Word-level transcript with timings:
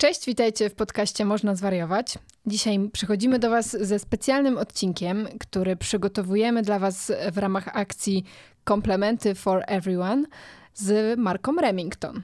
Cześć, 0.00 0.26
witajcie 0.26 0.70
w 0.70 0.74
podcaście 0.74 1.24
Można 1.24 1.54
Zwariować. 1.54 2.18
Dzisiaj 2.46 2.90
przychodzimy 2.92 3.38
do 3.38 3.50
Was 3.50 3.70
ze 3.70 3.98
specjalnym 3.98 4.58
odcinkiem, 4.58 5.28
który 5.40 5.76
przygotowujemy 5.76 6.62
dla 6.62 6.78
Was 6.78 7.12
w 7.32 7.38
ramach 7.38 7.68
akcji 7.76 8.24
Komplementy 8.64 9.34
for 9.34 9.64
Everyone 9.66 10.24
z 10.74 11.18
marką 11.18 11.56
Remington 11.56 12.22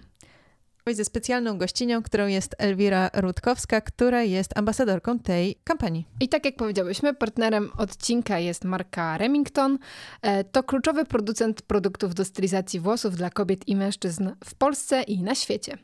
ze 0.94 1.04
specjalną 1.04 1.58
gościnią, 1.58 2.02
którą 2.02 2.26
jest 2.26 2.54
Elwira 2.58 3.10
Rutkowska, 3.14 3.80
która 3.80 4.22
jest 4.22 4.58
ambasadorką 4.58 5.18
tej 5.18 5.56
kampanii. 5.64 6.06
I 6.20 6.28
tak 6.28 6.44
jak 6.44 6.56
powiedziałyśmy, 6.56 7.14
partnerem 7.14 7.70
odcinka 7.78 8.38
jest 8.38 8.64
marka 8.64 9.18
Remington. 9.18 9.78
E, 10.22 10.44
to 10.44 10.62
kluczowy 10.62 11.04
producent 11.04 11.62
produktów 11.62 12.14
do 12.14 12.24
stylizacji 12.24 12.80
włosów 12.80 13.16
dla 13.16 13.30
kobiet 13.30 13.68
i 13.68 13.76
mężczyzn 13.76 14.30
w 14.44 14.54
Polsce 14.54 15.02
i 15.02 15.22
na 15.22 15.34
świecie. 15.34 15.78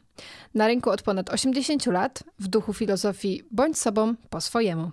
Na 0.54 0.66
rynku 0.66 0.91
od 0.91 1.02
ponad 1.02 1.30
80 1.30 1.86
lat, 1.86 2.25
w 2.39 2.48
duchu 2.48 2.72
filozofii 2.72 3.43
bądź 3.50 3.79
sobą 3.79 4.14
po 4.30 4.40
swojemu. 4.40 4.90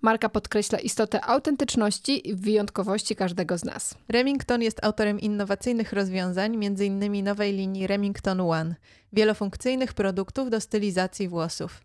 Marka 0.00 0.28
podkreśla 0.28 0.78
istotę 0.78 1.24
autentyczności 1.24 2.28
i 2.28 2.34
wyjątkowości 2.34 3.16
każdego 3.16 3.58
z 3.58 3.64
nas. 3.64 3.94
Remington 4.08 4.62
jest 4.62 4.84
autorem 4.84 5.20
innowacyjnych 5.20 5.92
rozwiązań, 5.92 6.66
m.in. 6.66 7.24
nowej 7.24 7.52
linii 7.52 7.86
Remington 7.86 8.40
One, 8.40 8.74
wielofunkcyjnych 9.12 9.92
produktów 9.92 10.50
do 10.50 10.60
stylizacji 10.60 11.28
włosów. 11.28 11.80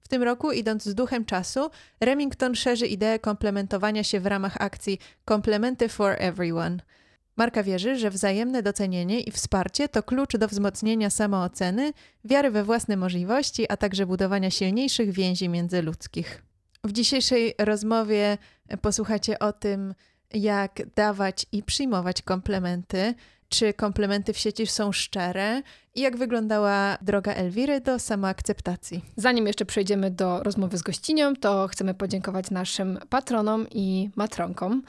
W 0.00 0.08
tym 0.08 0.22
roku, 0.22 0.52
idąc 0.52 0.84
z 0.84 0.94
duchem 0.94 1.24
czasu, 1.24 1.70
Remington 2.00 2.54
szerzy 2.54 2.86
ideę 2.86 3.18
komplementowania 3.18 4.04
się 4.04 4.20
w 4.20 4.26
ramach 4.26 4.56
akcji 4.60 4.98
Complementy 5.28 5.88
for 5.88 6.16
Everyone– 6.18 6.76
Marka 7.36 7.62
wierzy, 7.62 7.96
że 7.96 8.10
wzajemne 8.10 8.62
docenienie 8.62 9.20
i 9.20 9.30
wsparcie 9.30 9.88
to 9.88 10.02
klucz 10.02 10.36
do 10.36 10.48
wzmocnienia 10.48 11.10
samooceny, 11.10 11.92
wiary 12.24 12.50
we 12.50 12.64
własne 12.64 12.96
możliwości, 12.96 13.72
a 13.72 13.76
także 13.76 14.06
budowania 14.06 14.50
silniejszych 14.50 15.10
więzi 15.10 15.48
międzyludzkich. 15.48 16.42
W 16.84 16.92
dzisiejszej 16.92 17.54
rozmowie 17.58 18.38
posłuchacie 18.82 19.38
o 19.38 19.52
tym, 19.52 19.94
jak 20.34 20.82
dawać 20.94 21.46
i 21.52 21.62
przyjmować 21.62 22.22
komplementy, 22.22 23.14
czy 23.52 23.74
komplementy 23.74 24.32
w 24.32 24.38
sieci 24.38 24.66
są 24.66 24.92
szczere 24.92 25.62
i 25.94 26.00
jak 26.00 26.16
wyglądała 26.16 26.98
droga 27.02 27.32
Elwiry 27.32 27.80
do 27.80 27.98
samoakceptacji. 27.98 29.04
Zanim 29.16 29.46
jeszcze 29.46 29.64
przejdziemy 29.64 30.10
do 30.10 30.42
rozmowy 30.42 30.78
z 30.78 30.82
gościnią, 30.82 31.36
to 31.36 31.68
chcemy 31.68 31.94
podziękować 31.94 32.50
naszym 32.50 32.98
patronom 33.08 33.66
i 33.70 34.10
matronkom. 34.16 34.82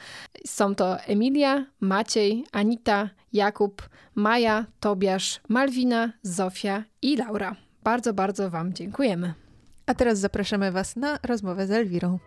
Są 0.46 0.74
to 0.74 1.00
Emilia, 1.00 1.66
Maciej, 1.80 2.44
Anita, 2.52 3.10
Jakub, 3.32 3.88
Maja, 4.14 4.66
Tobiasz, 4.80 5.40
Malwina, 5.48 6.12
Zofia 6.22 6.84
i 7.02 7.16
Laura. 7.16 7.56
Bardzo, 7.82 8.14
bardzo 8.14 8.50
Wam 8.50 8.72
dziękujemy. 8.72 9.34
A 9.86 9.94
teraz 9.94 10.18
zapraszamy 10.18 10.72
Was 10.72 10.96
na 10.96 11.18
rozmowę 11.22 11.66
z 11.66 11.70
Elwirą. 11.70 12.18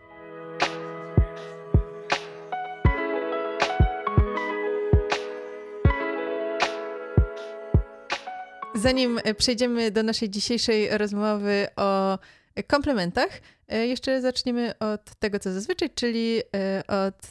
Zanim 8.77 9.19
e, 9.23 9.33
przejdziemy 9.33 9.91
do 9.91 10.03
naszej 10.03 10.29
dzisiejszej 10.29 10.97
rozmowy 10.97 11.67
o 11.75 12.19
komplementach, 12.67 13.29
e, 13.67 13.87
jeszcze 13.87 14.21
zaczniemy 14.21 14.79
od 14.79 15.15
tego, 15.19 15.39
co 15.39 15.53
zazwyczaj, 15.53 15.89
czyli 15.95 16.41
e, 16.55 16.83
od 16.87 17.21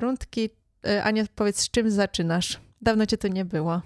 rundki. 0.00 0.50
Ania, 1.04 1.24
powiedz, 1.34 1.60
z 1.60 1.70
czym 1.70 1.90
zaczynasz? 1.90 2.60
Dawno 2.82 3.06
cię 3.06 3.18
to 3.18 3.28
nie 3.28 3.44
było. 3.44 3.80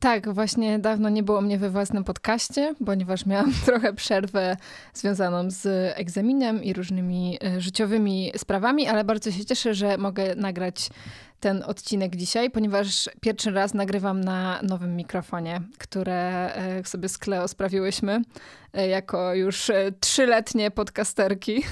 Tak, 0.00 0.34
właśnie 0.34 0.78
dawno 0.78 1.08
nie 1.08 1.22
było 1.22 1.40
mnie 1.40 1.58
we 1.58 1.70
własnym 1.70 2.04
podcaście, 2.04 2.74
ponieważ 2.86 3.26
miałam 3.26 3.52
trochę 3.66 3.92
przerwę 3.92 4.56
związaną 4.94 5.50
z 5.50 5.66
egzaminem 5.98 6.64
i 6.64 6.72
różnymi 6.72 7.38
życiowymi 7.58 8.32
sprawami, 8.36 8.86
ale 8.86 9.04
bardzo 9.04 9.30
się 9.30 9.44
cieszę, 9.44 9.74
że 9.74 9.98
mogę 9.98 10.34
nagrać 10.34 10.90
ten 11.40 11.62
odcinek 11.66 12.16
dzisiaj, 12.16 12.50
ponieważ 12.50 13.08
pierwszy 13.20 13.50
raz 13.50 13.74
nagrywam 13.74 14.20
na 14.20 14.60
nowym 14.62 14.96
mikrofonie, 14.96 15.60
które 15.78 16.54
e, 16.54 16.84
sobie 16.84 17.08
z 17.08 17.18
Kleo 17.18 17.48
sprawiłyśmy 17.48 18.22
e, 18.72 18.88
jako 18.88 19.34
już 19.34 19.70
e, 19.70 19.92
trzyletnie 20.00 20.70
podcasterki. 20.70 21.62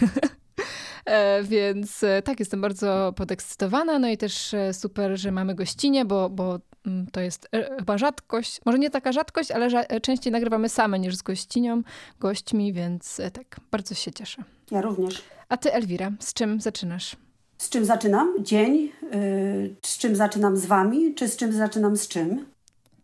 Więc 1.42 2.04
tak, 2.24 2.40
jestem 2.40 2.60
bardzo 2.60 3.12
podekscytowana. 3.16 3.98
No 3.98 4.08
i 4.08 4.16
też 4.16 4.54
super, 4.72 5.18
że 5.18 5.32
mamy 5.32 5.54
gościnie, 5.54 6.04
bo, 6.04 6.30
bo 6.30 6.58
mm, 6.86 7.06
to 7.12 7.20
jest 7.20 7.48
chyba 7.78 7.98
rzadkość. 7.98 8.60
Może 8.64 8.78
nie 8.78 8.90
taka 8.90 9.12
rzadkość, 9.12 9.50
ale 9.50 9.68
częściej 10.02 10.32
nagrywamy 10.32 10.68
same 10.68 10.98
niż 10.98 11.16
z 11.16 11.22
gościnią, 11.22 11.82
gośćmi, 12.20 12.72
więc 12.72 13.20
tak, 13.32 13.60
bardzo 13.70 13.94
się 13.94 14.12
cieszę. 14.12 14.42
Ja 14.70 14.80
również. 14.80 15.22
A 15.48 15.56
ty, 15.56 15.72
Elwira, 15.72 16.12
z 16.20 16.34
czym 16.34 16.60
zaczynasz? 16.60 17.16
Z 17.58 17.68
czym 17.68 17.84
zaczynam? 17.84 18.34
Dzień? 18.40 18.92
Yy, 19.02 19.76
z 19.82 19.98
czym 19.98 20.16
zaczynam 20.16 20.56
z 20.56 20.66
wami? 20.66 21.14
Czy 21.14 21.28
z 21.28 21.36
czym 21.36 21.52
zaczynam 21.52 21.96
z 21.96 22.08
czym? 22.08 22.46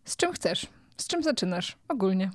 Z 0.05 0.15
czym 0.15 0.31
chcesz? 0.33 0.67
Z 0.97 1.07
czym 1.07 1.23
zaczynasz 1.23 1.77
ogólnie? 1.87 2.31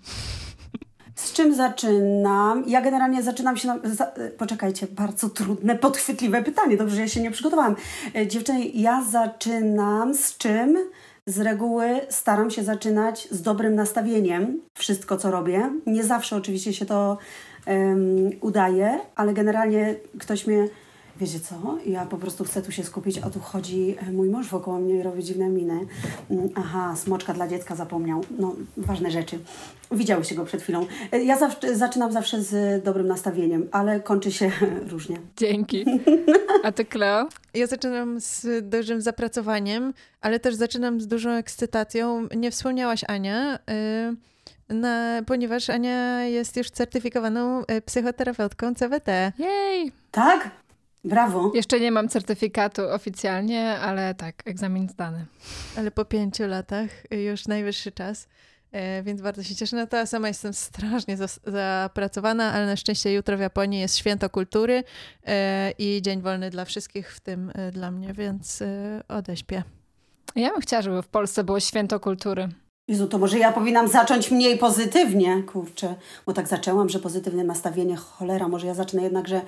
Z 1.15 1.33
czym 1.33 1.55
zaczynam? 1.55 2.65
Ja 2.67 2.81
generalnie 2.81 3.23
zaczynam 3.23 3.57
się. 3.57 3.69
Na, 3.69 3.79
za, 3.85 4.13
poczekajcie, 4.39 4.87
bardzo 4.87 5.29
trudne, 5.29 5.75
podchwytliwe 5.75 6.43
pytanie. 6.43 6.77
Dobrze, 6.77 6.95
że 6.95 7.01
ja 7.01 7.09
się 7.09 7.21
nie 7.21 7.31
przygotowałam. 7.31 7.77
E, 8.17 8.27
dziewczyny, 8.27 8.65
ja 8.65 9.05
zaczynam 9.11 10.15
z 10.15 10.37
czym? 10.37 10.79
Z 11.27 11.39
reguły 11.39 12.01
staram 12.09 12.51
się 12.51 12.65
zaczynać 12.65 13.29
z 13.31 13.43
dobrym 13.43 13.75
nastawieniem 13.75 14.61
wszystko, 14.75 15.17
co 15.17 15.31
robię. 15.31 15.71
Nie 15.87 16.05
zawsze 16.05 16.37
oczywiście 16.37 16.73
się 16.73 16.87
to 16.87 17.19
um, 17.67 18.31
udaje, 18.41 18.99
ale 19.15 19.35
generalnie 19.35 19.95
ktoś 20.19 20.47
mnie 20.47 20.69
wiecie 21.21 21.41
co, 21.41 21.79
ja 21.87 22.07
po 22.07 22.17
prostu 22.17 22.45
chcę 22.45 22.63
tu 22.63 22.73
się 22.73 22.85
skupić, 22.85 23.19
a 23.19 23.31
tu 23.31 23.41
chodzi 23.41 23.97
e, 24.09 24.13
mój 24.13 24.29
mąż 24.31 24.49
wokoło 24.49 24.79
mnie 24.79 24.95
i 24.95 25.03
robi 25.03 25.25
dziwne 25.25 25.49
miny. 25.49 25.87
Mm, 26.31 26.49
aha, 26.55 26.97
smoczka 26.97 27.35
dla 27.35 27.49
dziecka 27.49 27.77
zapomniał. 27.77 28.25
No, 28.39 28.55
ważne 28.77 29.11
rzeczy. 29.11 29.39
Widziałyście 29.91 30.35
go 30.35 30.45
przed 30.45 30.63
chwilą. 30.63 30.87
E, 31.13 31.25
ja 31.25 31.39
zawsze, 31.39 31.77
zaczynam 31.77 32.13
zawsze 32.13 32.43
z 32.43 32.85
dobrym 32.85 33.07
nastawieniem, 33.07 33.69
ale 33.73 34.01
kończy 34.01 34.33
się 34.33 34.51
różnie. 34.93 35.19
Dzięki. 35.37 35.85
A 36.65 36.73
ty, 36.73 36.85
Kleo? 36.85 37.29
Ja 37.55 37.67
zaczynam 37.67 38.21
z 38.21 38.47
dużym 38.71 39.01
zapracowaniem, 39.01 39.95
ale 40.21 40.41
też 40.41 40.55
zaczynam 40.55 41.01
z 41.01 41.07
dużą 41.07 41.31
ekscytacją. 41.31 42.29
Nie 42.37 42.51
wspomniałaś, 42.51 43.05
Ania, 43.09 43.59
yy, 44.69 44.77
na, 44.77 45.23
ponieważ 45.27 45.71
Ania 45.71 46.25
jest 46.25 46.57
już 46.57 46.71
certyfikowaną 46.71 47.63
psychoterapeutką 47.87 48.75
CWT. 48.75 49.33
Jej! 49.39 49.93
Tak? 50.11 50.51
Brawo. 51.05 51.53
Jeszcze 51.55 51.81
nie 51.81 51.93
mam 51.93 52.09
certyfikatu 52.09 52.83
oficjalnie, 52.91 53.79
ale 53.79 54.15
tak, 54.15 54.43
egzamin 54.45 54.89
zdany. 54.89 55.27
Ale 55.77 55.91
po 55.91 56.05
pięciu 56.05 56.47
latach 56.47 56.91
już 57.11 57.47
najwyższy 57.47 57.93
czas, 57.93 58.29
e, 58.73 59.03
więc 59.03 59.21
bardzo 59.21 59.43
się 59.43 59.55
cieszę 59.55 59.77
na 59.77 59.87
to. 59.87 60.07
sama 60.07 60.29
jestem 60.29 60.53
strasznie 60.53 61.17
zapracowana, 61.47 62.53
ale 62.53 62.67
na 62.67 62.77
szczęście 62.77 63.13
jutro 63.13 63.37
w 63.37 63.41
Japonii 63.41 63.81
jest 63.81 63.97
święto 63.97 64.31
kultury 64.31 64.85
e, 65.27 65.71
i 65.79 66.03
dzień 66.03 66.23
wolny 66.23 66.51
dla 66.51 66.65
wszystkich, 66.65 67.15
w 67.15 67.21
tym 67.21 67.53
e, 67.55 67.71
dla 67.71 67.91
mnie, 67.91 68.13
więc 68.13 68.63
odeśpię. 69.09 69.63
Ja 70.37 70.51
bym 70.51 70.61
chciała, 70.61 70.83
żeby 70.83 71.03
w 71.03 71.09
Polsce 71.09 71.45
było 71.45 71.61
święto 71.61 72.01
kultury. 72.01 72.49
Jezu, 72.89 73.07
to 73.07 73.19
może 73.19 73.39
ja 73.39 73.53
powinnam 73.53 73.89
zacząć 73.89 74.31
mniej 74.31 74.59
pozytywnie, 74.59 75.43
kurczę, 75.43 75.95
bo 76.27 76.33
tak 76.33 76.49
zaczęłam, 76.49 76.89
że 76.89 76.99
pozytywne 76.99 77.45
nastawienie, 77.45 77.97
cholera, 77.97 78.49
może 78.49 78.67
ja 78.67 78.75
zacznę 78.75 79.03
jednak, 79.03 79.29
że 79.29 79.41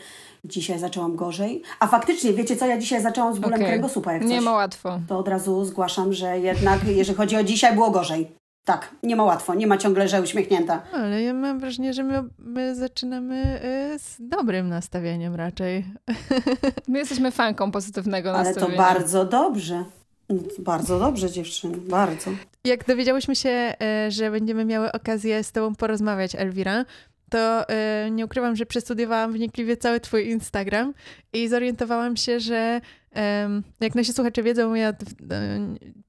dzisiaj 0.44 0.78
zaczęłam 0.78 1.16
gorzej. 1.16 1.62
A 1.80 1.86
faktycznie, 1.86 2.32
wiecie 2.32 2.56
co, 2.56 2.66
ja 2.66 2.78
dzisiaj 2.78 3.02
zaczęłam 3.02 3.34
z 3.34 3.38
bólem 3.38 3.54
okay. 3.54 3.68
kręgosłupa, 3.68 4.12
jak 4.12 4.22
coś. 4.22 4.30
Nie 4.30 4.40
ma 4.40 4.52
łatwo. 4.52 5.00
To 5.08 5.18
od 5.18 5.28
razu 5.28 5.64
zgłaszam, 5.64 6.12
że 6.12 6.38
jednak, 6.38 6.78
jeżeli 6.86 7.16
chodzi 7.18 7.36
o 7.36 7.44
dzisiaj, 7.44 7.74
było 7.74 7.90
gorzej. 7.90 8.30
Tak, 8.64 8.94
nie 9.02 9.16
ma 9.16 9.24
łatwo, 9.24 9.54
nie 9.54 9.66
ma 9.66 9.76
ciągle, 9.76 10.08
że 10.08 10.22
uśmiechnięta. 10.22 10.82
Ale 10.92 11.22
ja 11.22 11.34
mam 11.34 11.58
wrażenie, 11.58 11.94
że 11.94 12.02
my, 12.02 12.22
my 12.38 12.74
zaczynamy 12.74 13.60
y, 13.94 13.98
z 13.98 14.16
dobrym 14.20 14.68
nastawieniem 14.68 15.34
raczej. 15.34 15.84
My 16.88 16.98
jesteśmy 16.98 17.30
fanką 17.30 17.70
pozytywnego 17.70 18.32
nastawienia. 18.32 18.66
Ale 18.66 18.76
to 18.76 18.94
bardzo 18.94 19.24
dobrze. 19.24 19.84
Bardzo 20.58 20.98
dobrze, 20.98 21.30
dziewczyny, 21.30 21.76
bardzo. 21.76 22.30
Jak 22.64 22.86
dowiedziałyśmy 22.86 23.36
się, 23.36 23.48
e, 23.50 24.10
że 24.10 24.30
będziemy 24.30 24.64
miały 24.64 24.92
okazję 24.92 25.44
z 25.44 25.52
Tobą 25.52 25.74
porozmawiać, 25.74 26.34
Elwira, 26.34 26.84
to 27.30 27.68
e, 27.68 28.10
nie 28.10 28.24
ukrywam, 28.24 28.56
że 28.56 28.66
przestudiowałam 28.66 29.32
wnikliwie 29.32 29.76
cały 29.76 30.00
Twój 30.00 30.28
Instagram 30.30 30.94
i 31.32 31.48
zorientowałam 31.48 32.16
się, 32.16 32.40
że 32.40 32.80
jak 33.80 33.94
nasi 33.94 34.12
słuchacze 34.12 34.42
wiedzą, 34.42 34.74
ja 34.74 34.92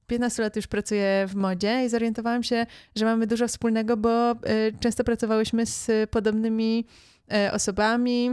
15 0.06 0.42
lat 0.42 0.56
już 0.56 0.66
pracuję 0.66 1.26
w 1.28 1.34
modzie 1.34 1.84
i 1.84 1.88
zorientowałam 1.88 2.42
się, 2.42 2.66
że 2.96 3.04
mamy 3.04 3.26
dużo 3.26 3.48
wspólnego, 3.48 3.96
bo 3.96 4.30
e, 4.30 4.36
często 4.80 5.04
pracowałyśmy 5.04 5.66
z 5.66 6.10
podobnymi 6.10 6.84
osobami. 7.52 8.30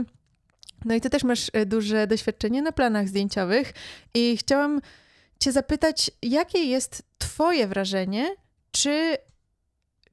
No 0.84 0.94
i 0.94 1.00
ty 1.00 1.10
też 1.10 1.24
masz 1.24 1.50
duże 1.66 2.06
doświadczenie 2.06 2.62
na 2.62 2.72
planach 2.72 3.08
zdjęciowych 3.08 3.72
i 4.14 4.36
chciałam 4.36 4.80
Cię 5.40 5.52
zapytać, 5.52 6.10
jakie 6.22 6.58
jest 6.64 7.02
Twoje 7.18 7.66
wrażenie, 7.66 8.34
czy 8.70 9.16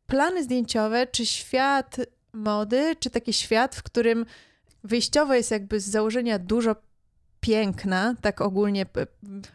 plany 0.07 0.43
zdjęciowe, 0.43 1.07
czy 1.07 1.25
świat 1.25 1.97
mody, 2.33 2.95
czy 2.99 3.09
taki 3.09 3.33
świat, 3.33 3.75
w 3.75 3.83
którym 3.83 4.25
wyjściowo 4.83 5.33
jest 5.33 5.51
jakby 5.51 5.79
z 5.79 5.85
założenia 5.85 6.39
dużo 6.39 6.75
piękna, 7.39 8.15
tak 8.21 8.41
ogólnie, 8.41 8.85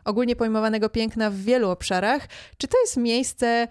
ogólnie 0.05 0.37
pojmowanego 0.37 0.89
piękna 0.89 1.31
w 1.31 1.37
wielu 1.37 1.71
obszarach, 1.71 2.29
czy 2.57 2.69
to 2.69 2.81
jest 2.81 2.97
miejsce, 2.97 3.69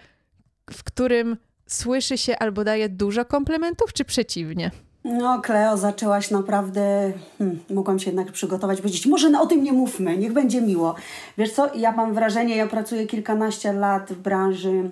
w 0.72 0.84
którym 0.84 1.38
słyszy 1.68 2.18
się 2.18 2.40
albo 2.40 2.64
daje 2.64 2.90
dużo 2.90 3.26
komplementów, 3.26 3.94
czy 3.94 4.06
przeciwnie? 4.06 4.72
No, 5.04 5.42
Kleo, 5.42 5.78
zaczęłaś 5.78 6.32
naprawdę. 6.32 7.12
Hmm, 7.38 7.60
mogłam 7.70 8.00
się 8.00 8.10
jednak 8.10 8.32
przygotować, 8.32 8.82
powiedzieć, 8.82 9.06
może 9.06 9.40
o 9.40 9.46
tym 9.46 9.64
nie 9.64 9.74
mówmy, 9.74 10.18
niech 10.18 10.34
będzie 10.34 10.62
miło. 10.62 10.96
Wiesz 11.38 11.52
co, 11.52 11.76
ja 11.76 11.92
mam 11.92 12.14
wrażenie, 12.14 12.56
ja 12.56 12.68
pracuję 12.68 13.08
kilkanaście 13.08 13.74
lat 13.74 14.14
w 14.14 14.22
branży 14.22 14.92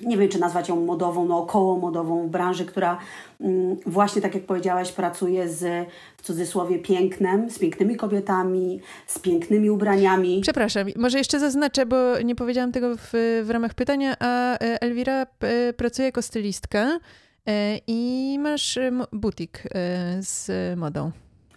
nie 0.00 0.16
wiem, 0.16 0.28
czy 0.28 0.38
nazwać 0.38 0.68
ją 0.68 0.84
modową, 0.84 1.26
no 1.26 1.38
około 1.38 1.78
modową, 1.78 2.26
w 2.26 2.30
branży, 2.30 2.64
która 2.64 2.98
mm, 3.40 3.76
właśnie, 3.86 4.22
tak 4.22 4.34
jak 4.34 4.44
powiedziałaś, 4.44 4.92
pracuje 4.92 5.48
z, 5.48 5.88
w 6.16 6.22
cudzysłowie, 6.22 6.78
pięknem, 6.78 7.50
z 7.50 7.58
pięknymi 7.58 7.96
kobietami, 7.96 8.80
z 9.06 9.18
pięknymi 9.18 9.70
ubraniami. 9.70 10.40
Przepraszam, 10.42 10.86
może 10.96 11.18
jeszcze 11.18 11.40
zaznaczę, 11.40 11.86
bo 11.86 12.20
nie 12.24 12.34
powiedziałam 12.34 12.72
tego 12.72 12.96
w, 12.96 13.10
w 13.44 13.50
ramach 13.50 13.74
pytania, 13.74 14.16
a 14.20 14.54
e, 14.54 14.82
Elwira 14.82 15.26
e, 15.40 15.72
pracuje 15.72 16.06
jako 16.06 16.22
stylistka 16.22 16.98
i 17.86 18.38
masz 18.40 18.78
butik 19.12 19.62
z 20.20 20.50
modą. 20.78 21.10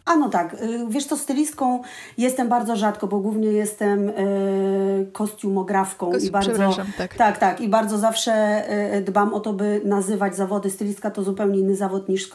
A 0.06 0.16
no 0.16 0.30
tak, 0.30 0.56
wiesz 0.90 1.06
co, 1.06 1.18
stylistką 1.18 1.82
jestem 2.18 2.50
bardzo 2.50 2.76
rzadko, 2.76 3.08
bo 3.08 3.20
głównie 3.20 3.48
jestem 3.48 4.12
kostiumografką 5.14 6.12
Kostium, 6.12 6.30
i 6.30 6.32
bardzo 6.32 6.84
tak. 6.98 7.16
tak, 7.16 7.38
tak 7.38 7.62
i 7.62 7.70
bardzo 7.70 7.98
zawsze 7.98 8.64
dbam 9.06 9.34
o 9.34 9.40
to, 9.40 9.54
by 9.54 9.82
nazywać 9.86 10.36
zawody 10.36 10.70
stylistka 10.70 11.12
to 11.12 11.24
zupełnie 11.24 11.60
inny 11.60 11.76
zawód 11.76 12.10
niż 12.10 12.30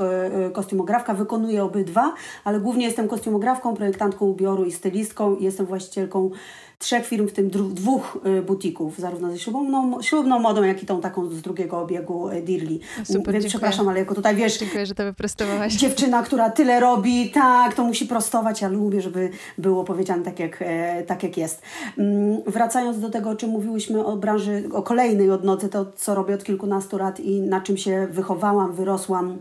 kostiumografka. 0.53 1.15
Wykonuję 1.15 1.65
obydwa, 1.65 2.15
ale 2.45 2.61
głównie 2.61 2.85
jestem 2.85 3.09
kostiumografką, 3.09 3.75
projektantką 3.75 4.27
ubioru 4.27 4.65
i 4.65 4.73
stylistką 4.73 5.37
i 5.37 5.45
jestem 5.45 5.67
właścicielką 5.67 6.31
trzech 6.79 7.07
firm, 7.07 7.29
w 7.29 7.33
tym 7.33 7.51
dwóch 7.51 8.19
y, 8.39 8.43
butików, 8.43 8.99
zarówno 8.99 9.31
ze 9.31 9.39
ślubną, 9.39 10.03
ślubną 10.03 10.39
modą, 10.39 10.63
jak 10.63 10.83
i 10.83 10.87
tą 10.87 11.01
taką 11.01 11.31
z 11.31 11.43
drugiego 11.43 11.81
obiegu 11.81 12.29
y, 12.29 12.43
Dirli. 12.43 12.81
Super, 12.97 13.07
Więc 13.07 13.25
dziękuję. 13.25 13.49
przepraszam, 13.49 13.89
ale 13.89 13.99
jako 13.99 14.15
tutaj 14.15 14.37
wiesz... 14.37 14.59
Dziękuję, 14.59 14.87
że 14.87 14.95
to 14.95 15.05
wyprostowałaś. 15.05 15.75
Dziewczyna, 15.75 16.23
która 16.23 16.51
tyle 16.51 16.81
robi, 16.81 17.31
tak, 17.31 17.75
to 17.75 17.85
musi 17.85 18.07
prostować. 18.07 18.61
Ja 18.61 18.69
lubię, 18.69 19.01
żeby 19.01 19.31
było 19.59 19.85
powiedziane 19.85 20.23
tak, 20.23 20.39
jak, 20.39 20.57
e, 20.61 21.03
tak 21.03 21.23
jak 21.23 21.37
jest. 21.37 21.63
Mm, 21.99 22.43
wracając 22.47 23.01
do 23.01 23.11
tego, 23.11 23.31
o 23.31 23.37
czym 23.37 23.51
mówiłyśmy 23.51 24.05
o 24.05 24.17
branży, 24.17 24.69
o 24.73 24.83
kolejnej 24.83 25.31
odnocy, 25.31 25.69
to 25.69 25.87
co 25.97 26.15
robię 26.15 26.35
od 26.35 26.45
kilkunastu 26.45 26.99
lat 26.99 27.21
i 27.21 27.41
na 27.41 27.61
czym 27.61 27.77
się 27.77 28.07
wychowałam, 28.11 28.73
wyrosłam, 28.73 29.39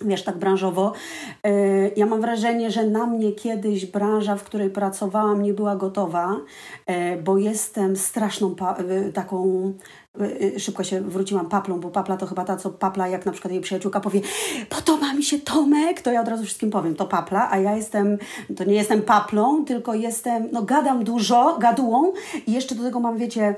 wiesz, 0.00 0.22
tak 0.22 0.38
branżowo. 0.38 0.92
E, 1.44 1.50
ja 1.88 2.06
mam 2.06 2.20
wrażenie, 2.20 2.70
że 2.70 2.86
na 2.86 3.06
mnie 3.06 3.32
kiedyś 3.32 3.86
branża, 3.86 4.36
w 4.36 4.44
której 4.44 4.70
pracowałam, 4.70 5.42
nie 5.42 5.54
była 5.54 5.76
gotowa, 5.76 6.36
e, 6.86 7.16
bo 7.16 7.38
jestem 7.38 7.96
straszną 7.96 8.54
e, 8.78 9.12
taką 9.12 9.72
szybko 10.58 10.84
się 10.84 11.00
wróciłam 11.00 11.48
paplą, 11.48 11.80
bo 11.80 11.90
papla 11.90 12.16
to 12.16 12.26
chyba 12.26 12.44
ta, 12.44 12.56
co 12.56 12.70
papla, 12.70 13.08
jak 13.08 13.26
na 13.26 13.32
przykład 13.32 13.52
jej 13.52 13.62
przyjaciółka 13.62 14.00
powie, 14.00 14.20
podoba 14.68 15.14
mi 15.14 15.22
się 15.22 15.38
Tomek, 15.38 16.00
to 16.00 16.12
ja 16.12 16.20
od 16.20 16.28
razu 16.28 16.44
wszystkim 16.44 16.70
powiem, 16.70 16.94
to 16.94 17.06
papla, 17.06 17.48
a 17.50 17.58
ja 17.58 17.76
jestem, 17.76 18.18
to 18.56 18.64
nie 18.64 18.74
jestem 18.74 19.02
paplą, 19.02 19.64
tylko 19.64 19.94
jestem, 19.94 20.48
no 20.52 20.62
gadam 20.62 21.04
dużo, 21.04 21.58
gadułą 21.58 22.12
i 22.46 22.52
jeszcze 22.52 22.74
do 22.74 22.82
tego 22.82 23.00
mam, 23.00 23.18
wiecie, 23.18 23.54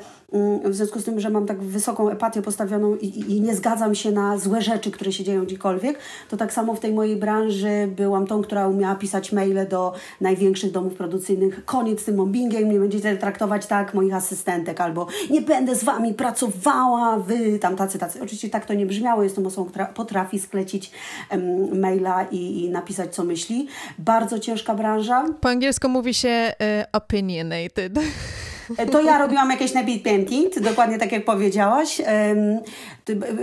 w 0.65 0.75
związku 0.75 1.01
z 1.01 1.05
tym, 1.05 1.21
że 1.21 1.31
mam 1.31 1.47
tak 1.47 1.63
wysoką 1.63 2.09
empatię 2.11 2.43
postawioną 2.43 2.97
i, 2.97 3.37
i 3.37 3.41
nie 3.41 3.55
zgadzam 3.55 3.95
się 3.95 4.11
na 4.11 4.39
złe 4.39 4.63
rzeczy, 4.63 4.91
które 4.91 5.13
się 5.13 5.25
dzieją 5.25 5.45
gdziekolwiek, 5.45 5.99
to 6.29 6.37
tak 6.37 6.53
samo 6.53 6.75
w 6.75 6.81
tej 6.81 6.93
mojej 6.93 7.17
branży 7.17 7.89
byłam 7.97 8.27
tą, 8.27 8.43
która 8.43 8.69
umiała 8.69 8.95
pisać 8.95 9.33
maile 9.33 9.69
do 9.69 9.93
największych 10.21 10.73
domów 10.73 10.95
produkcyjnych, 10.95 11.65
koniec 11.65 12.01
z 12.01 12.05
tym 12.05 12.17
mobbingiem, 12.17 12.73
nie 12.73 12.79
będziecie 12.79 13.17
traktować 13.17 13.67
tak 13.67 13.95
moich 13.95 14.15
asystentek, 14.15 14.81
albo 14.81 15.07
nie 15.31 15.41
będę 15.41 15.77
z 15.77 15.85
wami 15.85 16.15
pracowała, 16.15 17.17
wy 17.19 17.59
tam 17.59 17.77
tacy, 17.77 17.99
tacy. 17.99 18.23
Oczywiście 18.23 18.51
tak 18.51 18.67
to 18.67 18.75
nie 18.75 18.87
brzmiało, 18.87 19.23
jestem 19.23 19.47
osobą, 19.47 19.71
która 19.71 19.87
potrafi 19.87 20.39
sklecić 20.39 20.91
maila 21.73 22.25
i, 22.31 22.65
i, 22.65 22.71
napisać, 22.71 23.15
co 23.15 23.25
myśli. 23.25 23.69
Bardzo 23.99 24.39
ciężka 24.39 24.75
branża. 24.75 25.25
Po 25.41 25.49
angielsku 25.49 25.89
mówi 25.89 26.15
się 26.15 26.29
y, 26.29 26.93
opinionated. 26.93 27.93
E, 28.77 28.87
to 28.87 29.01
ja 29.01 29.19
robiłam 29.19 29.51
jakieś 29.51 29.75
nappy 29.75 29.99
painting, 30.05 30.61
dokładnie 30.61 30.99
tak 30.99 31.13
jak 31.13 31.25
powiedziałaś. 31.25 32.01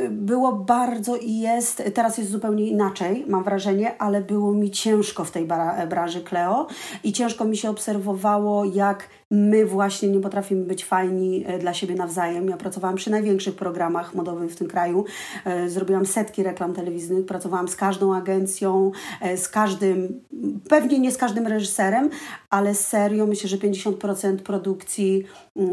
Było 0.09 0.53
bardzo 0.53 1.15
i 1.15 1.39
jest, 1.39 1.83
teraz 1.93 2.17
jest 2.17 2.29
zupełnie 2.29 2.67
inaczej, 2.67 3.25
mam 3.27 3.43
wrażenie, 3.43 4.01
ale 4.01 4.21
było 4.21 4.53
mi 4.53 4.71
ciężko 4.71 5.23
w 5.23 5.31
tej 5.31 5.47
branży 5.89 6.21
Cleo 6.21 6.67
i 7.03 7.13
ciężko 7.13 7.45
mi 7.45 7.57
się 7.57 7.69
obserwowało, 7.69 8.65
jak 8.65 9.09
my 9.31 9.65
właśnie 9.65 10.09
nie 10.09 10.19
potrafimy 10.19 10.65
być 10.65 10.85
fajni 10.85 11.43
e, 11.47 11.59
dla 11.59 11.73
siebie 11.73 11.95
nawzajem. 11.95 12.49
Ja 12.49 12.57
pracowałam 12.57 12.95
przy 12.95 13.11
największych 13.11 13.55
programach 13.55 14.15
modowych 14.15 14.51
w 14.51 14.55
tym 14.55 14.67
kraju. 14.67 15.05
E, 15.45 15.69
zrobiłam 15.69 16.05
setki 16.05 16.43
reklam 16.43 16.73
telewizyjnych, 16.73 17.25
pracowałam 17.25 17.67
z 17.67 17.75
każdą 17.75 18.15
agencją, 18.15 18.91
e, 19.21 19.37
z 19.37 19.49
każdym, 19.49 20.21
pewnie 20.69 20.99
nie 20.99 21.11
z 21.11 21.17
każdym 21.17 21.47
reżyserem, 21.47 22.09
ale 22.49 22.75
serio 22.75 23.25
myślę, 23.25 23.49
że 23.49 23.57
50% 23.57 24.37
produkcji 24.37 25.23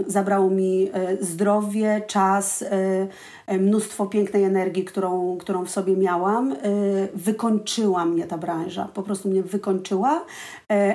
zabrało 0.07 0.51
mi 0.51 0.91
zdrowie, 1.21 2.03
czas, 2.07 2.65
mnóstwo 3.61 4.07
pięknej 4.07 4.45
energii, 4.45 4.85
którą, 4.85 5.39
którą 5.39 5.65
w 5.65 5.71
sobie 5.71 5.97
miałam. 5.97 6.57
Wykończyła 7.15 8.05
mnie 8.05 8.27
ta 8.27 8.39
branża, 8.39 8.89
po 8.95 9.03
prostu 9.03 9.29
mnie 9.29 9.43
wykończyła, 9.43 10.25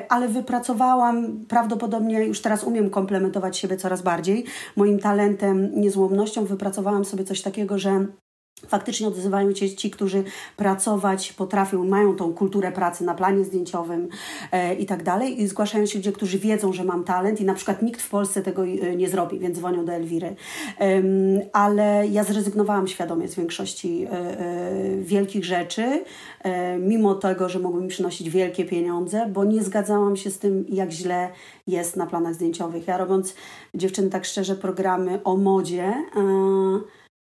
ale 0.10 0.28
wypracowałam 0.28 1.46
prawdopodobnie 1.48 2.26
już 2.26 2.42
teraz 2.42 2.64
umiem 2.64 2.90
komplementować 2.90 3.58
siebie 3.58 3.78
coraz 3.78 4.02
bardziej. 4.02 4.46
Moim 4.76 5.00
talentem, 5.00 5.72
niezłomnością 5.76 6.46
wypracowałam 6.46 7.06
sobie 7.06 7.24
coś 7.24 7.42
takiego, 7.42 7.78
że 7.78 8.06
faktycznie 8.68 9.08
odzywają 9.08 9.56
się 9.56 9.76
ci, 9.76 9.92
którzy 9.92 10.24
pracować 10.58 11.34
potrafią, 11.34 11.86
mają 11.86 12.16
tą 12.16 12.34
kulturę 12.34 12.72
pracy 12.72 13.04
na 13.04 13.14
planie 13.14 13.44
zdjęciowym 13.44 14.08
e, 14.52 14.76
i 14.76 14.86
tak 14.86 15.04
dalej 15.04 15.42
i 15.42 15.48
zgłaszają 15.48 15.86
się 15.86 16.00
ludzie, 16.00 16.12
którzy 16.12 16.40
wiedzą, 16.40 16.74
że 16.74 16.84
mam 16.84 17.04
talent 17.04 17.42
i 17.42 17.46
na 17.46 17.54
przykład 17.54 17.82
nikt 17.82 18.02
w 18.02 18.10
Polsce 18.10 18.42
tego 18.42 18.66
e, 18.66 18.96
nie 18.96 19.10
zrobi, 19.10 19.40
więc 19.40 19.58
dzwonią 19.58 19.86
do 19.86 19.94
Elwiry. 19.94 20.36
E, 20.80 21.02
ale 21.54 22.08
ja 22.08 22.24
zrezygnowałam 22.24 22.88
świadomie 22.88 23.28
z 23.28 23.36
większości 23.36 24.06
e, 24.06 24.12
e, 24.12 24.98
wielkich 24.98 25.46
rzeczy, 25.46 26.04
e, 26.40 26.78
mimo 26.78 27.16
tego, 27.16 27.50
że 27.50 27.60
mogły 27.60 27.82
mi 27.82 27.88
przynosić 27.88 28.30
wielkie 28.30 28.66
pieniądze, 28.66 29.30
bo 29.34 29.46
nie 29.46 29.64
zgadzałam 29.64 30.16
się 30.16 30.32
z 30.32 30.40
tym, 30.40 30.66
jak 30.70 30.92
źle 30.92 31.30
jest 31.68 31.96
na 31.96 32.08
planach 32.08 32.34
zdjęciowych. 32.34 32.88
Ja 32.88 32.98
robiąc, 32.98 33.36
dziewczyny, 33.74 34.10
tak 34.10 34.26
szczerze, 34.26 34.56
programy 34.56 35.24
o 35.24 35.38
modzie, 35.38 35.94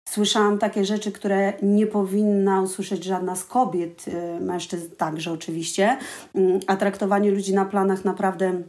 Słyszałam 0.09 0.57
takie 0.57 0.85
rzeczy, 0.85 1.11
które 1.11 1.53
nie 1.61 1.87
powinna 1.87 2.61
usłyszeć 2.61 3.03
żadna 3.03 3.35
z 3.35 3.45
kobiet, 3.45 4.05
y, 4.07 4.39
mężczyzn 4.39 4.95
także 4.97 5.31
oczywiście, 5.31 5.97
mm, 6.35 6.59
a 6.67 6.75
traktowanie 6.75 7.31
ludzi 7.31 7.53
na 7.53 7.65
planach 7.65 8.05
naprawdę 8.05 8.63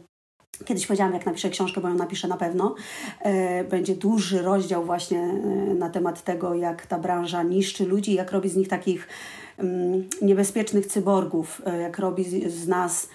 Kiedyś 0.65 0.87
powiedziałam, 0.87 1.13
jak 1.13 1.25
napiszę 1.25 1.49
książkę, 1.49 1.81
bo 1.81 1.89
ją 1.89 1.95
napiszę 1.95 2.27
na 2.27 2.37
pewno. 2.37 2.75
E, 3.19 3.63
będzie 3.63 3.95
duży 3.95 4.41
rozdział 4.41 4.85
właśnie 4.85 5.19
e, 5.19 5.35
na 5.75 5.89
temat 5.89 6.23
tego, 6.23 6.53
jak 6.53 6.85
ta 6.85 6.99
branża 6.99 7.43
niszczy 7.43 7.85
ludzi, 7.85 8.13
jak 8.13 8.31
robi 8.31 8.49
z 8.49 8.55
nich 8.55 8.67
takich 8.67 9.07
mm, 9.57 10.09
niebezpiecznych 10.21 10.85
cyborgów, 10.85 11.61
jak 11.81 11.99
robi 11.99 12.49
z 12.49 12.67
nas, 12.67 13.09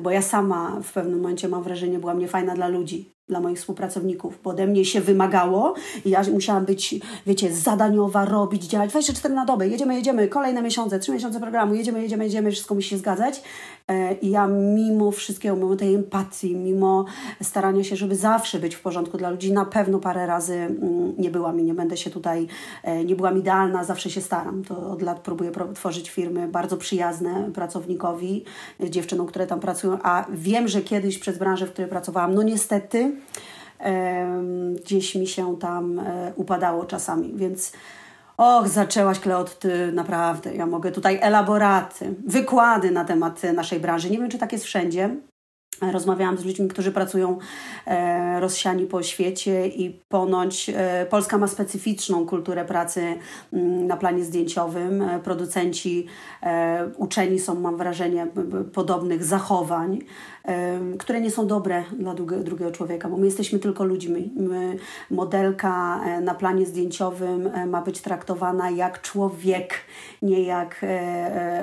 bo 0.00 0.10
ja 0.10 0.22
sama 0.22 0.80
w 0.82 0.92
pewnym 0.92 1.20
momencie 1.20 1.48
mam 1.48 1.62
wrażenie, 1.62 1.98
byłam 1.98 2.18
niefajna 2.18 2.54
dla 2.54 2.68
ludzi 2.68 3.10
dla 3.30 3.40
moich 3.40 3.58
współpracowników, 3.58 4.38
bo 4.44 4.50
ode 4.50 4.66
mnie 4.66 4.84
się 4.84 5.00
wymagało 5.00 5.74
i 6.04 6.10
ja 6.10 6.22
musiałam 6.32 6.64
być, 6.64 6.94
wiecie, 7.26 7.52
zadaniowa, 7.52 8.24
robić, 8.24 8.64
działać 8.64 8.90
24 8.90 9.34
na 9.34 9.44
dobę, 9.44 9.68
jedziemy, 9.68 9.94
jedziemy, 9.94 10.28
kolejne 10.28 10.62
miesiące, 10.62 10.98
trzy 10.98 11.12
miesiące 11.12 11.40
programu, 11.40 11.74
jedziemy, 11.74 12.02
jedziemy, 12.02 12.24
jedziemy, 12.24 12.50
wszystko 12.50 12.74
musi 12.74 12.88
się 12.88 12.98
zgadzać. 12.98 13.42
E, 13.88 14.14
I 14.14 14.30
ja 14.30 14.46
mimo 14.46 15.10
wszystkiego, 15.10 15.56
mimo 15.56 15.76
tej 15.76 15.94
empatii, 15.94 16.56
mimo 16.56 17.04
starania 17.42 17.84
się, 17.84 17.96
żeby 17.96 18.16
zawsze 18.16 18.58
być 18.58 18.74
w 18.74 18.80
porządku 18.80 19.18
dla 19.18 19.30
ludzi, 19.30 19.52
na 19.52 19.64
pewno 19.64 19.98
parę 19.98 20.26
razy 20.26 20.54
mm, 20.54 21.14
nie 21.18 21.30
byłam 21.30 21.60
i 21.60 21.62
nie 21.62 21.74
będę 21.74 21.96
się 21.96 22.10
tutaj, 22.10 22.46
e, 22.82 23.04
nie 23.04 23.16
byłam 23.16 23.38
idealna, 23.38 23.84
zawsze 23.84 24.10
się 24.10 24.20
staram. 24.20 24.64
To 24.64 24.90
od 24.90 25.02
lat 25.02 25.20
próbuję 25.20 25.50
tworzyć 25.74 26.10
firmy 26.10 26.48
bardzo 26.48 26.76
przyjazne 26.76 27.50
pracownikowi, 27.54 28.44
dziewczynom, 28.90 29.26
które 29.26 29.46
tam 29.46 29.60
pracują, 29.60 29.98
a 30.02 30.24
wiem, 30.32 30.68
że 30.68 30.82
kiedyś 30.82 31.18
przez 31.18 31.38
branżę, 31.38 31.66
w 31.66 31.72
której 31.72 31.90
pracowałam, 31.90 32.34
no 32.34 32.42
niestety 32.42 33.12
gdzieś 34.84 35.14
mi 35.14 35.26
się 35.26 35.58
tam 35.58 35.98
e, 35.98 36.32
upadało 36.36 36.84
czasami, 36.84 37.32
więc 37.34 37.72
och, 38.36 38.68
zaczęłaś 38.68 39.20
Kleot, 39.20 39.58
ty 39.58 39.92
naprawdę, 39.92 40.54
ja 40.54 40.66
mogę 40.66 40.92
tutaj 40.92 41.18
elaboraty, 41.22 42.14
wykłady 42.26 42.90
na 42.90 43.04
temat 43.04 43.42
naszej 43.54 43.80
branży. 43.80 44.10
Nie 44.10 44.18
wiem, 44.18 44.30
czy 44.30 44.38
tak 44.38 44.52
jest 44.52 44.64
wszędzie, 44.64 45.16
Rozmawiałam 45.80 46.38
z 46.38 46.44
ludźmi, 46.44 46.68
którzy 46.68 46.92
pracują 46.92 47.38
e, 47.86 48.40
rozsiani 48.40 48.86
po 48.86 49.02
świecie 49.02 49.68
i 49.68 49.90
ponoć 50.08 50.70
e, 50.74 51.06
Polska 51.10 51.38
ma 51.38 51.46
specyficzną 51.46 52.26
kulturę 52.26 52.64
pracy 52.64 53.00
m, 53.00 53.18
mm, 53.52 53.86
na 53.86 53.96
planie 53.96 54.24
zdjęciowym. 54.24 55.02
E, 55.02 55.20
producenci 55.20 56.06
e, 56.42 56.90
uczeni 56.96 57.38
są, 57.38 57.60
mam 57.60 57.76
wrażenie, 57.76 58.26
podobnych 58.72 59.24
zachowań, 59.24 59.98
e, 60.44 60.80
które 60.98 61.20
nie 61.20 61.30
są 61.30 61.46
dobre 61.46 61.84
dla 61.98 62.14
drugiego, 62.14 62.42
drugiego 62.42 62.70
człowieka, 62.70 63.08
bo 63.08 63.16
my 63.16 63.26
jesteśmy 63.26 63.58
tylko 63.58 63.84
ludźmi. 63.84 64.32
My, 64.36 64.76
modelka 65.10 66.00
e, 66.04 66.20
na 66.20 66.34
planie 66.34 66.66
zdjęciowym 66.66 67.50
ma 67.66 67.82
być 67.82 68.00
traktowana 68.00 68.70
jak 68.70 69.00
człowiek, 69.00 69.74
nie 70.22 70.42
jak 70.42 70.84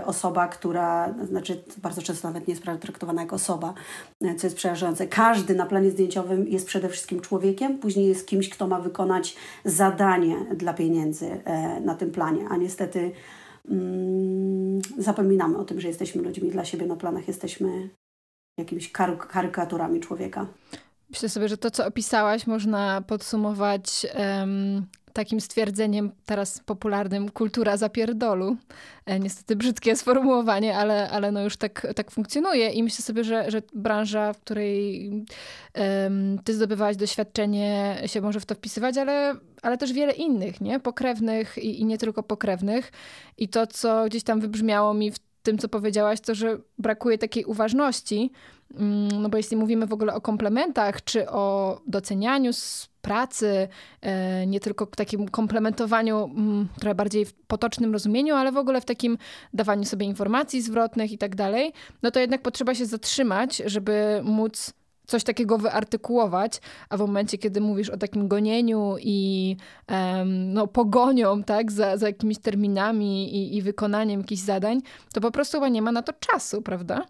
osoba, 0.06 0.48
która, 0.48 1.14
znaczy 1.24 1.64
bardzo 1.78 2.02
często 2.02 2.28
nawet 2.28 2.48
nie 2.48 2.54
jest 2.54 2.64
traktowana 2.82 3.22
jak 3.22 3.34
osoba 3.34 3.74
co 4.38 4.48
jest 4.48 4.56
przerażające. 4.56 5.08
Każdy 5.08 5.56
na 5.56 5.66
planie 5.66 5.92
zdjęciowym 5.92 6.48
jest 6.48 6.68
przede 6.68 6.90
wszystkim 6.90 7.22
człowiekiem, 7.22 7.78
później 7.78 8.08
jest 8.08 8.28
kimś, 8.28 8.50
kto 8.50 8.68
ma 8.68 8.80
wykonać 8.80 9.36
zadanie 9.66 10.36
dla 10.56 10.74
pieniędzy 10.74 11.26
e, 11.46 11.80
na 11.80 11.96
tym 11.96 12.12
planie, 12.12 12.48
a 12.50 12.58
niestety 12.58 13.12
mm, 13.70 14.82
zapominamy 14.98 15.58
o 15.58 15.66
tym, 15.66 15.82
że 15.82 15.88
jesteśmy 15.88 16.22
ludźmi 16.22 16.52
dla 16.52 16.66
siebie 16.66 16.86
na 16.86 16.96
planach, 16.96 17.28
jesteśmy 17.28 17.90
jakimiś 18.60 18.92
karykaturami 19.30 20.00
człowieka. 20.00 20.48
Myślę 21.10 21.30
sobie, 21.30 21.48
że 21.48 21.58
to, 21.58 21.72
co 21.72 21.86
opisałaś, 21.86 22.48
można 22.48 23.02
podsumować 23.08 24.08
um, 24.16 24.86
takim 25.18 25.42
stwierdzeniem 25.42 26.12
teraz 26.26 26.60
popularnym 26.60 27.30
kultura 27.30 27.78
zapierdolu. 27.78 28.58
E, 29.06 29.20
niestety 29.20 29.56
brzydkie 29.56 29.96
sformułowanie, 29.96 30.78
ale, 30.78 31.10
ale 31.10 31.32
no 31.32 31.44
już 31.44 31.58
tak, 31.58 31.88
tak 31.96 32.12
funkcjonuje 32.12 32.70
i 32.70 32.84
myślę 32.84 33.04
sobie, 33.06 33.24
że, 33.24 33.52
że 33.52 33.62
branża, 33.74 34.34
w 34.34 34.40
której 34.40 35.10
um, 35.76 36.40
ty 36.44 36.54
zdobywałaś 36.54 36.96
doświadczenie 36.96 37.98
się 38.06 38.22
może 38.22 38.40
w 38.40 38.46
to 38.46 38.56
wpisywać, 38.56 38.98
ale, 38.98 39.36
ale 39.62 39.78
też 39.78 39.94
wiele 39.94 40.14
innych, 40.14 40.62
nie? 40.62 40.80
Pokrewnych 40.80 41.58
i, 41.58 41.82
i 41.82 41.86
nie 41.86 41.98
tylko 41.98 42.24
pokrewnych. 42.24 42.92
I 43.38 43.48
to, 43.50 43.68
co 43.68 44.06
gdzieś 44.06 44.24
tam 44.24 44.40
wybrzmiało 44.40 44.94
mi 44.94 45.12
w 45.12 45.20
tym, 45.44 45.58
co 45.58 45.70
powiedziałaś, 45.70 46.22
to, 46.22 46.36
że 46.36 46.58
brakuje 46.78 47.18
takiej 47.18 47.46
uważności, 47.46 48.32
mm, 48.76 49.22
no 49.22 49.30
bo 49.30 49.38
jeśli 49.38 49.58
mówimy 49.58 49.88
w 49.88 49.94
ogóle 49.94 50.14
o 50.14 50.22
komplementach, 50.22 51.04
czy 51.04 51.30
o 51.30 51.80
docenianiu 51.88 52.54
pracy, 53.08 53.68
e, 54.02 54.48
nie 54.48 54.60
tylko 54.60 54.86
takim 54.86 55.30
komplementowaniu 55.30 56.24
mm, 56.24 56.68
trochę 56.80 56.96
bardziej 56.96 57.26
w 57.26 57.34
potocznym 57.34 57.94
rozumieniu, 57.94 58.36
ale 58.36 58.52
w 58.52 58.58
ogóle 58.58 58.82
w 58.82 58.86
takim 58.86 59.18
dawaniu 59.54 59.86
sobie 59.86 60.06
informacji 60.06 60.62
zwrotnych 60.62 61.12
i 61.12 61.18
tak 61.18 61.36
dalej, 61.36 61.74
no 62.04 62.12
to 62.12 62.20
jednak 62.20 62.42
potrzeba 62.42 62.76
się 62.76 62.86
zatrzymać, 62.86 63.62
żeby 63.66 64.22
móc 64.24 64.74
coś 65.08 65.24
takiego 65.24 65.58
wyartykułować, 65.58 66.62
a 66.90 66.98
w 66.98 67.00
momencie, 67.00 67.38
kiedy 67.38 67.62
mówisz 67.62 67.90
o 67.90 67.98
takim 67.98 68.28
gonieniu 68.28 68.96
i 69.00 69.56
um, 69.90 70.54
no, 70.54 70.68
pogonią 70.68 71.44
tak, 71.44 71.72
za, 71.72 71.98
za 71.98 72.08
jakimiś 72.08 72.40
terminami 72.40 73.36
i, 73.36 73.58
i 73.58 73.62
wykonaniem 73.62 74.20
jakichś 74.20 74.42
zadań, 74.42 74.82
to 75.14 75.22
po 75.22 75.32
prostu 75.32 75.58
chyba 75.58 75.70
nie 75.70 75.82
ma 75.82 75.92
na 75.92 76.02
to 76.02 76.14
czasu, 76.14 76.62
prawda? 76.62 77.06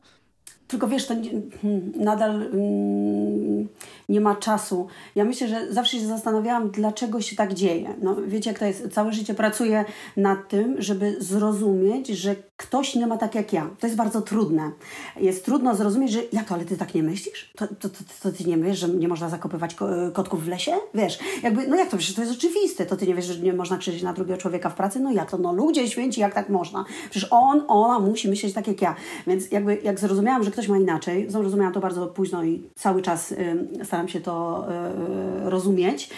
Tylko 0.68 0.88
wiesz, 0.88 1.08
to 1.08 1.14
hmm, 1.62 1.92
nadal 1.96 2.42
mm, 2.42 3.68
nie 4.10 4.22
ma 4.22 4.36
czasu. 4.36 4.88
Ja 5.16 5.26
myślę, 5.26 5.48
że 5.48 5.74
zawsze 5.74 5.98
się 5.98 6.08
zastanawiałam, 6.08 6.72
dlaczego 6.72 7.22
się 7.22 7.36
tak 7.36 7.54
dzieje. 7.54 7.94
No, 8.02 8.16
wiecie, 8.28 8.50
jak 8.50 8.60
to 8.60 8.66
jest. 8.66 8.88
Całe 8.92 9.14
życie 9.14 9.34
pracuję 9.34 9.86
nad 10.18 10.48
tym, 10.48 10.76
żeby 10.82 11.16
zrozumieć, 11.20 12.08
że 12.08 12.36
ktoś 12.58 12.96
nie 12.96 13.08
ma 13.08 13.18
tak 13.18 13.36
jak 13.36 13.54
ja. 13.54 13.70
To 13.80 13.88
jest 13.88 13.98
bardzo 13.98 14.22
trudne. 14.22 14.72
Jest 15.20 15.46
trudno 15.46 15.76
zrozumieć, 15.76 16.12
że 16.12 16.20
jak 16.34 16.52
ale 16.52 16.66
ty 16.66 16.78
tak 16.78 16.96
nie 16.96 17.04
myślisz? 17.04 17.52
To, 17.56 17.68
to, 17.68 17.90
to, 17.90 17.98
to 18.24 18.32
ty 18.32 18.44
nie 18.44 18.58
wiesz, 18.58 18.80
że 18.80 18.90
nie 18.90 19.08
można 19.08 19.30
zakopywać 19.30 19.76
kotków 20.14 20.44
w 20.44 20.48
lesie? 20.48 20.72
Wiesz, 20.94 21.20
jakby, 21.44 21.68
no 21.68 21.76
jak 21.76 21.90
to? 21.90 21.98
Przecież 21.98 22.16
to 22.16 22.22
jest 22.22 22.34
oczywiste. 22.34 22.86
To 22.86 22.96
ty 22.96 23.08
nie 23.08 23.16
wiesz, 23.16 23.26
że 23.26 23.40
nie 23.40 23.54
można 23.54 23.78
krzyczeć 23.78 24.04
na 24.04 24.14
drugiego 24.14 24.38
człowieka 24.38 24.70
w 24.70 24.76
pracy? 24.76 25.00
No 25.00 25.12
jak 25.12 25.32
to? 25.32 25.38
No 25.38 25.54
ludzie 25.54 25.88
święci, 25.88 26.22
jak 26.22 26.34
tak 26.34 26.50
można? 26.50 26.86
Przecież 27.10 27.28
on, 27.32 27.64
ona 27.68 28.00
musi 28.00 28.30
myśleć 28.30 28.54
tak 28.54 28.68
jak 28.68 28.82
ja. 28.82 28.96
Więc 29.28 29.52
jakby, 29.52 29.80
jak 29.84 30.00
zrozumiałam, 30.00 30.44
że 30.44 30.52
ktoś 30.58 30.68
ma 30.68 30.78
inaczej, 30.78 31.26
zrozumiałam 31.30 31.74
to 31.74 31.80
bardzo 31.80 32.08
późno 32.08 32.44
i 32.44 32.70
cały 32.76 33.02
czas 33.02 33.32
y, 33.32 33.68
staram 33.84 34.08
się 34.08 34.22
to 34.22 34.66
y, 35.46 35.50
rozumieć, 35.50 36.10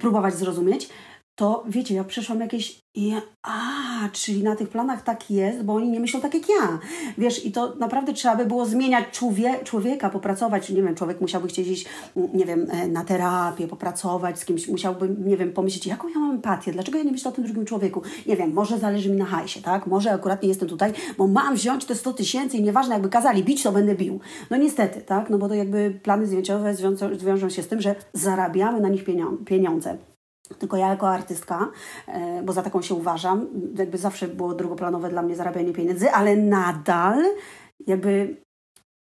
próbować 0.00 0.34
zrozumieć, 0.34 0.88
to 1.36 1.64
wiecie, 1.68 1.94
ja 1.94 2.04
przeszłam 2.04 2.40
jakieś 2.40 2.84
i 2.96 3.14
a, 3.42 4.08
czyli 4.12 4.42
na 4.42 4.56
tych 4.56 4.68
planach 4.68 5.02
tak 5.02 5.30
jest, 5.30 5.62
bo 5.62 5.74
oni 5.74 5.90
nie 5.90 6.00
myślą 6.00 6.20
tak 6.20 6.34
jak 6.34 6.48
ja. 6.48 6.78
Wiesz, 7.18 7.46
i 7.46 7.52
to 7.52 7.74
naprawdę 7.74 8.12
trzeba 8.12 8.36
by 8.36 8.46
było 8.46 8.66
zmieniać 8.66 9.04
człowie, 9.12 9.64
człowieka, 9.64 10.10
popracować. 10.10 10.70
Nie 10.70 10.82
wiem, 10.82 10.94
człowiek 10.94 11.20
musiałby 11.20 11.48
chcieć 11.48 11.68
iść, 11.68 11.86
nie 12.34 12.44
wiem, 12.44 12.66
e, 12.70 12.88
na 12.88 13.04
terapię, 13.04 13.68
popracować 13.68 14.38
z 14.38 14.44
kimś, 14.44 14.68
musiałby, 14.68 15.08
nie 15.24 15.36
wiem, 15.36 15.52
pomyśleć, 15.52 15.86
jaką 15.86 16.08
ja 16.08 16.18
mam 16.18 16.30
empatię, 16.30 16.72
dlaczego 16.72 16.98
ja 16.98 17.04
nie 17.04 17.12
myślę 17.12 17.30
o 17.30 17.34
tym 17.34 17.44
drugim 17.44 17.64
człowieku. 17.64 18.02
Nie 18.26 18.36
wiem, 18.36 18.52
może 18.52 18.78
zależy 18.78 19.10
mi 19.10 19.16
na 19.16 19.24
hajsie, 19.24 19.62
tak? 19.62 19.86
Może 19.86 20.12
akurat 20.12 20.42
nie 20.42 20.48
jestem 20.48 20.68
tutaj, 20.68 20.92
bo 21.18 21.26
mam 21.26 21.54
wziąć 21.54 21.84
te 21.84 21.94
100 21.94 22.12
tysięcy 22.12 22.56
i 22.56 22.62
nieważne, 22.62 22.94
jakby 22.94 23.08
kazali 23.08 23.44
bić, 23.44 23.62
to 23.62 23.72
będę 23.72 23.94
bił. 23.94 24.20
No 24.50 24.56
niestety, 24.56 25.00
tak? 25.00 25.30
No 25.30 25.38
bo 25.38 25.48
to 25.48 25.54
jakby 25.54 26.00
plany 26.02 26.26
zdjęciowe 26.26 26.74
zwiążą 27.12 27.50
się 27.50 27.62
z 27.62 27.68
tym, 27.68 27.80
że 27.80 27.94
zarabiamy 28.12 28.80
na 28.80 28.88
nich 28.88 29.04
pieniądze. 29.44 30.13
Tylko 30.58 30.76
ja 30.76 30.88
jako 30.88 31.08
artystka, 31.08 31.70
e, 32.06 32.42
bo 32.42 32.52
za 32.52 32.62
taką 32.62 32.82
się 32.82 32.94
uważam, 32.94 33.46
jakby 33.78 33.98
zawsze 33.98 34.28
było 34.28 34.54
drugoplanowe 34.54 35.08
dla 35.08 35.22
mnie 35.22 35.36
zarabianie 35.36 35.72
pieniędzy, 35.72 36.10
ale 36.10 36.36
nadal 36.36 37.24
jakby 37.86 38.36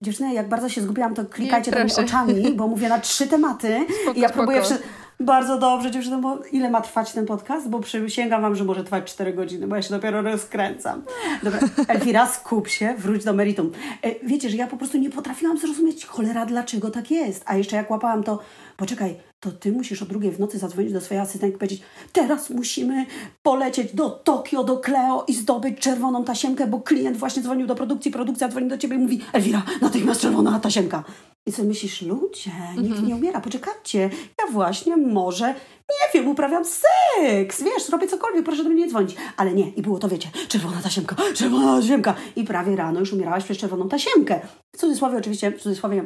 dziewczyny, 0.04 0.34
jak 0.34 0.50
bardzo 0.50 0.70
się 0.70 0.82
zgubiłam, 0.82 1.14
to 1.14 1.26
klikajcie 1.26 1.72
tymi 1.72 1.96
oczami, 1.96 2.54
bo 2.54 2.68
mówię 2.68 2.90
na 2.90 3.00
trzy 3.00 3.28
tematy 3.28 3.80
spoko, 4.02 4.18
i 4.18 4.22
ja 4.22 4.30
próbuję... 4.30 4.62
Przy... 4.62 4.78
Bardzo 5.20 5.58
dobrze, 5.58 5.92
dziewczyny, 5.92 6.18
bo 6.18 6.38
ile 6.52 6.70
ma 6.70 6.82
trwać 6.82 7.12
ten 7.12 7.26
podcast? 7.26 7.70
Bo 7.70 7.80
przysięgam 7.80 8.42
Wam, 8.42 8.56
że 8.56 8.64
może 8.64 8.84
trwać 8.84 9.12
4 9.12 9.34
godziny, 9.34 9.68
bo 9.68 9.76
ja 9.76 9.82
się 9.82 9.90
dopiero 9.90 10.22
rozkręcam. 10.22 11.04
Dobra, 11.44 11.60
Elwira, 11.88 12.28
skup 12.28 12.68
się, 12.68 12.96
wróć 12.98 13.24
do 13.24 13.34
meritum. 13.34 13.72
E, 14.02 14.28
wiecie, 14.28 14.50
że 14.50 14.58
ja 14.58 14.68
po 14.68 14.78
prostu 14.78 14.98
nie 14.98 15.10
potrafiłam 15.10 15.58
zrozumieć, 15.58 16.06
cholera, 16.06 16.46
dlaczego 16.46 16.90
tak 16.90 17.12
jest. 17.12 17.44
A 17.46 17.56
jeszcze 17.56 17.76
jak 17.76 17.92
łapałam 17.92 18.24
to, 18.24 18.40
poczekaj, 18.78 19.16
to 19.40 19.52
ty 19.52 19.72
musisz 19.72 20.02
o 20.02 20.06
drugiej 20.06 20.32
w 20.32 20.40
nocy 20.40 20.58
zadzwonić 20.58 20.94
do 20.94 21.02
swojej 21.02 21.24
asystentki 21.24 21.56
i 21.56 21.60
powiedzieć 21.60 21.82
teraz 22.14 22.50
musimy 22.50 23.06
polecieć 23.44 23.96
do 23.96 24.10
Tokio, 24.10 24.64
do 24.64 24.78
Cleo 24.78 25.26
i 25.28 25.34
zdobyć 25.34 25.80
czerwoną 25.80 26.24
tasiemkę, 26.24 26.68
bo 26.68 26.80
klient 26.80 27.18
właśnie 27.18 27.44
dzwonił 27.44 27.68
do 27.68 27.76
produkcji, 27.76 28.12
produkcja 28.12 28.48
dzwoni 28.48 28.68
do 28.68 28.78
ciebie 28.78 28.96
i 28.96 29.00
mówi 29.00 29.22
Elwira, 29.34 29.64
natychmiast 29.82 30.22
czerwona 30.22 30.60
tasiemka. 30.60 31.04
I 31.46 31.52
co 31.52 31.64
myślisz, 31.64 32.02
ludzie, 32.02 32.52
nikt 32.78 32.90
mhm. 32.90 33.08
nie 33.08 33.16
umiera, 33.16 33.42
poczekajcie, 33.42 34.10
ja 34.40 34.52
właśnie 34.52 34.98
może, 34.98 35.48
nie 35.90 36.14
wiem, 36.14 36.28
uprawiam 36.28 36.64
seks, 36.66 37.64
wiesz, 37.64 37.90
robię 37.90 38.08
cokolwiek, 38.08 38.46
proszę 38.46 38.64
do 38.64 38.70
mnie 38.70 38.82
nie 38.82 38.90
dzwonić. 38.90 39.16
Ale 39.38 39.54
nie, 39.54 39.70
i 39.70 39.82
było 39.82 40.00
to, 40.00 40.10
wiecie, 40.10 40.30
czerwona 40.48 40.82
tasiemka, 40.82 41.16
czerwona 41.36 41.82
tasiemka. 41.82 42.16
I 42.36 42.44
prawie 42.44 42.76
rano 42.76 43.00
już 43.00 43.14
umierałaś 43.14 43.44
przez 43.44 43.58
czerwoną 43.58 43.90
tasiemkę. 43.90 44.40
W 44.76 44.78
cudzysłowie 44.78 45.18
oczywiście, 45.18 45.52
w 45.52 45.62
cudzysłowie 45.62 46.06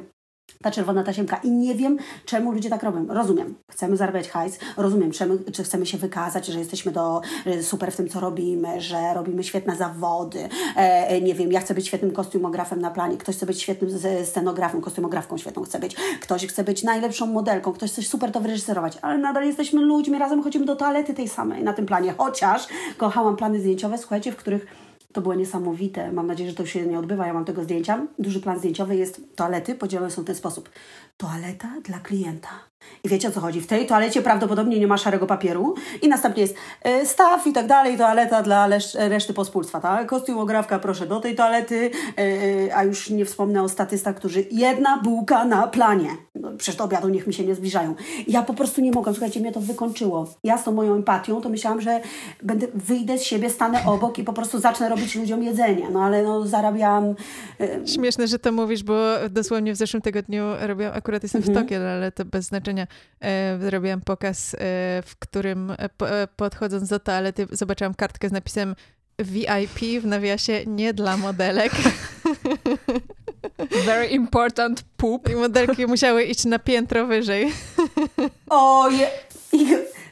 ta 0.62 0.72
czerwona 0.72 1.04
tasiemka. 1.04 1.38
I 1.44 1.51
nie 1.51 1.75
wiem, 1.75 1.98
czemu 2.25 2.51
ludzie 2.51 2.70
tak 2.70 2.84
robią. 2.84 3.06
Rozumiem, 3.10 3.56
chcemy 3.72 3.98
zarabiać 3.98 4.30
hajs, 4.30 4.60
rozumiem, 4.77 5.12
czemu, 5.12 5.38
czy 5.54 5.63
chcemy 5.63 5.86
się 5.86 5.98
wykazać, 5.98 6.46
że 6.46 6.60
jesteśmy 6.60 6.92
do, 6.92 7.22
super 7.62 7.92
w 7.92 7.96
tym, 7.96 8.10
co 8.10 8.20
robimy, 8.20 8.82
że 8.82 9.13
robimy 9.13 9.44
świetne 9.44 9.75
zawody. 9.75 10.50
E, 10.75 11.08
e, 11.08 11.22
nie 11.22 11.36
wiem, 11.36 11.51
ja 11.51 11.60
chcę 11.60 11.74
być 11.74 11.88
świetnym 11.88 12.12
kostiumografem 12.12 12.82
na 12.82 12.92
planie, 12.92 13.18
ktoś 13.18 13.36
chce 13.36 13.46
być 13.46 13.62
świetnym 13.62 13.92
scenografem, 14.25 14.82
kostiumografką 14.82 15.38
świetną 15.38 15.63
chce 15.63 15.80
być, 15.80 15.96
ktoś 16.22 16.48
chce 16.48 16.63
być 16.63 16.84
najlepszą 16.84 17.27
modelką, 17.27 17.74
ktoś 17.74 17.92
chce 17.92 18.01
super 18.01 18.32
to 18.32 18.42
wyreżyserować, 18.42 18.98
ale 19.01 19.18
nadal 19.18 19.46
jesteśmy 19.46 19.82
ludźmi, 19.82 20.20
razem 20.20 20.44
chodzimy 20.44 20.66
do 20.66 20.75
toalety 20.75 21.13
tej 21.13 21.27
samej 21.27 21.63
na 21.63 21.74
tym 21.74 21.86
planie. 21.86 22.13
Chociaż 22.18 22.68
kochałam 22.98 23.36
plany 23.36 23.60
zdjęciowe, 23.60 23.98
słuchajcie, 23.98 24.32
w 24.32 24.36
których 24.36 24.87
to 25.14 25.22
było 25.22 25.36
niesamowite. 25.36 26.12
Mam 26.12 26.28
nadzieję, 26.28 26.50
że 26.50 26.56
to 26.56 26.66
się 26.66 26.86
nie 26.86 27.00
odbywa. 27.00 27.28
Ja 27.28 27.34
mam 27.34 27.46
tego 27.46 27.64
zdjęcia. 27.64 28.08
Duży 28.20 28.42
plan 28.42 28.60
zdjęciowy 28.60 28.96
jest 28.96 29.22
toalety. 29.36 29.76
Podzielone 29.76 30.12
są 30.12 30.22
w 30.22 30.26
ten 30.26 30.36
sposób. 30.36 30.70
Toaleta 31.18 31.74
dla 31.84 32.00
klienta. 32.00 32.50
I 33.03 33.10
wiecie 33.10 33.27
o 33.27 33.31
co 33.31 33.39
chodzi? 33.39 33.62
W 33.62 33.67
tej 33.67 33.86
toalecie 33.86 34.22
prawdopodobnie 34.22 34.79
nie 34.79 34.88
ma 34.88 34.98
szarego 34.98 35.27
papieru 35.27 35.75
i 36.01 36.07
następnie 36.07 36.41
jest 36.41 36.55
y, 36.88 37.05
staw 37.05 37.48
i 37.48 37.53
tak 37.53 37.67
dalej, 37.67 37.98
toaleta 37.98 38.41
dla 38.41 38.67
reszty 38.96 39.34
pospólstwa, 39.34 39.79
tak? 39.79 40.07
Kostiumografka 40.07 40.79
proszę 40.79 41.07
do 41.07 41.19
tej 41.19 41.36
toalety, 41.36 41.91
y, 42.19 42.69
a 42.75 42.84
już 42.84 43.10
nie 43.10 43.25
wspomnę 43.25 43.63
o 43.63 43.69
statystach, 43.69 44.15
którzy 44.15 44.46
jedna 44.51 44.98
bułka 44.98 45.46
na 45.46 45.67
planie. 45.67 46.10
No, 46.36 46.51
przecież 46.57 46.75
do 46.75 46.84
obiadu 46.84 47.10
niech 47.10 47.27
mi 47.27 47.34
się 47.34 47.46
nie 47.46 47.55
zbliżają. 47.55 47.96
Ja 48.27 48.41
po 48.41 48.53
prostu 48.53 48.81
nie 48.81 48.91
mogłam, 48.91 49.15
słuchajcie, 49.15 49.39
mnie 49.39 49.51
to 49.51 49.60
wykończyło. 49.60 50.27
Ja 50.43 50.57
z 50.57 50.63
tą 50.63 50.72
moją 50.72 50.96
empatią 50.96 51.41
to 51.41 51.50
myślałam, 51.50 51.81
że 51.81 52.01
będę, 52.43 52.67
wyjdę 52.74 53.17
z 53.17 53.24
siebie, 53.24 53.50
stanę 53.50 53.86
obok 53.86 54.19
i 54.19 54.24
po 54.24 54.34
prostu 54.34 54.60
zacznę 54.60 54.89
robić 54.89 55.15
ludziom 55.15 55.43
jedzenie. 55.43 55.89
No 55.91 56.03
ale 56.03 56.24
no 56.24 56.48
zarabiam... 56.48 57.15
Y... 57.62 57.88
Śmieszne, 57.88 58.27
że 58.27 58.39
to 58.39 58.51
mówisz, 58.51 58.84
bo 58.84 58.96
dosłownie 59.29 59.74
w 59.74 59.77
zeszłym 59.77 60.01
tygodniu 60.01 60.43
robiłam, 60.62 60.93
akurat 60.96 61.24
jestem 61.24 61.41
w 61.41 61.48
mhm. 61.48 61.65
Tokio, 61.65 61.77
ale 61.77 62.12
to 62.12 62.25
bez 62.25 62.46
znaczenia, 62.46 62.66
e, 63.19 63.59
zrobiłam 63.62 64.01
pokaz, 64.01 64.53
e, 64.53 64.57
w 65.05 65.15
którym 65.19 65.71
e, 65.71 65.75
podchodząc 66.36 66.89
do 66.89 67.00
toalety 67.00 67.47
zobaczyłam 67.51 67.93
kartkę 67.93 68.29
z 68.29 68.31
napisem 68.31 68.75
VIP 69.19 70.01
w 70.01 70.05
nawiasie 70.05 70.65
nie 70.65 70.93
dla 70.93 71.17
modelek. 71.17 71.71
Very 73.86 74.07
important 74.07 74.83
poop. 74.97 75.29
I 75.29 75.36
modelki 75.36 75.86
musiały 75.86 76.24
iść 76.24 76.45
na 76.45 76.59
piętro 76.59 77.07
wyżej. 77.07 77.51
O, 78.50 78.89
je... 78.89 79.09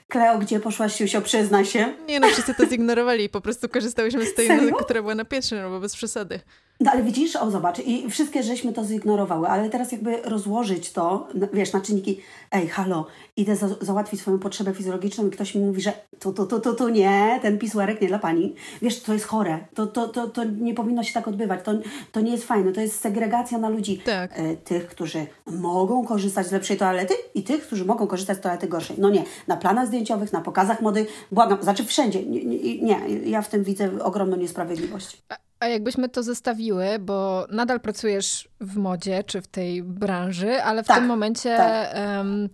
Kleo, 0.07 0.39
gdzie 0.39 0.59
poszłaś, 0.59 0.95
Siusio, 0.95 1.21
przyznaj 1.21 1.65
się. 1.65 1.93
Nie 2.07 2.19
no, 2.19 2.27
wszyscy 2.27 2.53
to 2.53 2.65
zignorowali 2.65 3.23
i 3.23 3.29
po 3.29 3.41
prostu 3.41 3.69
korzystałyśmy 3.69 4.25
z 4.25 4.33
tej, 4.33 4.47
Serio? 4.47 4.75
która 4.75 5.01
była 5.01 5.15
na 5.15 5.25
pierwszym, 5.25 5.61
no 5.61 5.69
bo 5.69 5.79
bez 5.79 5.95
przesady. 5.95 6.39
No 6.79 6.91
ale 6.91 7.03
widzisz, 7.03 7.35
o 7.35 7.51
zobacz, 7.51 7.79
i 7.79 8.09
wszystkie 8.09 8.43
żeśmy 8.43 8.73
to 8.73 8.85
zignorowały, 8.85 9.47
ale 9.47 9.69
teraz 9.69 9.91
jakby 9.91 10.21
rozłożyć 10.21 10.91
to, 10.91 11.27
wiesz, 11.53 11.73
na 11.73 11.81
czynniki, 11.81 12.21
ej, 12.51 12.67
halo, 12.67 13.07
idę 13.37 13.55
za, 13.55 13.67
załatwić 13.81 14.21
swoją 14.21 14.39
potrzebę 14.39 14.73
fizjologiczną 14.73 15.27
i 15.27 15.31
ktoś 15.31 15.55
mi 15.55 15.61
mówi, 15.61 15.81
że 15.81 15.93
tu, 16.19 16.33
tu, 16.33 16.45
tu, 16.45 16.59
tu, 16.59 16.75
tu 16.75 16.89
nie, 16.89 17.39
ten 17.41 17.57
pisuarek 17.57 18.01
nie 18.01 18.07
dla 18.07 18.19
pani. 18.19 18.55
Wiesz, 18.81 19.01
to 19.01 19.13
jest 19.13 19.25
chore, 19.25 19.59
to, 19.73 19.87
to, 19.87 20.07
to, 20.07 20.27
to 20.27 20.43
nie 20.43 20.73
powinno 20.73 21.03
się 21.03 21.13
tak 21.13 21.27
odbywać, 21.27 21.59
to, 21.63 21.71
to 22.11 22.21
nie 22.21 22.31
jest 22.31 22.43
fajne, 22.43 22.71
to 22.71 22.81
jest 22.81 23.01
segregacja 23.01 23.57
na 23.57 23.69
ludzi. 23.69 24.01
Tak. 24.05 24.31
E, 24.39 24.55
tych, 24.55 24.87
którzy 24.87 25.25
mogą 25.45 26.05
korzystać 26.05 26.47
z 26.47 26.51
lepszej 26.51 26.77
toalety 26.77 27.13
i 27.35 27.43
tych, 27.43 27.67
którzy 27.67 27.85
mogą 27.85 28.07
korzystać 28.07 28.37
z 28.37 28.41
toalety 28.41 28.67
gorszej. 28.67 28.95
No 28.99 29.09
nie, 29.09 29.23
na 29.47 29.57
planach 29.57 29.87
zdjęciowych, 29.87 30.33
na 30.33 30.41
pokazach 30.41 30.81
mody, 30.81 31.05
błagam, 31.31 31.63
znaczy 31.63 31.85
wszędzie, 31.85 32.25
nie, 32.25 32.45
nie, 32.45 32.81
nie 32.81 32.99
ja 33.25 33.41
w 33.41 33.49
tym 33.49 33.63
widzę 33.63 34.03
ogromną 34.03 34.37
niesprawiedliwość. 34.37 35.21
A 35.59 35.67
jakbyśmy 35.67 36.09
to 36.09 36.23
zestawiły, 36.23 36.99
bo 36.99 37.47
nadal 37.51 37.79
pracujesz 37.79 38.49
w 38.61 38.77
modzie 38.77 39.23
czy 39.23 39.41
w 39.41 39.47
tej 39.47 39.83
branży, 39.83 40.61
ale 40.61 40.83
w 40.83 40.87
tak, 40.87 40.97
tym 40.97 41.05
momencie 41.05 41.57
tak. 41.57 41.95
um, 41.95 42.49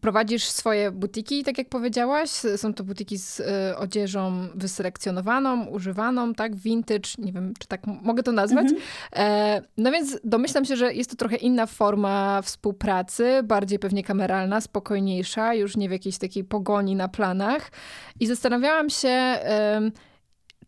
prowadzisz 0.00 0.44
swoje 0.44 0.90
butiki, 0.90 1.44
tak 1.44 1.58
jak 1.58 1.68
powiedziałaś. 1.68 2.30
Są 2.56 2.74
to 2.74 2.84
butiki 2.84 3.18
z 3.18 3.40
y, 3.40 3.44
odzieżą 3.76 4.48
wyselekcjonowaną, 4.54 5.66
używaną, 5.66 6.34
tak? 6.34 6.56
Vintage, 6.56 7.08
nie 7.18 7.32
wiem, 7.32 7.54
czy 7.58 7.68
tak 7.68 7.86
mogę 7.86 8.22
to 8.22 8.32
nazwać. 8.32 8.66
Mhm. 8.66 8.82
E, 9.16 9.62
no 9.76 9.92
więc 9.92 10.18
domyślam 10.24 10.64
się, 10.64 10.76
że 10.76 10.94
jest 10.94 11.10
to 11.10 11.16
trochę 11.16 11.36
inna 11.36 11.66
forma 11.66 12.42
współpracy, 12.42 13.42
bardziej 13.44 13.78
pewnie 13.78 14.04
kameralna, 14.04 14.60
spokojniejsza, 14.60 15.54
już 15.54 15.76
nie 15.76 15.88
w 15.88 15.92
jakiejś 15.92 16.18
takiej 16.18 16.44
pogoni 16.44 16.96
na 16.96 17.08
planach. 17.08 17.70
I 18.20 18.26
zastanawiałam 18.26 18.90
się. 18.90 19.38
Y, 19.88 20.09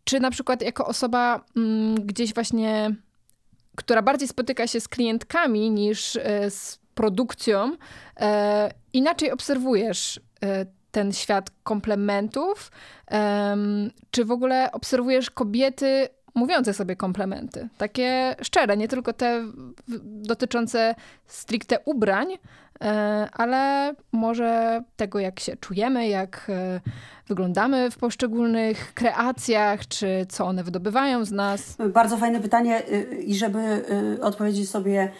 czy 0.04 0.21
na 0.21 0.30
przykład 0.30 0.62
jako 0.62 0.87
osoba 0.87 1.44
mm, 1.56 1.94
gdzieś 1.94 2.35
właśnie, 2.35 2.94
która 3.76 4.02
bardziej 4.02 4.28
spotyka 4.28 4.66
się 4.66 4.80
z 4.80 4.88
klientkami 4.88 5.71
niż 5.71 6.16
e, 6.16 6.50
z 6.50 6.78
produkcją, 6.94 7.76
e, 8.21 8.71
inaczej 8.92 9.30
obserwujesz 9.30 10.21
e, 10.42 10.66
ten 10.90 11.12
świat 11.12 11.50
komplementów? 11.62 12.71
Czy 14.11 14.25
w 14.25 14.30
ogóle 14.30 14.73
obserwujesz 14.73 15.30
kobiety 15.30 16.09
mówiące 16.34 16.74
sobie 16.74 16.96
komplementy? 16.96 17.68
Takie 17.78 18.36
szczere, 18.42 18.76
nie 18.76 18.88
tylko 18.88 19.12
te 19.12 19.44
dotyczące 20.04 20.94
stricte 21.26 21.78
ubrań, 21.84 22.28
ale 23.32 23.94
może 24.12 24.82
tego, 24.96 25.18
jak 25.18 25.40
się 25.40 25.56
czujemy, 25.56 26.08
jak 26.08 26.50
wyglądamy 27.28 27.90
w 27.90 27.98
poszczególnych 27.98 28.94
kreacjach, 28.94 29.88
czy 29.88 30.26
co 30.28 30.46
one 30.46 30.64
wydobywają 30.64 31.24
z 31.24 31.30
nas? 31.30 31.76
Bardzo 31.92 32.16
fajne 32.16 32.40
pytanie 32.40 32.82
y, 32.92 33.22
i 33.22 33.34
żeby 33.34 33.58
y, 34.18 34.22
odpowiedzieć 34.22 34.70
sobie 34.70 35.00
e, 35.00 35.10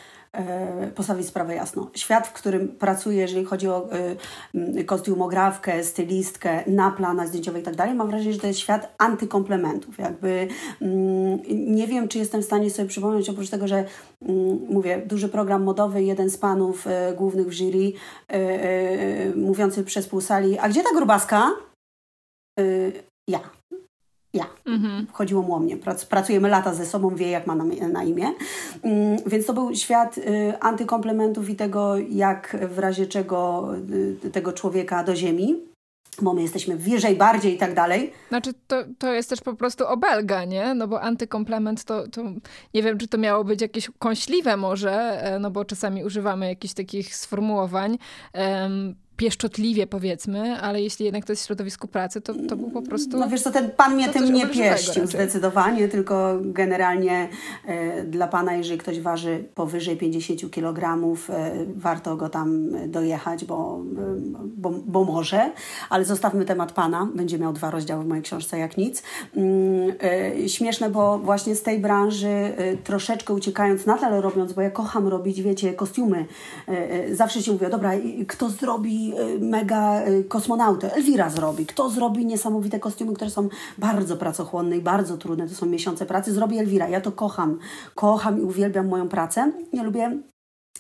postawić 0.95 1.27
sprawę 1.27 1.55
jasno. 1.55 1.91
Świat, 1.95 2.27
w 2.27 2.33
którym 2.33 2.69
pracuję, 2.69 3.21
jeżeli 3.21 3.45
chodzi 3.45 3.69
o 3.69 3.89
y, 4.55 4.85
kostiumografkę, 4.85 5.85
stylistkę, 5.85 6.65
na 6.67 6.91
planach 6.91 7.29
zdjęciowych 7.29 7.63
i 7.63 7.65
tak 7.65 7.77
dalej, 7.77 7.95
mam 7.95 8.09
wrażenie, 8.09 8.33
że 8.33 8.39
to 8.39 8.47
jest 8.47 8.59
świat 8.59 8.95
antykomplementów. 8.99 9.99
Jakby 9.99 10.49
mm, 10.81 11.39
nie 11.75 11.87
wiem, 11.87 12.09
czy 12.09 12.19
jestem 12.19 12.43
w 12.43 12.45
stanie 12.45 12.71
sobie 12.71 12.89
przypomnieć, 12.89 13.29
oprócz 13.29 13.51
tego, 13.51 13.69
że 13.69 13.85
mm, 14.23 14.67
mówię, 14.69 15.03
duży 15.07 15.29
program 15.29 15.63
modowy, 15.63 16.03
jeden 16.03 16.31
z 16.31 16.39
panów 16.39 16.87
e, 16.87 17.15
głównych 17.17 17.49
w 17.49 17.53
jury, 17.53 17.93
e, 18.29 19.37
mówiący 19.37 19.85
przez 19.85 20.09
pół 20.09 20.21
sali, 20.21 20.59
a 20.59 20.69
gdzie 20.69 20.83
ta 20.83 20.95
grubaska? 20.97 21.51
Ja. 23.29 23.41
Ja. 24.35 24.47
Mhm. 24.67 25.07
Chodziło 25.13 25.43
mu 25.43 25.55
o 25.55 25.59
mnie. 25.59 25.77
Prac, 25.77 26.05
pracujemy 26.05 26.49
lata 26.49 26.75
ze 26.75 26.87
sobą, 26.87 27.15
wie 27.15 27.31
jak 27.31 27.47
ma 27.47 27.55
na, 27.55 27.65
na 27.89 28.05
imię. 28.05 28.27
Mm, 28.83 29.19
więc 29.27 29.47
to 29.47 29.53
był 29.53 29.75
świat 29.75 30.19
y, 30.19 30.53
antykomplementów 30.61 31.51
i 31.51 31.57
tego, 31.57 31.97
jak 32.11 32.57
w 32.69 32.79
razie 32.79 33.07
czego 33.07 33.69
y, 34.25 34.31
tego 34.31 34.53
człowieka 34.53 35.05
do 35.05 35.17
ziemi 35.17 35.73
bo 36.21 36.35
my 36.35 36.43
jesteśmy 36.43 36.77
wyżej, 36.77 37.17
bardziej 37.17 37.55
i 37.55 37.59
tak 37.59 37.75
dalej. 37.75 38.13
Znaczy, 38.29 38.55
to, 38.67 38.85
to 38.99 39.13
jest 39.13 39.31
też 39.31 39.41
po 39.41 39.55
prostu 39.55 39.87
obelga, 39.87 40.45
nie? 40.45 40.75
No 40.75 40.89
bo 40.89 41.01
antykomplement 41.01 41.85
to, 41.85 42.09
to 42.09 42.23
nie 42.75 42.83
wiem, 42.83 42.99
czy 42.99 43.09
to 43.09 43.19
miało 43.19 43.45
być 43.45 43.63
jakieś 43.63 43.91
kąśliwe 43.99 44.57
może, 44.57 44.93
e, 45.23 45.39
no 45.39 45.51
bo 45.51 45.65
czasami 45.65 46.05
używamy 46.05 46.49
jakichś 46.49 46.75
takich 46.75 47.17
sformułowań. 47.17 47.99
Um, 48.35 48.95
pieszczotliwie 49.17 49.87
powiedzmy, 49.87 50.61
ale 50.61 50.83
jeśli 50.83 51.05
jednak 51.05 51.25
to 51.25 51.33
jest 51.33 51.43
w 51.43 51.47
środowisku 51.47 51.89
pracy, 51.89 52.21
to, 52.21 52.35
to 52.49 52.57
był 52.57 52.71
po 52.71 52.83
prostu... 52.83 53.19
No 53.19 53.29
wiesz 53.29 53.43
co, 53.43 53.51
ten 53.51 53.71
pan 53.71 53.95
mnie 53.95 54.09
tym 54.09 54.33
nie 54.33 54.47
pieścił 54.47 55.07
zdecydowanie, 55.07 55.89
tylko 55.89 56.39
generalnie 56.41 57.29
e, 57.67 58.05
dla 58.05 58.29
pana, 58.29 58.55
jeżeli 58.55 58.79
ktoś 58.79 59.01
waży 59.01 59.45
powyżej 59.55 59.97
50 59.97 60.51
kg, 60.51 61.05
e, 61.29 61.53
warto 61.77 62.17
go 62.17 62.29
tam 62.29 62.71
dojechać, 62.89 63.45
bo, 63.45 63.81
bo, 64.57 64.71
bo 64.87 65.05
może, 65.05 65.53
ale 65.91 66.05
zostawmy 66.05 66.45
temat 66.45 66.73
pana, 66.73 67.09
będzie 67.15 67.39
miał 67.39 67.53
dwa 67.53 67.71
rozdziały 67.71 68.05
w 68.05 68.07
mojej 68.07 68.23
książce 68.25 68.59
jak 68.59 68.77
nic. 68.77 69.03
Mm, 69.37 69.93
e, 70.43 70.49
śmieszne, 70.49 70.91
bo 70.91 71.19
właśnie 71.19 71.55
z 71.55 71.63
tej 71.63 71.79
branży 71.79 72.29
e, 72.29 72.77
troszeczkę 72.77 73.33
uciekając, 73.33 73.87
nadal 73.87 74.21
robiąc, 74.21 74.53
bo 74.53 74.61
ja 74.61 74.71
kocham 74.71 75.09
robić, 75.09 75.43
wiecie, 75.43 75.75
kostiumy, 75.75 76.27
e, 76.69 76.91
e, 76.91 77.15
zawsze 77.15 77.43
się 77.43 77.53
mówię, 77.53 77.69
dobra, 77.69 77.93
kto 78.29 78.49
zrobi 78.49 79.02
Y, 79.11 79.41
mega 79.41 80.09
y, 80.09 80.25
kosmonautę. 80.25 80.95
Elwira 80.95 81.31
zrobi. 81.31 81.67
Kto 81.67 81.91
zrobi 81.91 82.27
niesamowite 82.27 82.81
kostiumy, 82.81 83.15
które 83.15 83.31
są 83.31 83.49
bardzo 83.79 84.17
pracochłonne 84.17 84.77
i 84.77 84.81
bardzo 84.81 85.17
trudne, 85.17 85.49
to 85.49 85.55
są 85.55 85.67
miesiące 85.67 86.07
pracy, 86.07 86.33
zrobi 86.33 86.59
Elwira. 86.59 86.89
Ja 86.89 87.01
to 87.01 87.13
kocham. 87.13 87.59
Kocham 87.95 88.39
i 88.39 88.43
uwielbiam 88.43 88.89
moją 88.89 89.09
pracę. 89.09 89.53
Ja 89.73 89.83
lubię 89.83 90.32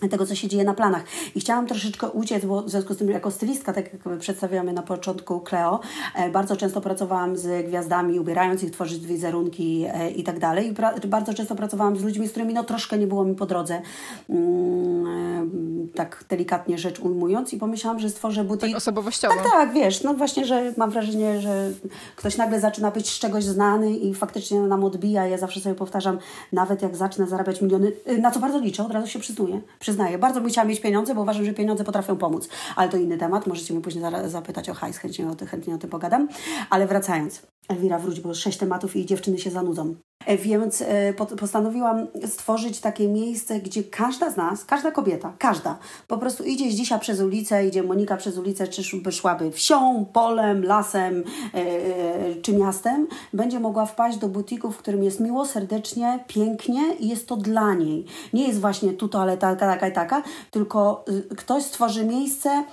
tego, 0.08 0.26
co 0.26 0.34
się 0.34 0.48
dzieje 0.48 0.64
na 0.64 0.74
planach. 0.74 1.04
I 1.34 1.40
chciałam 1.40 1.66
troszeczkę 1.66 2.10
uciec, 2.10 2.44
bo 2.44 2.62
w 2.62 2.70
związku 2.70 2.94
z 2.94 2.96
tym 2.96 3.10
jako 3.10 3.30
stylistka, 3.30 3.72
tak 3.72 3.92
jak 3.92 4.18
przedstawiamy 4.18 4.72
na 4.72 4.82
początku 4.82 5.40
Cleo, 5.40 5.80
e, 6.14 6.30
bardzo 6.30 6.56
często 6.56 6.80
pracowałam 6.80 7.36
z 7.36 7.66
gwiazdami, 7.66 8.20
ubierając 8.20 8.62
ich, 8.62 8.70
tworzyć 8.70 9.06
wizerunki 9.06 9.84
e, 9.88 10.10
i 10.10 10.22
tak 10.24 10.38
dalej. 10.38 10.68
I 10.68 11.08
bardzo 11.08 11.34
często 11.34 11.54
pracowałam 11.54 11.96
z 11.96 12.02
ludźmi, 12.02 12.28
z 12.28 12.30
którymi 12.30 12.54
no 12.54 12.64
troszkę 12.64 12.98
nie 12.98 13.06
było 13.06 13.24
mi 13.24 13.34
po 13.34 13.46
drodze, 13.46 13.82
mm, 14.30 15.06
e, 15.06 15.92
tak 15.94 16.24
delikatnie 16.28 16.78
rzecz 16.78 17.00
ujmując 17.00 17.52
i 17.52 17.58
pomyślałam, 17.58 18.00
że 18.00 18.10
stworzę 18.10 18.44
butik. 18.44 18.68
Tak 18.68 18.76
osobowościowo. 18.76 19.34
Tak, 19.34 19.52
tak, 19.52 19.72
wiesz, 19.72 20.02
no 20.02 20.14
właśnie, 20.14 20.44
że 20.44 20.72
mam 20.76 20.90
wrażenie, 20.90 21.40
że 21.40 21.70
ktoś 22.16 22.36
nagle 22.36 22.60
zaczyna 22.60 22.90
być 22.90 23.10
z 23.10 23.18
czegoś 23.18 23.44
znany 23.44 23.96
i 23.96 24.14
faktycznie 24.14 24.60
nam 24.60 24.84
odbija. 24.84 25.26
Ja 25.26 25.38
zawsze 25.38 25.60
sobie 25.60 25.74
powtarzam, 25.74 26.18
nawet 26.52 26.82
jak 26.82 26.96
zacznę 26.96 27.26
zarabiać 27.26 27.62
miliony, 27.62 27.92
na 28.18 28.30
co 28.30 28.40
bardzo 28.40 28.58
liczę, 28.58 28.86
od 28.86 28.92
razu 28.92 29.06
się 29.06 29.18
przyznaję 29.18 29.32
przyznaję. 29.92 30.18
Bardzo 30.18 30.40
bym 30.40 30.50
chciała 30.50 30.66
mieć 30.66 30.80
pieniądze, 30.80 31.14
bo 31.14 31.22
uważam, 31.22 31.44
że 31.44 31.52
pieniądze 31.52 31.84
potrafią 31.84 32.16
pomóc. 32.16 32.48
Ale 32.76 32.88
to 32.88 32.96
inny 32.96 33.18
temat. 33.18 33.46
Możecie 33.46 33.74
mnie 33.74 33.82
później 33.82 34.04
zapytać 34.26 34.68
o 34.68 34.74
hajs, 34.74 34.98
chętnie 34.98 35.26
o, 35.28 35.46
chętnie 35.46 35.74
o 35.74 35.78
tym 35.78 35.90
pogadam. 35.90 36.28
Ale 36.70 36.86
wracając. 36.86 37.51
Elwira, 37.68 37.98
wróć, 37.98 38.20
bo 38.20 38.34
sześć 38.34 38.58
tematów 38.58 38.96
i 38.96 39.06
dziewczyny 39.06 39.38
się 39.38 39.50
zanudzą. 39.50 39.94
E, 40.26 40.36
więc 40.36 40.82
e, 40.82 41.14
postanowiłam 41.40 42.06
stworzyć 42.26 42.80
takie 42.80 43.08
miejsce, 43.08 43.60
gdzie 43.60 43.84
każda 43.84 44.30
z 44.30 44.36
nas, 44.36 44.64
każda 44.64 44.90
kobieta, 44.90 45.32
każda, 45.38 45.78
po 46.08 46.18
prostu 46.18 46.44
idzie 46.44 46.70
dzisiaj 46.70 47.00
przez 47.00 47.20
ulicę, 47.20 47.66
idzie 47.66 47.82
Monika 47.82 48.16
przez 48.16 48.38
ulicę, 48.38 48.68
czy 48.68 48.82
szłaby 49.12 49.50
wsią, 49.50 50.06
polem, 50.12 50.64
lasem 50.64 51.24
e, 51.54 52.34
czy 52.42 52.56
miastem, 52.56 53.06
będzie 53.32 53.60
mogła 53.60 53.86
wpaść 53.86 54.18
do 54.18 54.28
butiku, 54.28 54.72
w 54.72 54.76
którym 54.76 55.02
jest 55.02 55.20
miło, 55.20 55.46
serdecznie, 55.46 56.24
pięknie 56.26 56.94
i 57.00 57.08
jest 57.08 57.28
to 57.28 57.36
dla 57.36 57.74
niej. 57.74 58.04
Nie 58.32 58.46
jest 58.46 58.60
właśnie 58.60 58.92
tu 58.92 59.08
toaleta 59.08 59.56
taka, 59.56 59.72
taka 59.72 59.88
i 59.88 59.92
taka, 59.92 60.22
tylko 60.50 61.04
y, 61.30 61.36
ktoś 61.36 61.62
stworzy 61.62 62.04
miejsce, 62.04 62.64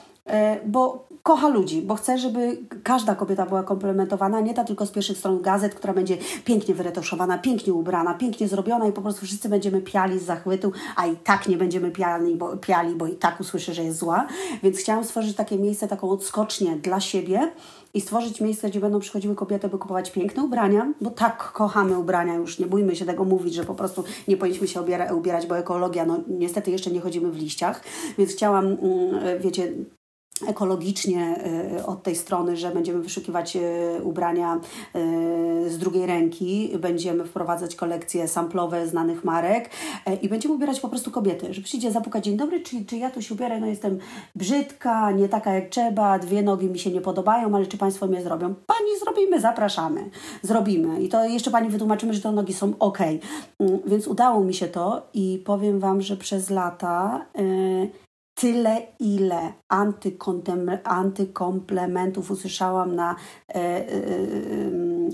bo 0.66 1.08
kocha 1.24 1.50
ludzi, 1.50 1.82
bo 1.82 1.96
chce, 1.96 2.18
żeby 2.18 2.58
każda 2.84 3.16
kobieta 3.16 3.46
była 3.46 3.64
komplementowana, 3.64 4.40
nie 4.40 4.54
ta 4.54 4.64
tylko 4.64 4.86
z 4.86 4.92
pierwszych 4.92 5.18
stron 5.18 5.42
gazet, 5.42 5.76
która 5.76 5.94
będzie 5.94 6.18
pięknie 6.46 6.76
wyretoszowana, 6.76 7.38
pięknie 7.38 7.74
ubrana, 7.74 8.14
pięknie 8.14 8.48
zrobiona 8.48 8.88
i 8.88 8.92
po 8.92 9.02
prostu 9.02 9.26
wszyscy 9.26 9.50
będziemy 9.50 9.82
piali 9.82 10.20
z 10.20 10.24
zachwytu, 10.24 10.72
a 10.96 11.08
i 11.08 11.16
tak 11.16 11.48
nie 11.48 11.58
będziemy 11.58 11.92
piali, 11.92 12.36
bo, 12.36 12.58
piali, 12.58 12.96
bo 12.96 13.08
i 13.08 13.16
tak 13.16 13.40
usłyszy, 13.40 13.74
że 13.74 13.84
jest 13.84 14.00
zła. 14.00 14.28
Więc 14.64 14.78
chciałam 14.78 15.04
stworzyć 15.04 15.36
takie 15.36 15.58
miejsce, 15.58 15.88
taką 15.88 16.10
odskocznię 16.10 16.76
dla 16.76 17.00
siebie, 17.00 17.52
i 17.94 18.02
stworzyć 18.02 18.42
miejsce, 18.42 18.70
gdzie 18.70 18.80
będą 18.80 19.00
przychodziły 19.00 19.36
kobiety, 19.36 19.70
by 19.70 19.78
kupować 19.78 20.12
piękne 20.12 20.44
ubrania, 20.44 20.94
bo 21.02 21.10
tak 21.10 21.52
kochamy 21.52 22.00
ubrania, 22.00 22.34
już 22.34 22.60
nie 22.60 22.66
bójmy 22.66 22.96
się 22.96 23.06
tego 23.06 23.26
mówić, 23.26 23.54
że 23.54 23.64
po 23.64 23.76
prostu 23.76 24.04
nie 24.28 24.38
powinniśmy 24.38 24.68
się 24.68 24.82
ubierać, 25.16 25.48
bo 25.48 25.58
ekologia, 25.58 26.06
no 26.06 26.20
niestety 26.28 26.72
jeszcze 26.72 26.92
nie 26.92 27.00
chodzimy 27.00 27.32
w 27.32 27.38
liściach, 27.38 27.84
więc 28.18 28.32
chciałam, 28.32 28.66
mm, 28.66 29.40
wiecie, 29.40 29.74
ekologicznie 30.48 31.36
y, 31.78 31.86
od 31.86 32.04
tej 32.04 32.16
strony, 32.16 32.58
że 32.58 32.72
będziemy 32.72 33.02
wyszukiwać 33.02 33.56
y, 33.56 33.60
ubrania 34.04 34.56
y, 34.56 35.70
z 35.70 35.78
drugiej 35.78 36.06
ręki, 36.06 36.72
będziemy 36.80 37.26
wprowadzać 37.26 37.76
kolekcje 37.76 38.28
samplowe 38.28 38.88
znanych 38.88 39.24
marek 39.24 39.70
i 40.22 40.30
będziemy 40.30 40.54
ubierać 40.56 40.80
po 40.80 40.90
prostu 40.90 41.12
kobiety, 41.12 41.54
że 41.54 41.62
przyjdzie 41.62 41.92
zapukać 41.92 42.26
dzień 42.26 42.38
dobry, 42.38 42.62
czy, 42.62 42.86
czy 42.86 42.98
ja 42.98 43.12
tu 43.12 43.22
się 43.22 43.34
ubierę, 43.34 43.60
no 43.60 43.68
jestem 43.68 44.00
brzydka, 44.36 45.12
nie 45.12 45.30
taka 45.30 45.54
jak 45.54 45.70
trzeba, 45.70 46.20
dwie 46.20 46.42
nogi 46.42 46.68
mi 46.68 46.80
się 46.80 46.92
nie 46.92 47.02
podobają, 47.02 47.56
ale 47.56 47.66
czy 47.66 47.78
Państwo 47.78 48.08
mnie 48.08 48.22
zrobią? 48.22 48.54
Pani 48.68 49.00
zrobimy, 49.04 49.40
zapraszamy, 49.40 50.10
zrobimy 50.42 51.02
i 51.02 51.10
to 51.10 51.26
jeszcze 51.26 51.52
Pani 51.52 51.70
wytłumaczymy, 51.70 52.14
że 52.14 52.22
te 52.22 52.32
nogi 52.32 52.54
są 52.54 52.74
ok. 52.80 53.00
Mm, 53.60 53.80
więc 53.86 54.08
udało 54.08 54.44
mi 54.44 54.54
się 54.54 54.68
to 54.68 55.08
i 55.14 55.44
powiem 55.46 55.80
Wam, 55.80 56.02
że 56.02 56.18
przez 56.18 56.50
lata 56.50 57.26
tyle, 58.40 58.82
ile 59.00 59.54
antykomplementów 60.84 62.32
usłyszałam 62.32 62.96
na, 62.96 63.16
e, 63.50 63.56
e, 63.56 63.88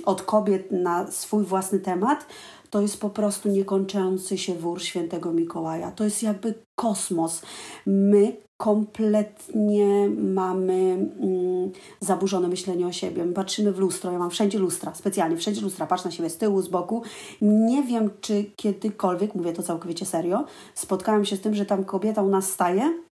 od 0.06 0.22
kobiet 0.22 0.72
na 0.72 1.12
swój 1.12 1.44
własny 1.44 1.80
temat, 1.80 2.26
to 2.70 2.82
jest 2.82 3.02
po 3.02 3.10
prostu 3.10 3.50
niekończący 3.50 4.38
się 4.38 4.56
wór 4.56 4.82
świętego 4.82 5.32
Mikołaja. 5.32 5.92
To 5.92 6.04
jest 6.04 6.24
jakby 6.24 6.54
kosmos. 6.76 7.42
My 7.86 8.36
kompletnie 8.58 10.10
mamy 10.10 10.74
mm, 10.74 11.72
zaburzone 12.00 12.48
myślenie 12.48 12.88
o 12.88 12.92
siebie. 12.92 13.26
My 13.26 13.34
patrzymy 13.34 13.72
w 13.72 13.80
lustro, 13.80 14.12
ja 14.12 14.20
mam 14.20 14.30
wszędzie 14.30 14.60
lustra, 14.60 14.94
specjalnie 14.94 15.38
wszędzie 15.38 15.62
lustra, 15.62 15.88
patrz 15.88 16.06
na 16.06 16.12
siebie 16.12 16.30
z 16.30 16.38
tyłu, 16.38 16.62
z 16.62 16.68
boku. 16.68 17.02
Nie 17.42 17.84
wiem, 17.84 18.10
czy 18.22 18.46
kiedykolwiek, 18.56 19.36
mówię 19.36 19.54
to 19.54 19.64
całkowicie 19.64 20.06
serio, 20.06 20.46
spotkałam 20.74 21.26
się 21.26 21.36
z 21.36 21.42
tym, 21.42 21.56
że 21.56 21.66
tam 21.66 21.84
kobieta 21.84 22.22
u 22.22 22.30
nas 22.30 22.50
staje 22.50 23.06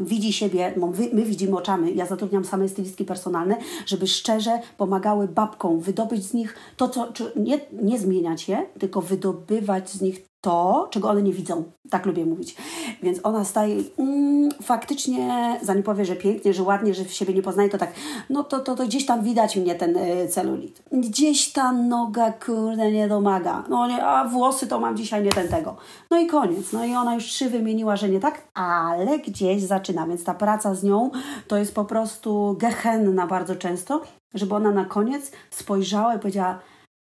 widzi 0.00 0.32
siebie, 0.32 0.74
my, 0.76 1.10
my, 1.12 1.24
widzimy 1.24 1.56
oczami, 1.56 1.96
ja 1.96 2.06
zatrudniam 2.06 2.44
same 2.44 2.68
stylistki 2.68 3.04
personalne, 3.04 3.56
żeby 3.86 4.06
szczerze 4.06 4.60
pomagały 4.76 5.28
babkom 5.28 5.80
wydobyć 5.80 6.24
z 6.24 6.34
nich 6.34 6.54
to, 6.76 6.88
co, 6.88 7.12
nie, 7.36 7.60
nie 7.82 7.98
zmieniać 7.98 8.48
je, 8.48 8.66
tylko 8.78 9.02
wydobywać 9.02 9.90
z 9.90 10.00
nich 10.00 10.31
to, 10.42 10.88
czego 10.90 11.08
one 11.08 11.22
nie 11.22 11.32
widzą. 11.32 11.64
Tak 11.90 12.06
lubię 12.06 12.26
mówić. 12.26 12.56
Więc 13.02 13.20
ona 13.22 13.44
staje 13.44 13.82
mm, 13.98 14.50
faktycznie, 14.62 15.58
zanim 15.62 15.82
powie, 15.82 16.04
że 16.04 16.16
pięknie, 16.16 16.54
że 16.54 16.62
ładnie, 16.62 16.94
że 16.94 17.04
w 17.04 17.12
siebie 17.12 17.34
nie 17.34 17.42
poznaje, 17.42 17.68
to 17.68 17.78
tak, 17.78 17.92
no 18.30 18.44
to, 18.44 18.60
to, 18.60 18.74
to 18.74 18.86
gdzieś 18.86 19.06
tam 19.06 19.22
widać 19.22 19.56
mnie 19.56 19.74
ten 19.74 19.96
y, 19.96 20.28
celulit. 20.28 20.82
Gdzieś 20.92 21.52
ta 21.52 21.72
noga, 21.72 22.32
kurde, 22.32 22.92
nie 22.92 23.08
domaga. 23.08 23.64
No 23.68 23.86
nie, 23.86 24.04
a 24.04 24.28
włosy 24.28 24.66
to 24.66 24.80
mam 24.80 24.96
dzisiaj 24.96 25.22
nie 25.22 25.30
ten 25.30 25.48
tego. 25.48 25.76
No 26.10 26.18
i 26.18 26.26
koniec. 26.26 26.72
No 26.72 26.84
i 26.84 26.94
ona 26.94 27.14
już 27.14 27.24
trzy 27.24 27.50
wymieniła, 27.50 27.96
że 27.96 28.08
nie 28.08 28.20
tak, 28.20 28.42
ale 28.54 29.18
gdzieś 29.18 29.62
zaczyna. 29.62 30.06
Więc 30.06 30.24
ta 30.24 30.34
praca 30.34 30.74
z 30.74 30.82
nią 30.82 31.10
to 31.48 31.56
jest 31.56 31.74
po 31.74 31.84
prostu 31.84 32.56
gehenna 32.58 33.26
bardzo 33.26 33.56
często, 33.56 34.02
żeby 34.34 34.54
ona 34.54 34.70
na 34.70 34.84
koniec 34.84 35.32
spojrzała 35.50 36.14
i 36.14 36.18
powiedziała, 36.18 36.58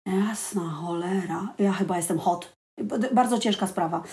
jasna 0.05 0.61
cholera, 0.61 1.53
ja 1.59 1.71
chyba 1.71 1.97
jestem 1.97 2.19
hot. 2.19 2.58
Bardzo 3.13 3.39
ciężka 3.39 3.67
sprawa. 3.67 4.03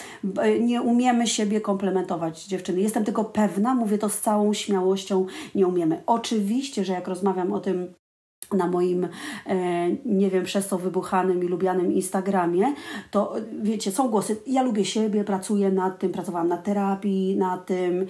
Nie 0.61 0.83
umiemy 0.83 1.27
siebie 1.27 1.61
komplementować, 1.61 2.45
dziewczyny. 2.45 2.81
Jestem 2.81 3.05
tylko 3.05 3.25
pewna, 3.25 3.75
mówię 3.75 3.99
to 3.99 4.09
z 4.09 4.21
całą 4.21 4.53
śmiałością, 4.53 5.27
nie 5.55 5.67
umiemy. 5.67 6.03
Oczywiście, 6.07 6.85
że 6.85 6.93
jak 6.93 7.09
rozmawiam 7.09 7.53
o 7.53 7.61
tym 7.61 7.95
na 8.53 8.67
moim, 8.67 9.09
e, 9.47 9.89
nie 10.05 10.31
wiem, 10.31 10.45
przez 10.45 10.69
co 10.69 10.79
wybuchanym 10.79 11.45
i 11.45 11.49
lubianym 11.49 11.93
Instagramie, 11.93 12.75
to 13.11 13.35
wiecie, 13.63 13.93
są 13.93 14.09
głosy, 14.09 14.37
ja 14.47 14.63
lubię 14.63 14.85
siebie, 14.85 15.25
pracuję 15.25 15.71
nad 15.71 15.99
tym, 15.99 16.13
pracowałam 16.13 16.49
na 16.49 16.57
terapii, 16.57 17.37
na 17.37 17.59
tym, 17.59 18.07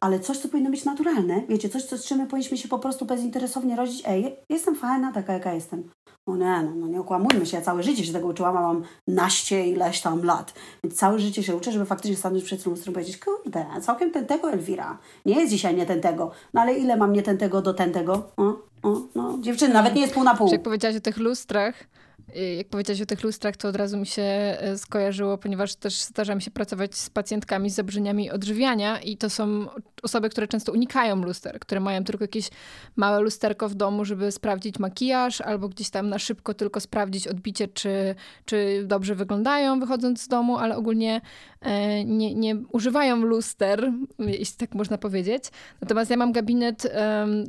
ale 0.00 0.20
coś, 0.20 0.38
co 0.38 0.48
powinno 0.48 0.70
być 0.70 0.84
naturalne, 0.84 1.42
wiecie, 1.48 1.68
coś, 1.68 1.84
co, 1.84 1.98
z 1.98 2.04
czym 2.04 2.18
my 2.18 2.26
powinniśmy 2.26 2.56
się 2.56 2.68
po 2.68 2.78
prostu 2.78 3.04
bezinteresownie 3.04 3.76
rodzić, 3.76 4.02
ej, 4.06 4.36
jestem 4.48 4.76
fajna 4.76 5.12
taka, 5.12 5.32
jaka 5.32 5.52
jestem. 5.54 5.90
No 6.26 6.36
nie, 6.36 6.62
no, 6.62 6.74
no 6.74 6.86
nie 6.86 7.00
okłamujmy 7.00 7.46
się, 7.46 7.56
ja 7.56 7.62
całe 7.62 7.82
życie 7.82 8.04
się 8.04 8.12
tego 8.12 8.28
uczyłam, 8.28 8.56
a 8.56 8.60
mam 8.60 8.82
naście 9.08 9.66
ileś 9.66 10.00
tam 10.00 10.24
lat. 10.24 10.54
Więc 10.84 10.96
całe 10.96 11.18
życie 11.18 11.42
się 11.42 11.56
uczę, 11.56 11.72
żeby 11.72 11.84
faktycznie 11.84 12.16
stanąć 12.16 12.44
przed 12.44 12.66
lustrem 12.66 12.92
i 12.92 12.94
powiedzieć, 12.94 13.18
kurde, 13.18 13.66
całkiem 13.80 14.10
ten 14.10 14.26
tego 14.26 14.50
Elwira. 14.52 14.98
Nie 15.26 15.34
jest 15.34 15.50
dzisiaj 15.52 15.74
nie 15.74 15.86
ten 15.86 16.00
tego. 16.00 16.30
No 16.54 16.60
ale 16.60 16.74
ile 16.74 16.96
mam 16.96 17.12
nie 17.12 17.22
ten 17.22 17.38
tego 17.38 17.62
do 17.62 17.74
ten 17.74 17.92
tego? 17.92 18.30
O, 18.36 19.00
no, 19.14 19.38
dziewczyny, 19.40 19.74
nawet 19.74 19.94
nie 19.94 20.00
jest 20.00 20.14
pół 20.14 20.24
na 20.24 20.34
pół. 20.34 20.52
Jak 20.52 20.62
powiedziałaś 20.62 20.96
o 20.96 21.00
tych 21.00 21.16
lustrach, 21.18 21.74
jak 22.56 22.68
powiedziałeś 22.68 23.02
o 23.02 23.06
tych 23.06 23.22
lustrach, 23.22 23.56
to 23.56 23.68
od 23.68 23.76
razu 23.76 23.98
mi 23.98 24.06
się 24.06 24.22
e, 24.22 24.78
skojarzyło, 24.78 25.38
ponieważ 25.38 25.74
też 25.74 26.00
zdarza 26.00 26.34
mi 26.34 26.42
się 26.42 26.50
pracować 26.50 26.94
z 26.94 27.10
pacjentkami 27.10 27.70
z 27.70 27.74
zaburzeniami 27.74 28.30
odżywiania 28.30 29.00
i 29.00 29.16
to 29.16 29.30
są 29.30 29.66
osoby, 30.02 30.28
które 30.28 30.48
często 30.48 30.72
unikają 30.72 31.16
luster, 31.16 31.58
które 31.58 31.80
mają 31.80 32.04
tylko 32.04 32.24
jakieś 32.24 32.50
małe 32.96 33.20
lusterko 33.20 33.68
w 33.68 33.74
domu, 33.74 34.04
żeby 34.04 34.32
sprawdzić 34.32 34.78
makijaż 34.78 35.40
albo 35.40 35.68
gdzieś 35.68 35.90
tam 35.90 36.08
na 36.08 36.18
szybko 36.18 36.54
tylko 36.54 36.80
sprawdzić 36.80 37.28
odbicie, 37.28 37.68
czy, 37.68 38.14
czy 38.44 38.84
dobrze 38.86 39.14
wyglądają 39.14 39.80
wychodząc 39.80 40.22
z 40.22 40.28
domu, 40.28 40.58
ale 40.58 40.76
ogólnie 40.76 41.20
e, 41.60 42.04
nie, 42.04 42.34
nie 42.34 42.56
używają 42.72 43.16
luster, 43.16 43.92
jeśli 44.18 44.56
tak 44.56 44.74
można 44.74 44.98
powiedzieć. 44.98 45.44
Natomiast 45.80 46.10
ja 46.10 46.16
mam 46.16 46.32
gabinet 46.32 46.92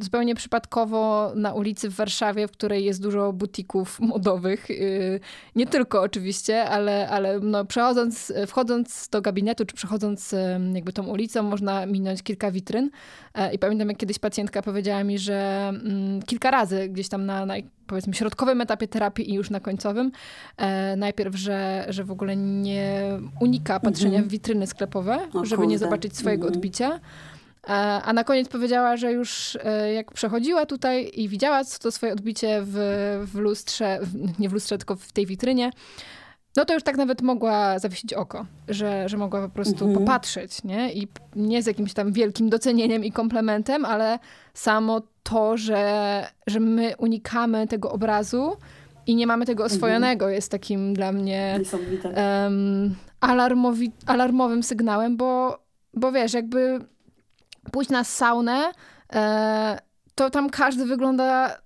zupełnie 0.01 0.35
przypadkowo 0.35 1.31
na 1.35 1.53
ulicy 1.53 1.89
w 1.89 1.95
Warszawie, 1.95 2.47
w 2.47 2.51
której 2.51 2.85
jest 2.85 3.01
dużo 3.01 3.33
butików 3.33 3.99
modowych 3.99 4.68
Y, 4.68 4.68
nie 5.55 5.67
tylko 5.67 6.01
oczywiście, 6.01 6.65
ale, 6.65 7.09
ale 7.09 7.39
no, 7.39 7.65
przechodząc, 7.65 8.33
wchodząc 8.47 9.09
do 9.09 9.21
gabinetu, 9.21 9.65
czy 9.65 9.75
przechodząc 9.75 10.35
jakby 10.73 10.93
tą 10.93 11.07
ulicą, 11.07 11.43
można 11.43 11.85
minąć 11.85 12.23
kilka 12.23 12.51
witryn. 12.51 12.89
E, 13.33 13.53
I 13.53 13.59
pamiętam, 13.59 13.89
jak 13.89 13.97
kiedyś 13.97 14.19
pacjentka 14.19 14.61
powiedziała 14.61 15.03
mi, 15.03 15.19
że 15.19 15.69
mm, 15.69 16.21
kilka 16.21 16.51
razy 16.51 16.89
gdzieś 16.89 17.09
tam 17.09 17.25
na, 17.25 17.45
na 17.45 17.53
powiedzmy 17.87 18.13
środkowym 18.13 18.61
etapie 18.61 18.87
terapii 18.87 19.31
i 19.31 19.33
już 19.33 19.49
na 19.49 19.59
końcowym, 19.59 20.11
e, 20.57 20.95
najpierw, 20.95 21.35
że, 21.35 21.85
że 21.89 22.03
w 22.03 22.11
ogóle 22.11 22.35
nie 22.35 23.01
unika 23.39 23.79
patrzenia 23.79 24.19
mhm. 24.19 24.29
w 24.29 24.31
witryny 24.31 24.67
sklepowe, 24.67 25.19
żeby 25.43 25.67
nie 25.67 25.77
zobaczyć 25.77 26.17
swojego 26.17 26.47
mhm. 26.47 26.57
odbicia. 26.57 26.99
A 28.03 28.13
na 28.13 28.23
koniec 28.23 28.49
powiedziała, 28.49 28.97
że 28.97 29.11
już 29.11 29.57
e, 29.63 29.93
jak 29.93 30.11
przechodziła 30.11 30.65
tutaj 30.65 31.11
i 31.13 31.29
widziała 31.29 31.61
to 31.81 31.91
swoje 31.91 32.13
odbicie 32.13 32.61
w, 32.63 32.75
w 33.33 33.35
lustrze, 33.35 33.99
nie 34.39 34.49
w 34.49 34.53
lustrze, 34.53 34.77
tylko 34.77 34.95
w 34.95 35.11
tej 35.11 35.25
witrynie, 35.25 35.71
no 36.57 36.65
to 36.65 36.73
już 36.73 36.83
tak 36.83 36.97
nawet 36.97 37.21
mogła 37.21 37.79
zawiesić 37.79 38.13
oko, 38.13 38.45
że, 38.67 39.09
że 39.09 39.17
mogła 39.17 39.41
po 39.41 39.49
prostu 39.49 39.85
mhm. 39.85 40.05
popatrzeć, 40.05 40.63
nie? 40.63 40.93
I 40.93 41.07
nie 41.35 41.63
z 41.63 41.65
jakimś 41.65 41.93
tam 41.93 42.11
wielkim 42.11 42.49
docenieniem 42.49 43.03
i 43.05 43.11
komplementem, 43.11 43.85
ale 43.85 44.19
samo 44.53 45.01
to, 45.23 45.57
że, 45.57 46.25
że 46.47 46.59
my 46.59 46.93
unikamy 46.97 47.67
tego 47.67 47.91
obrazu 47.91 48.57
i 49.07 49.15
nie 49.15 49.27
mamy 49.27 49.45
tego 49.45 49.63
mhm. 49.63 49.77
oswojonego, 49.77 50.25
mhm. 50.25 50.35
jest 50.35 50.51
takim 50.51 50.93
dla 50.93 51.11
mnie 51.11 51.59
um, 52.03 52.95
alarmowi, 53.19 53.91
alarmowym 54.05 54.63
sygnałem, 54.63 55.17
bo, 55.17 55.59
bo 55.93 56.11
wiesz, 56.11 56.33
jakby 56.33 56.79
pójść 57.71 57.89
na 57.89 58.03
saunę, 58.03 58.71
e, 59.13 59.79
to 60.15 60.29
tam 60.29 60.49
każdy 60.49 60.85
wygląda 60.85 61.57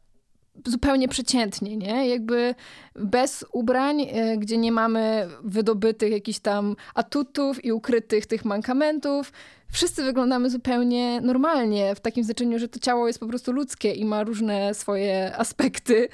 zupełnie 0.65 1.07
przeciętnie, 1.07 1.77
nie? 1.77 2.09
Jakby 2.09 2.55
bez 2.95 3.45
ubrań, 3.51 4.01
e, 4.01 4.37
gdzie 4.37 4.57
nie 4.57 4.71
mamy 4.71 5.27
wydobytych 5.43 6.11
jakichś 6.11 6.39
tam 6.39 6.75
atutów 6.95 7.65
i 7.65 7.71
ukrytych 7.71 8.25
tych 8.25 8.45
mankamentów. 8.45 9.31
Wszyscy 9.71 10.03
wyglądamy 10.03 10.49
zupełnie 10.49 11.21
normalnie, 11.21 11.95
w 11.95 11.99
takim 11.99 12.23
znaczeniu, 12.23 12.59
że 12.59 12.67
to 12.67 12.79
ciało 12.79 13.07
jest 13.07 13.19
po 13.19 13.27
prostu 13.27 13.51
ludzkie 13.51 13.91
i 13.91 14.05
ma 14.05 14.23
różne 14.23 14.73
swoje 14.73 15.37
aspekty. 15.37 16.09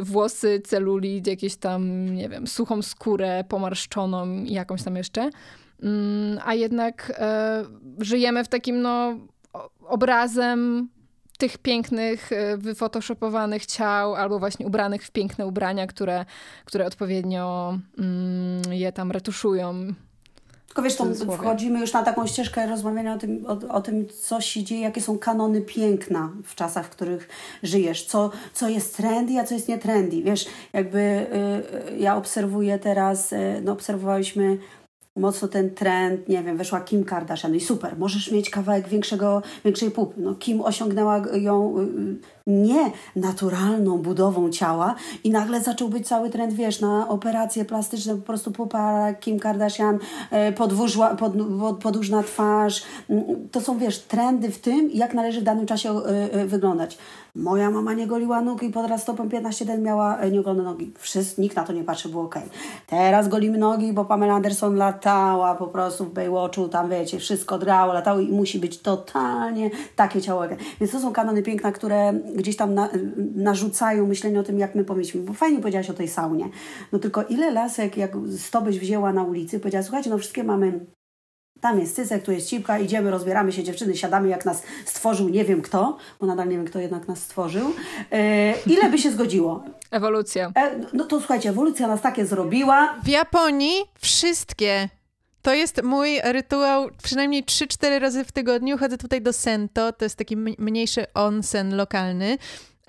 Włosy, 0.00 0.62
celulit, 0.64 1.26
jakieś 1.26 1.56
tam, 1.56 2.14
nie 2.14 2.28
wiem, 2.28 2.46
suchą 2.46 2.82
skórę, 2.82 3.44
pomarszczoną 3.48 4.34
i 4.44 4.52
jakąś 4.52 4.82
tam 4.82 4.96
jeszcze. 4.96 5.30
Mm, 5.82 6.38
a 6.44 6.54
jednak 6.54 7.12
e, 7.18 7.64
żyjemy 7.98 8.44
w 8.44 8.48
takim 8.48 8.82
no, 8.82 9.16
obrazem 9.86 10.88
tych 11.38 11.58
pięknych, 11.58 12.32
e, 12.32 12.56
wyfotoshopowanych 12.56 13.66
ciał, 13.66 14.14
albo 14.14 14.38
właśnie 14.38 14.66
ubranych 14.66 15.04
w 15.04 15.10
piękne 15.10 15.46
ubrania, 15.46 15.86
które, 15.86 16.24
które 16.64 16.86
odpowiednio 16.86 17.78
mm, 17.98 18.72
je 18.72 18.92
tam 18.92 19.10
retuszują. 19.10 19.94
Tylko 20.66 20.82
wiesz, 20.82 20.96
to 20.96 21.04
wchodzimy 21.36 21.80
już 21.80 21.92
na 21.92 22.02
taką 22.02 22.26
ścieżkę 22.26 22.66
rozmawiania 22.66 23.14
o 23.14 23.18
tym, 23.18 23.46
o, 23.46 23.74
o, 23.74 23.80
tym, 23.80 24.06
co 24.08 24.40
się 24.40 24.62
dzieje, 24.62 24.80
jakie 24.80 25.00
są 25.00 25.18
kanony 25.18 25.60
piękna 25.60 26.32
w 26.44 26.54
czasach, 26.54 26.86
w 26.86 26.90
których 26.90 27.28
żyjesz, 27.62 28.04
co, 28.04 28.30
co 28.52 28.68
jest 28.68 28.96
trendy, 28.96 29.38
a 29.38 29.44
co 29.44 29.54
jest 29.54 29.68
nie 29.68 29.78
trendy. 29.78 30.22
Wiesz, 30.22 30.46
jakby 30.72 30.98
y, 30.98 31.92
y 31.94 31.98
ja 31.98 32.16
obserwuję 32.16 32.78
teraz, 32.78 33.32
y, 33.32 33.60
no 33.64 33.72
obserwowaliśmy 33.72 34.58
mocno 35.16 35.48
ten 35.48 35.74
trend, 35.74 36.28
nie 36.28 36.42
wiem, 36.42 36.56
weszła 36.56 36.80
Kim 36.80 37.04
Kardashian 37.04 37.52
no 37.52 37.56
i 37.56 37.60
super, 37.60 37.98
możesz 37.98 38.30
mieć 38.30 38.50
kawałek 38.50 38.88
większego, 38.88 39.42
większej 39.64 39.90
pupy. 39.90 40.20
No 40.20 40.34
Kim 40.34 40.60
osiągnęła 40.60 41.22
ją 41.34 41.78
y, 41.78 41.82
y, 41.82 42.16
nie 42.46 42.90
naturalną 43.16 43.98
budową 43.98 44.50
ciała 44.50 44.94
i 45.24 45.30
nagle 45.30 45.60
zaczął 45.60 45.88
być 45.88 46.08
cały 46.08 46.30
trend, 46.30 46.52
wiesz, 46.52 46.80
na 46.80 47.08
operacje 47.08 47.64
plastyczne, 47.64 48.16
po 48.16 48.22
prostu 48.22 48.52
pupa 48.52 49.14
Kim 49.14 49.38
Kardashian, 49.38 49.98
e, 50.30 50.52
podwóżła, 50.52 51.14
pod, 51.14 51.32
podłużna 51.82 52.22
twarz. 52.22 52.82
Mm, 53.10 53.24
to 53.48 53.60
są, 53.60 53.78
wiesz, 53.78 53.98
trendy 53.98 54.50
w 54.50 54.58
tym, 54.58 54.90
jak 54.90 55.14
należy 55.14 55.40
w 55.40 55.44
danym 55.44 55.66
czasie 55.66 55.90
e, 55.90 56.32
e, 56.32 56.46
wyglądać. 56.46 56.98
Moja 57.36 57.70
mama 57.70 57.94
nie 57.94 58.06
goliła 58.06 58.40
nóg 58.40 58.62
i 58.62 58.70
pod 58.70 59.00
stopą 59.00 59.28
15 59.28 59.64
lat 59.64 59.80
miała 59.80 60.26
nieogolone 60.26 60.62
nogi. 60.62 60.92
Wszyscy, 60.98 61.40
nikt 61.40 61.56
na 61.56 61.64
to 61.64 61.72
nie 61.72 61.84
patrzy, 61.84 62.08
było 62.08 62.22
ok. 62.22 62.34
Teraz 62.86 63.28
golimy 63.28 63.58
nogi, 63.58 63.92
bo 63.92 64.04
Pamela 64.04 64.34
Anderson 64.34 64.76
latała 64.76 65.54
po 65.54 65.66
prostu 65.66 66.04
w 66.04 66.12
Baywatchu, 66.12 66.68
tam 66.68 66.90
wiecie, 66.90 67.18
wszystko 67.18 67.58
drało, 67.58 67.92
latało 67.92 68.20
i 68.20 68.28
musi 68.28 68.58
być 68.58 68.78
totalnie 68.78 69.70
takie 69.96 70.22
ciało. 70.22 70.42
Więc 70.80 70.92
to 70.92 71.00
są 71.00 71.12
kanony 71.12 71.42
piękna, 71.42 71.72
które 71.72 72.12
gdzieś 72.34 72.56
tam 72.56 72.74
na, 72.74 72.88
narzucają 73.34 74.06
myślenie 74.06 74.40
o 74.40 74.42
tym, 74.42 74.58
jak 74.58 74.74
my 74.74 74.84
powinniśmy. 74.84 75.20
Bo 75.20 75.32
fajnie 75.32 75.58
powiedziałaś 75.58 75.90
o 75.90 75.94
tej 75.94 76.08
saunie. 76.08 76.48
No 76.92 76.98
tylko 76.98 77.22
ile 77.22 77.50
lasek, 77.50 77.96
jak 77.96 78.12
sto 78.38 78.60
byś 78.60 78.78
wzięła 78.78 79.12
na 79.12 79.22
ulicy, 79.22 79.60
powiedziała, 79.60 79.82
słuchajcie, 79.82 80.10
no 80.10 80.18
wszystkie 80.18 80.44
mamy 80.44 80.80
tam 81.60 81.80
jest 81.80 81.96
cycek, 81.96 82.22
tu 82.22 82.32
jest 82.32 82.48
cipka, 82.48 82.78
idziemy, 82.78 83.10
rozbieramy 83.10 83.52
się 83.52 83.64
dziewczyny, 83.64 83.96
siadamy 83.96 84.28
jak 84.28 84.44
nas 84.44 84.62
stworzył 84.84 85.28
nie 85.28 85.44
wiem 85.44 85.62
kto, 85.62 85.96
bo 86.20 86.26
nadal 86.26 86.48
nie 86.48 86.56
wiem 86.56 86.66
kto 86.66 86.78
jednak 86.78 87.08
nas 87.08 87.18
stworzył. 87.18 87.72
E, 88.12 88.54
ile 88.66 88.90
by 88.90 88.98
się 88.98 89.10
zgodziło? 89.10 89.64
Ewolucja. 89.90 90.52
E, 90.56 90.80
no 90.92 91.04
to 91.04 91.18
słuchajcie, 91.18 91.48
ewolucja 91.48 91.88
nas 91.88 92.00
takie 92.00 92.26
zrobiła. 92.26 92.94
W 93.04 93.08
Japonii 93.08 93.84
wszystkie 93.98 94.88
to 95.44 95.54
jest 95.54 95.82
mój 95.82 96.20
rytuał 96.24 96.90
przynajmniej 97.02 97.44
3-4 97.44 97.98
razy 97.98 98.24
w 98.24 98.32
tygodniu. 98.32 98.78
Chodzę 98.78 98.98
tutaj 98.98 99.22
do 99.22 99.32
Sento, 99.32 99.92
to 99.92 100.04
jest 100.04 100.16
taki 100.16 100.36
mniejszy 100.36 101.06
onsen 101.14 101.76
lokalny. 101.76 102.38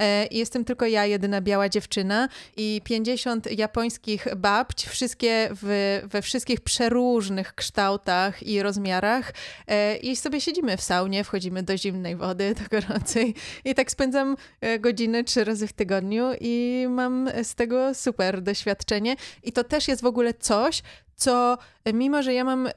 E, 0.02 0.28
jestem 0.32 0.66
tylko 0.66 0.86
ja, 0.86 1.06
jedyna 1.06 1.42
biała 1.42 1.70
dziewczyna 1.70 2.30
i 2.58 2.82
50 2.84 3.52
japońskich 3.52 4.28
babć, 4.36 4.86
wszystkie 4.86 5.50
w, 5.52 6.02
we 6.04 6.22
wszystkich 6.22 6.62
przeróżnych 6.62 7.56
kształtach 7.56 8.44
i 8.44 8.62
rozmiarach. 8.62 9.34
E, 9.68 9.98
I 9.98 10.16
sobie 10.16 10.42
siedzimy 10.42 10.78
w 10.78 10.82
saunie, 10.82 11.24
wchodzimy 11.24 11.64
do 11.64 11.78
zimnej 11.78 12.16
wody, 12.16 12.56
do 12.56 12.80
gorącej 12.80 13.36
i 13.66 13.76
tak 13.76 13.92
spędzam 13.92 14.38
e, 14.62 14.80
godziny 14.80 15.24
trzy 15.24 15.44
razy 15.44 15.68
w 15.68 15.74
tygodniu 15.74 16.32
i 16.42 16.86
mam 16.90 17.30
z 17.44 17.56
tego 17.56 17.94
super 17.94 18.42
doświadczenie. 18.42 19.16
I 19.44 19.52
to 19.52 19.64
też 19.64 19.88
jest 19.88 20.02
w 20.02 20.06
ogóle 20.06 20.34
coś, 20.34 20.82
co 21.16 21.58
mimo, 21.94 22.24
że 22.24 22.34
ja 22.34 22.44
mam 22.44 22.70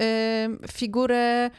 figurę 0.72 1.50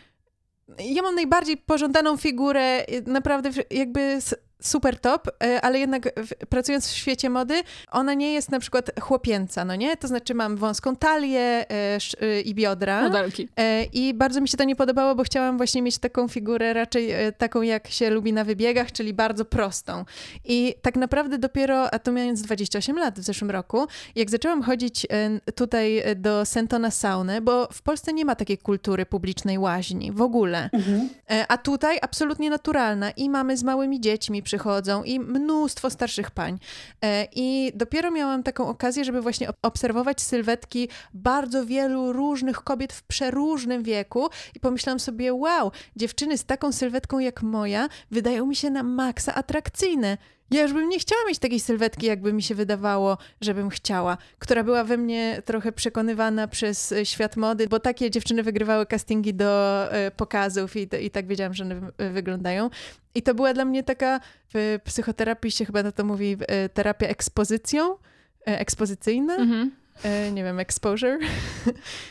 ja 0.80 1.02
mam 1.02 1.15
najbardziej 1.15 1.58
pożądaną 1.58 2.17
figurę, 2.17 2.86
naprawdę 3.06 3.50
jakby 3.72 4.19
super 4.62 5.00
top, 5.00 5.28
e, 5.43 5.62
ale 5.62 5.80
jednak 5.80 6.10
pracując 6.50 6.88
w 6.88 6.95
świecie 6.95 7.30
mody, 7.30 7.63
ona 7.91 8.13
nie 8.13 8.34
jest 8.34 8.52
na 8.52 8.60
przykład 8.60 8.91
chłopięca, 9.02 9.65
no 9.65 9.76
nie? 9.76 9.98
To 9.98 10.08
znaczy 10.08 10.34
mam 10.34 10.58
wąską 10.58 10.95
talię 10.95 11.41
e, 11.41 11.98
e, 12.22 12.41
i 12.41 12.56
biodra. 12.56 13.02
Modelki. 13.02 13.50
I 13.93 14.13
bardzo 14.13 14.41
mi 14.41 14.48
się 14.48 14.58
to 14.58 14.63
nie 14.63 14.76
podobało, 14.76 15.15
bo 15.15 15.24
chciałam 15.24 15.58
właśnie 15.58 15.82
mieć 15.82 15.98
taką 15.98 16.28
figurę 16.28 16.74
raczej 16.74 17.12
taką, 17.38 17.62
jak 17.62 17.88
się 17.88 18.10
lubi 18.10 18.34
na 18.34 18.43
wybiegach, 18.43 18.91
czyli 18.91 19.13
bardzo 19.13 19.45
prostą. 19.45 20.06
I 20.45 20.76
tak 20.82 20.95
naprawdę 20.95 21.38
dopiero, 21.38 21.93
a 21.93 22.00
to 22.00 22.12
mając 22.12 22.41
28 22.41 22.98
lat 22.98 23.19
w 23.19 23.24
zeszłym 23.24 23.52
roku, 23.52 23.88
jak 24.15 24.30
zaczęłam 24.30 24.63
chodzić 24.63 25.08
tutaj 25.56 26.04
do 26.15 26.45
Sentona 26.45 26.91
saunę, 26.91 27.41
bo 27.41 27.67
w 27.72 27.82
Polsce 27.82 28.13
nie 28.13 28.26
ma 28.26 28.36
takiej 28.36 28.58
kultury 28.58 29.06
publicznej 29.06 29.58
łaźni 29.58 30.12
w 30.12 30.22
ogóle. 30.22 30.69
Mhm. 30.74 31.10
A 31.48 31.58
tutaj 31.58 31.98
absolutnie 32.02 32.50
naturalna 32.50 33.12
i 33.12 33.30
mamy 33.30 33.58
z 33.58 33.63
małymi 33.63 34.02
dziećmi, 34.02 34.43
przychodzą 34.50 35.04
i 35.04 35.20
mnóstwo 35.20 35.90
starszych 35.90 36.32
pań. 36.32 36.60
E, 37.04 37.28
I 37.36 37.72
dopiero 37.76 38.12
miałam 38.12 38.44
taką 38.44 38.68
okazję, 38.68 39.06
żeby 39.06 39.22
właśnie 39.22 39.50
obserwować 39.62 40.22
sylwetki 40.22 40.90
bardzo 41.14 41.66
wielu 41.66 42.14
różnych 42.14 42.58
kobiet 42.64 42.94
w 42.94 43.04
przeróżnym 43.04 43.84
wieku 43.84 44.30
i 44.56 44.60
pomyślałam 44.60 45.00
sobie, 45.00 45.34
wow, 45.34 45.72
dziewczyny 45.96 46.38
z 46.38 46.46
taką 46.46 46.72
sylwetką 46.72 47.20
jak 47.20 47.42
moja 47.44 47.90
wydają 48.12 48.46
mi 48.46 48.56
się 48.56 48.70
na 48.70 48.84
maksa 48.84 49.36
atrakcyjne. 49.36 50.18
Ja 50.52 50.62
już 50.62 50.74
bym 50.74 50.90
nie 50.90 51.00
chciała 51.00 51.22
mieć 51.28 51.40
takiej 51.40 51.60
sylwetki, 51.60 52.06
jakby 52.06 52.34
mi 52.34 52.44
się 52.44 52.56
wydawało, 52.56 53.18
żebym 53.42 53.70
chciała, 53.70 54.18
która 54.40 54.64
była 54.64 54.84
we 54.84 54.98
mnie 54.98 55.42
trochę 55.46 55.72
przekonywana 55.72 56.48
przez 56.48 56.92
e, 56.92 57.06
świat 57.06 57.38
mody, 57.38 57.68
bo 57.68 57.80
takie 57.80 58.12
dziewczyny 58.12 58.44
wygrywały 58.44 58.86
castingi 58.86 59.34
do 59.34 59.86
e, 59.92 60.12
pokazów 60.12 60.76
i, 60.76 60.88
i 61.02 61.12
tak 61.12 61.28
wiedziałam, 61.28 61.54
że 61.54 61.64
one 61.64 61.82
wyglądają. 61.98 62.70
I 63.16 63.22
to 63.22 63.34
była 63.36 63.54
dla 63.54 63.66
mnie 63.66 63.84
taka, 63.84 64.20
w 64.54 64.80
psychoterapii 64.84 65.52
się 65.52 65.66
chyba 65.66 65.84
na 65.84 65.92
to 65.92 66.04
mówi, 66.04 66.38
e, 66.40 66.70
terapia 66.70 67.08
ekspozycją, 67.08 67.98
ekspozycyjna. 68.46 69.36
Mhm. 69.36 69.72
E, 70.04 70.32
nie 70.32 70.44
wiem, 70.44 70.60
exposure? 70.60 71.18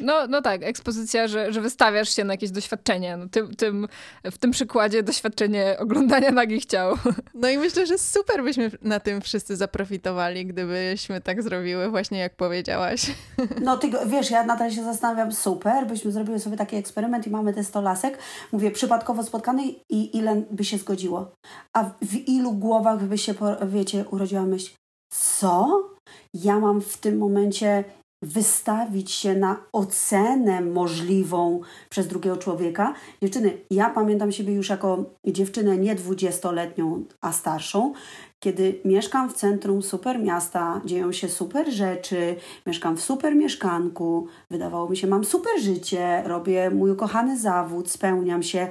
No, 0.01 0.27
no 0.27 0.43
tak, 0.43 0.63
ekspozycja, 0.63 1.29
że, 1.29 1.53
że 1.53 1.61
wystawiasz 1.61 2.17
się 2.17 2.25
na 2.25 2.35
jakieś 2.35 2.51
doświadczenie. 2.51 3.17
No, 3.17 3.29
tym, 3.29 3.55
tym, 3.55 3.89
w 4.25 4.39
tym 4.39 4.51
przykładzie 4.51 5.03
doświadczenie 5.03 5.77
oglądania 5.79 6.31
nagich 6.31 6.67
ciał. 6.67 6.97
No 7.35 7.49
i 7.49 7.59
myślę, 7.59 7.87
że 7.87 7.99
super 7.99 8.43
byśmy 8.43 8.71
na 8.83 9.01
tym 9.01 9.21
wszyscy 9.21 9.57
zaprofitowali, 9.57 10.47
gdybyśmy 10.47 11.21
tak 11.21 11.43
zrobiły, 11.43 11.91
właśnie 11.91 12.19
jak 12.19 12.37
powiedziałaś. 12.37 13.07
No 13.61 13.77
ty, 13.77 13.91
wiesz, 14.07 14.31
ja 14.31 14.45
nadal 14.45 14.71
się 14.71 14.85
zastanawiam, 14.85 15.33
super, 15.33 15.87
byśmy 15.87 16.13
zrobiły 16.13 16.39
sobie 16.39 16.57
taki 16.57 16.77
eksperyment 16.77 17.27
i 17.27 17.31
mamy 17.31 17.55
te 17.55 17.65
100 17.65 17.81
lasek, 17.81 18.19
mówię, 18.53 18.71
przypadkowo 18.71 19.23
spotkanych 19.23 19.67
i 19.91 20.17
ile 20.17 20.43
by 20.51 20.65
się 20.65 20.79
zgodziło. 20.79 21.33
A 21.77 21.85
w 22.03 22.15
ilu 22.15 22.53
głowach 22.53 23.05
by 23.05 23.19
się, 23.19 23.35
wiecie, 23.67 24.05
urodziła 24.11 24.43
myśl, 24.43 24.71
co? 25.13 25.83
Ja 26.35 26.61
mam 26.61 26.81
w 26.81 26.97
tym 26.97 27.19
momencie 27.19 27.85
wystawić 28.23 29.11
się 29.11 29.35
na 29.35 29.57
ocenę 29.73 30.61
możliwą 30.61 31.61
przez 31.91 32.07
drugiego 32.07 32.37
człowieka. 32.37 32.95
Dziewczyny, 33.23 33.59
ja 33.71 33.91
pamiętam 33.91 34.33
siebie 34.33 34.55
już 34.55 34.69
jako 34.69 35.05
dziewczynę 35.27 35.77
nie 35.77 35.95
dwudziestoletnią, 35.95 37.05
a 37.21 37.33
starszą, 37.33 37.93
kiedy 38.41 38.81
mieszkam 38.85 39.31
w 39.31 39.33
centrum 39.33 39.83
super 39.83 40.21
miasta, 40.21 40.81
dzieją 40.85 41.13
się 41.13 41.29
super 41.29 41.73
rzeczy, 41.73 42.37
mieszkam 42.67 42.97
w 42.97 43.01
super 43.01 43.37
mieszkanku, 43.37 44.27
wydawało 44.51 44.89
mi 44.89 44.97
się, 44.97 45.07
mam 45.07 45.25
super 45.25 45.61
życie, 45.61 46.23
robię 46.27 46.71
mój 46.71 46.91
ukochany 46.91 47.39
zawód, 47.39 47.91
spełniam 47.91 48.43
się. 48.43 48.69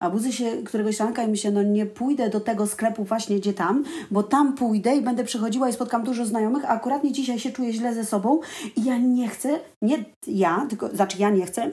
A 0.00 0.10
budzę 0.10 0.32
się 0.32 0.62
któregoś 0.64 1.00
ranka 1.00 1.22
i 1.22 1.28
myślę, 1.28 1.50
no 1.50 1.62
nie 1.62 1.86
pójdę 1.86 2.30
do 2.30 2.40
tego 2.40 2.66
sklepu 2.66 3.04
właśnie 3.04 3.36
gdzie 3.36 3.54
tam, 3.54 3.84
bo 4.10 4.22
tam 4.22 4.54
pójdę 4.54 4.96
i 4.96 5.02
będę 5.02 5.24
przychodziła 5.24 5.68
i 5.68 5.72
spotkam 5.72 6.04
dużo 6.04 6.26
znajomych, 6.26 6.64
a 6.64 6.68
akurat 6.68 7.04
nie 7.04 7.12
dzisiaj 7.12 7.38
się 7.38 7.50
czuję 7.50 7.72
źle 7.72 7.94
ze 7.94 8.04
sobą 8.04 8.40
i 8.76 8.84
ja 8.84 8.98
nie 8.98 9.28
chcę, 9.28 9.60
nie 9.82 10.04
ja, 10.26 10.66
tylko, 10.68 10.88
znaczy 10.88 11.16
ja 11.18 11.30
nie 11.30 11.46
chcę, 11.46 11.72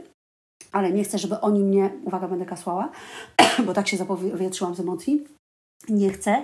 ale 0.71 0.91
nie 0.91 1.03
chcę, 1.03 1.17
żeby 1.17 1.41
oni 1.41 1.63
mnie, 1.63 1.89
uwaga, 2.05 2.27
będę 2.27 2.45
kasłała, 2.45 2.91
bo 3.65 3.73
tak 3.73 3.87
się 3.87 3.97
zapowietrzyłam 3.97 4.75
z 4.75 4.79
emocji, 4.79 5.23
nie 5.89 6.09
chcę, 6.09 6.43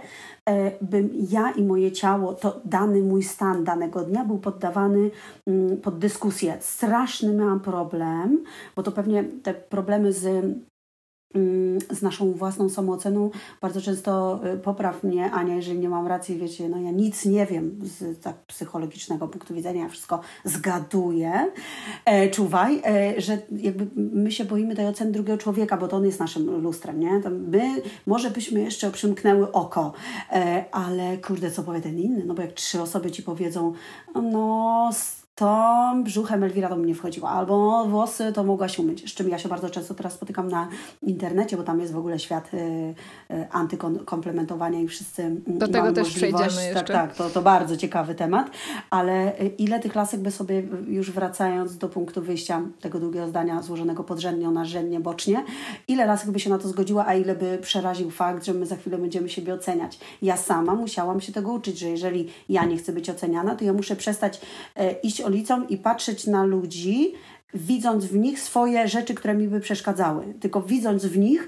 e, 0.49 0.71
bym 0.81 1.09
ja 1.29 1.51
i 1.51 1.63
moje 1.63 1.91
ciało, 1.91 2.33
to 2.33 2.61
dany 2.65 3.01
mój 3.01 3.23
stan 3.23 3.63
danego 3.63 4.03
dnia 4.03 4.25
był 4.25 4.37
poddawany 4.37 5.11
mm, 5.47 5.77
pod 5.77 5.99
dyskusję. 5.99 6.57
Straszny 6.59 7.33
miałam 7.33 7.59
problem, 7.59 8.43
bo 8.75 8.83
to 8.83 8.91
pewnie 8.91 9.23
te 9.23 9.53
problemy 9.53 10.13
z 10.13 10.45
z 11.89 12.01
naszą 12.01 12.33
własną 12.33 12.69
samooceną. 12.69 13.29
Bardzo 13.61 13.81
często 13.81 14.39
y, 14.53 14.57
popraw 14.57 15.03
mnie, 15.03 15.31
Ania, 15.31 15.55
jeżeli 15.55 15.79
nie 15.79 15.89
mam 15.89 16.07
racji, 16.07 16.37
wiecie, 16.37 16.69
no 16.69 16.79
ja 16.79 16.91
nic 16.91 17.25
nie 17.25 17.45
wiem 17.45 17.79
z 17.81 18.19
tak 18.19 18.35
psychologicznego 18.35 19.27
punktu 19.27 19.53
widzenia, 19.53 19.83
ja 19.83 19.89
wszystko 19.89 20.19
zgaduję. 20.43 21.51
E, 22.05 22.29
czuwaj, 22.29 22.81
e, 22.85 23.21
że 23.21 23.37
jakby 23.57 23.87
my 23.95 24.31
się 24.31 24.45
boimy 24.45 24.75
tej 24.75 24.87
oceny 24.87 25.11
drugiego 25.11 25.37
człowieka, 25.37 25.77
bo 25.77 25.87
to 25.87 25.97
on 25.97 26.05
jest 26.05 26.19
naszym 26.19 26.61
lustrem, 26.61 26.99
nie? 26.99 27.21
To 27.21 27.29
my 27.29 27.81
może 28.07 28.31
byśmy 28.31 28.59
jeszcze 28.59 28.91
przymknęły 28.91 29.51
oko, 29.51 29.93
e, 30.31 30.65
ale 30.71 31.17
kurde, 31.17 31.51
co 31.51 31.63
powie 31.63 31.81
ten 31.81 31.99
inny? 31.99 32.25
No 32.25 32.33
bo 32.33 32.41
jak 32.41 32.53
trzy 32.53 32.81
osoby 32.81 33.11
ci 33.11 33.23
powiedzą, 33.23 33.73
no 34.15 34.89
to 35.35 35.93
brzuchem 36.03 36.43
Elwira 36.43 36.69
do 36.69 36.75
mnie 36.75 36.95
wchodziła, 36.95 37.29
albo 37.29 37.85
włosy 37.85 38.31
to 38.33 38.43
mogłaś 38.43 38.79
umyć, 38.79 39.11
z 39.11 39.13
czym 39.13 39.29
ja 39.29 39.37
się 39.37 39.49
bardzo 39.49 39.69
często 39.69 39.93
teraz 39.93 40.13
spotykam 40.13 40.47
na 40.47 40.67
internecie, 41.01 41.57
bo 41.57 41.63
tam 41.63 41.79
jest 41.79 41.93
w 41.93 41.97
ogóle 41.97 42.19
świat 42.19 42.53
y, 42.53 42.57
y, 42.57 43.47
antykomplementowania 43.51 44.79
i 44.79 44.87
wszyscy 44.87 45.23
mm, 45.23 45.43
Do 45.47 45.67
tego 45.67 45.91
też 45.91 46.09
przejdziemy 46.09 46.43
tak, 46.43 46.63
jeszcze. 46.63 46.73
Tak, 46.73 46.87
tak, 46.87 47.15
to, 47.15 47.29
to 47.29 47.41
bardzo 47.41 47.77
ciekawy 47.77 48.15
temat, 48.15 48.51
ale 48.89 49.39
y, 49.41 49.47
ile 49.47 49.79
tych 49.79 49.95
lasek 49.95 50.19
by 50.19 50.31
sobie 50.31 50.63
już 50.87 51.11
wracając 51.11 51.77
do 51.77 51.89
punktu 51.89 52.21
wyjścia 52.21 52.61
tego 52.81 52.99
długiego 52.99 53.27
zdania 53.27 53.61
złożonego 53.61 54.03
podrzędnie, 54.03 54.49
narzędnie, 54.49 54.99
bocznie, 54.99 55.43
ile 55.87 56.05
lasek 56.05 56.31
by 56.31 56.39
się 56.39 56.49
na 56.49 56.57
to 56.57 56.67
zgodziła, 56.67 57.05
a 57.07 57.13
ile 57.13 57.35
by 57.35 57.57
przeraził 57.61 58.09
fakt, 58.09 58.45
że 58.45 58.53
my 58.53 58.65
za 58.65 58.75
chwilę 58.75 58.97
będziemy 58.97 59.29
siebie 59.29 59.53
oceniać. 59.53 59.99
Ja 60.21 60.37
sama 60.37 60.75
musiałam 60.75 61.21
się 61.21 61.31
tego 61.31 61.51
uczyć, 61.51 61.79
że 61.79 61.87
jeżeli 61.87 62.29
ja 62.49 62.65
nie 62.65 62.77
chcę 62.77 62.93
być 62.93 63.09
oceniana, 63.09 63.55
to 63.55 63.65
ja 63.65 63.73
muszę 63.73 63.95
przestać 63.95 64.41
e, 64.75 64.91
iść 64.91 65.21
ulicą 65.31 65.67
i 65.67 65.77
patrzeć 65.77 66.27
na 66.27 66.43
ludzi 66.43 67.13
widząc 67.53 68.05
w 68.05 68.17
nich 68.17 68.39
swoje 68.39 68.87
rzeczy, 68.87 69.13
które 69.13 69.33
mi 69.33 69.47
by 69.47 69.59
przeszkadzały, 69.59 70.33
tylko 70.39 70.61
widząc 70.61 71.05
w 71.05 71.17
nich 71.17 71.47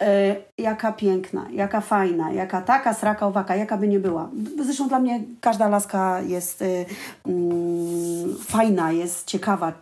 E, 0.00 0.36
jaka 0.58 0.92
piękna, 0.92 1.46
jaka 1.52 1.80
fajna, 1.80 2.32
jaka 2.32 2.62
taka, 2.62 2.94
sraka, 2.94 3.26
owaka, 3.26 3.56
jaka 3.56 3.76
by 3.76 3.88
nie 3.88 4.00
była. 4.00 4.30
Zresztą 4.64 4.88
dla 4.88 4.98
mnie 4.98 5.24
każda 5.40 5.68
laska 5.68 6.20
jest 6.20 6.62
y, 6.62 6.64
y, 6.64 6.86
fajna, 8.44 8.92
jest 8.92 9.26
ciekawa. 9.26 9.72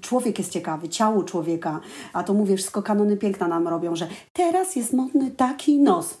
Człowiek 0.00 0.38
jest 0.38 0.52
ciekawy, 0.52 0.88
ciało 0.88 1.22
człowieka. 1.24 1.80
A 2.12 2.22
to 2.22 2.34
mówię, 2.34 2.56
wszystko 2.56 2.82
kanony 2.82 3.16
piękna 3.16 3.48
nam 3.48 3.68
robią, 3.68 3.96
że 3.96 4.08
teraz 4.32 4.76
jest 4.76 4.92
modny 4.92 5.30
taki 5.30 5.78
nos. 5.78 6.18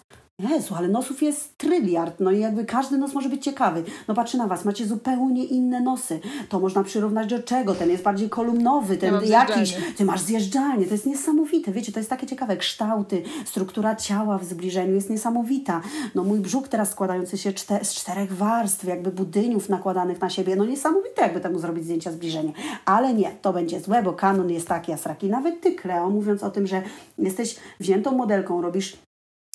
Jezu, 0.48 0.74
ale 0.74 0.88
nosów 0.88 1.22
jest 1.22 1.58
tryliard, 1.58 2.20
no 2.20 2.30
i 2.30 2.40
jakby 2.40 2.64
każdy 2.64 2.98
nos 2.98 3.14
może 3.14 3.28
być 3.28 3.44
ciekawy. 3.44 3.84
No 4.08 4.14
patrzę 4.14 4.38
na 4.38 4.46
Was, 4.46 4.64
macie 4.64 4.86
zupełnie 4.86 5.44
inne 5.44 5.80
nosy. 5.80 6.20
To 6.48 6.60
można 6.60 6.84
przyrównać 6.84 7.30
do 7.30 7.42
czego? 7.42 7.74
Ten 7.74 7.90
jest 7.90 8.02
bardziej 8.02 8.28
kolumnowy, 8.28 8.96
ten 8.96 9.14
ja 9.14 9.20
jakiś. 9.20 9.76
Ty 9.96 10.04
masz 10.04 10.20
zjeżdżalnię, 10.20 10.86
to 10.86 10.92
jest 10.92 11.06
niesamowite. 11.06 11.72
Wiecie, 11.72 11.92
to 11.92 12.00
jest 12.00 12.10
takie 12.10 12.26
ciekawe. 12.26 12.56
Kształty, 12.56 13.22
struktura 13.44 13.96
ciała 13.96 14.38
w 14.38 14.44
zbliżeniu 14.44 14.94
jest 14.94 15.10
niesamowita. 15.10 15.80
No 16.14 16.24
mój 16.24 16.40
brzuch 16.40 16.68
teraz 16.68 16.90
składający 16.90 17.38
się 17.38 17.52
czter 17.52 17.84
z 17.84 17.94
czterech 17.94 18.32
warstw, 18.32 18.84
jakby 18.84 19.10
budyniów 19.10 19.68
nakładanych 19.68 20.20
na 20.20 20.30
siebie. 20.30 20.56
No 20.56 20.64
niesamowite, 20.64 21.22
jakby 21.22 21.40
temu 21.40 21.58
zrobić 21.58 21.84
zdjęcia 21.84 22.12
zbliżenia. 22.12 22.52
Ale 22.84 23.14
nie, 23.14 23.30
to 23.42 23.52
będzie 23.52 23.80
złe, 23.80 24.02
bo 24.02 24.12
kanon 24.12 24.50
jest 24.50 24.68
taki, 24.68 24.92
a 24.92 24.96
sraki. 24.96 25.28
Nawet 25.28 25.60
Ty, 25.60 25.72
Kleo, 25.72 26.10
mówiąc 26.10 26.42
o 26.42 26.50
tym, 26.50 26.66
że 26.66 26.82
jesteś 27.18 27.56
wziętą 27.80 28.12
modelką, 28.12 28.62
robisz 28.62 28.96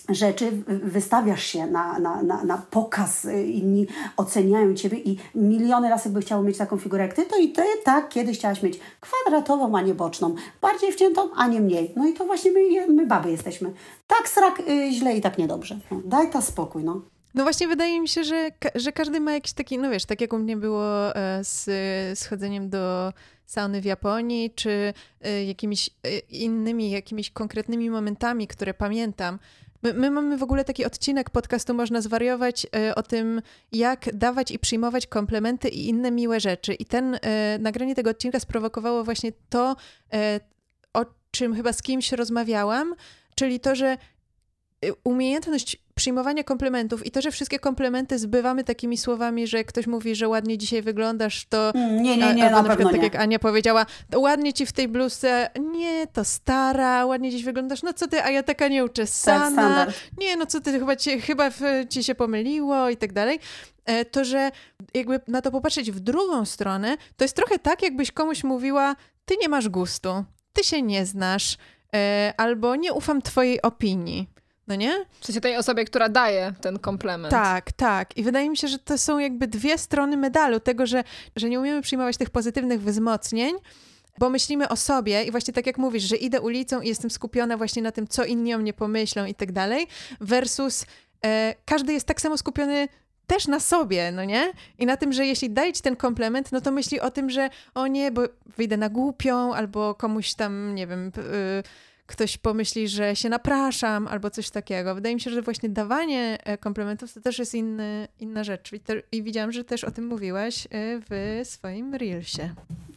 rzeczy, 0.10 0.52
wystawiasz 0.68 1.44
się 1.44 1.68
na, 1.68 2.00
na, 2.00 2.24
na, 2.24 2.44
na 2.44 2.58
pokaz, 2.58 3.26
y, 3.26 3.46
inni 3.46 3.88
oceniają 4.18 4.74
Ciebie 4.74 4.98
i 4.98 5.18
miliony 5.36 5.90
razy 5.90 6.10
by 6.10 6.22
chciało 6.22 6.44
mieć 6.44 6.58
taką 6.58 6.78
figurę 6.78 7.04
jak 7.04 7.14
Ty, 7.14 7.26
to 7.26 7.38
i 7.38 7.50
Ty 7.50 7.64
tak 7.84 8.10
kiedyś 8.10 8.38
chciałaś 8.38 8.64
mieć 8.64 8.80
kwadratową, 9.00 9.78
a 9.78 9.82
nie 9.82 9.94
boczną, 9.94 10.36
bardziej 10.62 10.92
wciętą, 10.92 11.30
a 11.36 11.48
nie 11.48 11.62
mniej. 11.62 11.94
No 11.96 12.08
i 12.08 12.14
to 12.14 12.26
właśnie 12.26 12.52
my, 12.52 12.88
my 12.88 13.08
baby 13.08 13.32
jesteśmy. 13.32 13.74
Tak 14.08 14.30
srak 14.30 14.60
y, 14.60 14.92
źle 14.92 15.18
i 15.18 15.22
tak 15.22 15.38
niedobrze. 15.38 15.80
No, 15.92 16.02
daj 16.06 16.30
ta 16.30 16.42
spokój, 16.42 16.84
no. 16.84 17.02
No 17.36 17.44
właśnie 17.44 17.68
wydaje 17.68 18.02
mi 18.02 18.08
się, 18.08 18.24
że, 18.24 18.50
że 18.76 18.92
każdy 18.92 19.20
ma 19.20 19.34
jakiś 19.34 19.54
taki, 19.54 19.78
no 19.78 19.90
wiesz, 19.90 20.06
tak 20.06 20.22
jak 20.22 20.34
u 20.34 20.38
mnie 20.40 20.58
było 20.58 21.16
e, 21.16 21.44
z, 21.44 21.64
z 22.20 22.26
chodzeniem 22.26 22.70
do 22.70 23.14
sauny 23.46 23.82
w 23.82 23.86
Japonii, 23.86 24.52
czy 24.56 24.94
e, 25.22 25.44
jakimiś 25.44 25.90
e, 25.90 26.18
innymi, 26.20 26.92
jakimiś 26.92 27.32
konkretnymi 27.32 27.90
momentami, 27.90 28.48
które 28.48 28.74
pamiętam, 28.74 29.40
My, 29.86 29.94
my, 29.94 30.12
mamy 30.12 30.38
w 30.38 30.44
ogóle 30.44 30.66
taki 30.66 30.86
odcinek 30.86 31.30
podcastu 31.30 31.74
Można 31.74 32.02
zwariować 32.02 32.66
y, 32.90 32.96
o 32.96 33.04
tym, 33.04 33.42
jak 33.72 34.16
dawać 34.16 34.52
i 34.52 34.60
przyjmować 34.60 35.08
komplementy 35.08 35.70
i 35.70 35.88
inne 35.88 36.12
miłe 36.12 36.40
rzeczy. 36.40 36.74
I 36.74 36.86
ten, 36.86 37.16
y, 37.16 37.20
nagranie 37.60 37.96
tego 37.96 38.10
odcinka 38.10 38.40
sprowokowało 38.40 39.04
właśnie 39.04 39.32
to, 39.50 39.76
y, 40.14 40.18
o 40.94 41.06
czym 41.32 41.56
chyba 41.56 41.74
z 41.74 41.82
kimś 41.82 42.12
rozmawiałam, 42.12 42.96
czyli 43.36 43.60
to, 43.60 43.76
że 43.76 43.98
umiejętność 45.04 45.85
przyjmowania 45.96 46.44
komplementów 46.44 47.06
i 47.06 47.12
to, 47.12 47.22
że 47.22 47.32
wszystkie 47.32 47.60
komplementy 47.60 48.20
zbywamy 48.20 48.64
takimi 48.64 48.98
słowami, 48.98 49.48
że 49.48 49.64
ktoś 49.64 49.88
mówi, 49.88 50.16
że 50.16 50.28
ładnie 50.28 50.58
dzisiaj 50.58 50.82
wyglądasz, 50.82 51.46
to... 51.46 51.72
Mm, 51.76 52.04
nie, 52.04 52.18
nie, 52.18 52.34
nie, 52.34 52.50
na, 52.50 52.62
na 52.62 52.70
pewno 52.70 52.90
tak 52.90 52.98
nie. 52.98 53.04
jak 53.04 53.16
Ania 53.16 53.40
powiedziała, 53.40 53.86
ładnie 54.16 54.54
ci 54.54 54.66
w 54.66 54.72
tej 54.72 54.88
bluzce, 54.88 55.50
nie, 55.60 56.08
to 56.08 56.26
stara, 56.26 57.06
ładnie 57.06 57.32
dziś 57.32 57.44
wyglądasz, 57.44 57.84
no 57.84 57.94
co 57.94 58.08
ty, 58.08 58.24
a 58.24 58.30
ja 58.30 58.44
taka 58.44 58.68
nieuczesana, 58.68 59.86
tak, 59.86 59.96
nie, 60.18 60.38
no 60.38 60.46
co 60.46 60.62
ty, 60.62 60.80
chyba 60.80 60.96
ci, 60.96 61.22
chyba 61.22 61.50
ci 61.90 62.04
się 62.04 62.16
pomyliło 62.16 62.90
i 62.90 62.98
tak 62.98 63.14
dalej 63.14 63.40
e, 63.86 64.06
to, 64.06 64.26
że 64.26 64.52
jakby 64.94 65.20
na 65.28 65.42
to 65.42 65.52
popatrzeć 65.52 65.92
w 65.92 66.00
drugą 66.00 66.46
stronę, 66.46 66.98
to 67.18 67.24
jest 67.24 67.36
trochę 67.36 67.60
tak, 67.60 67.84
jakbyś 67.84 68.12
komuś 68.12 68.44
mówiła, 68.44 68.96
ty 69.26 69.36
nie 69.42 69.50
masz 69.50 69.70
gustu, 69.70 70.26
ty 70.54 70.64
się 70.64 70.82
nie 70.82 71.06
znasz, 71.06 71.58
e, 71.96 72.34
albo 72.38 72.76
nie 72.76 72.94
ufam 72.94 73.22
twojej 73.22 73.62
opinii. 73.62 74.36
No 74.68 74.76
nie? 74.76 75.06
W 75.20 75.26
sensie 75.26 75.42
tej 75.42 75.58
osobie, 75.58 75.86
która 75.86 76.10
daje 76.10 76.54
ten 76.62 76.80
komplement. 76.80 77.32
Tak, 77.32 77.72
tak. 77.72 78.18
I 78.18 78.24
wydaje 78.24 78.50
mi 78.50 78.58
się, 78.58 78.68
że 78.68 78.80
to 78.80 78.98
są 78.98 79.20
jakby 79.20 79.48
dwie 79.48 79.78
strony 79.78 80.18
medalu 80.18 80.60
tego, 80.60 80.86
że, 80.86 81.04
że 81.36 81.50
nie 81.50 81.60
umiemy 81.60 81.82
przyjmować 81.82 82.18
tych 82.18 82.30
pozytywnych 82.30 82.82
wzmocnień, 82.82 83.56
bo 84.20 84.30
myślimy 84.30 84.70
o 84.70 84.76
sobie 84.76 85.24
i 85.24 85.32
właśnie 85.32 85.54
tak 85.54 85.66
jak 85.66 85.78
mówisz, 85.78 86.04
że 86.04 86.16
idę 86.16 86.42
ulicą 86.42 86.82
i 86.82 86.88
jestem 86.88 87.10
skupiona 87.10 87.58
właśnie 87.58 87.82
na 87.82 87.92
tym, 87.92 88.08
co 88.08 88.26
inni 88.26 88.54
o 88.54 88.58
mnie 88.58 88.74
pomyślą 88.74 89.26
i 89.26 89.36
tak 89.36 89.52
dalej, 89.52 89.88
versus 90.22 90.86
e, 91.26 91.56
każdy 91.66 91.94
jest 91.94 92.08
tak 92.08 92.22
samo 92.22 92.38
skupiony 92.38 92.88
też 93.28 93.48
na 93.48 93.60
sobie, 93.60 94.12
no 94.12 94.26
nie? 94.26 94.52
I 94.80 94.86
na 94.86 94.98
tym, 94.98 95.14
że 95.14 95.26
jeśli 95.26 95.50
daje 95.50 95.74
ci 95.74 95.82
ten 95.82 95.96
komplement, 95.96 96.52
no 96.52 96.62
to 96.62 96.72
myśli 96.72 97.00
o 97.00 97.12
tym, 97.12 97.30
że 97.30 97.50
o 97.76 97.88
nie, 97.88 98.12
bo 98.12 98.22
wyjdę 98.58 98.78
na 98.78 98.90
głupią, 98.90 99.54
albo 99.54 99.96
komuś 99.96 100.34
tam, 100.34 100.76
nie 100.76 100.88
wiem... 100.88 101.12
Yy, 101.18 101.64
ktoś 102.08 102.38
pomyśli, 102.38 102.88
że 102.88 103.16
się 103.16 103.30
napraszam 103.30 104.08
albo 104.08 104.30
coś 104.30 104.50
takiego. 104.50 104.96
Wydaje 104.96 105.16
mi 105.16 105.22
się, 105.22 105.32
że 105.32 105.42
właśnie 105.42 105.70
dawanie 105.70 106.38
e, 106.44 106.58
komplementów 106.58 107.14
to 107.14 107.22
też 107.22 107.40
jest 107.40 107.56
inny, 107.56 108.08
inna 108.20 108.44
rzecz. 108.44 108.74
I, 108.74 108.80
te, 108.80 108.94
I 109.12 109.24
widziałam, 109.24 109.52
że 109.52 109.64
też 109.64 109.84
o 109.84 109.92
tym 109.92 110.08
mówiłaś 110.08 110.66
e, 110.66 110.68
w 111.10 111.42
swoim 111.44 111.96
Reelsie. 111.96 112.50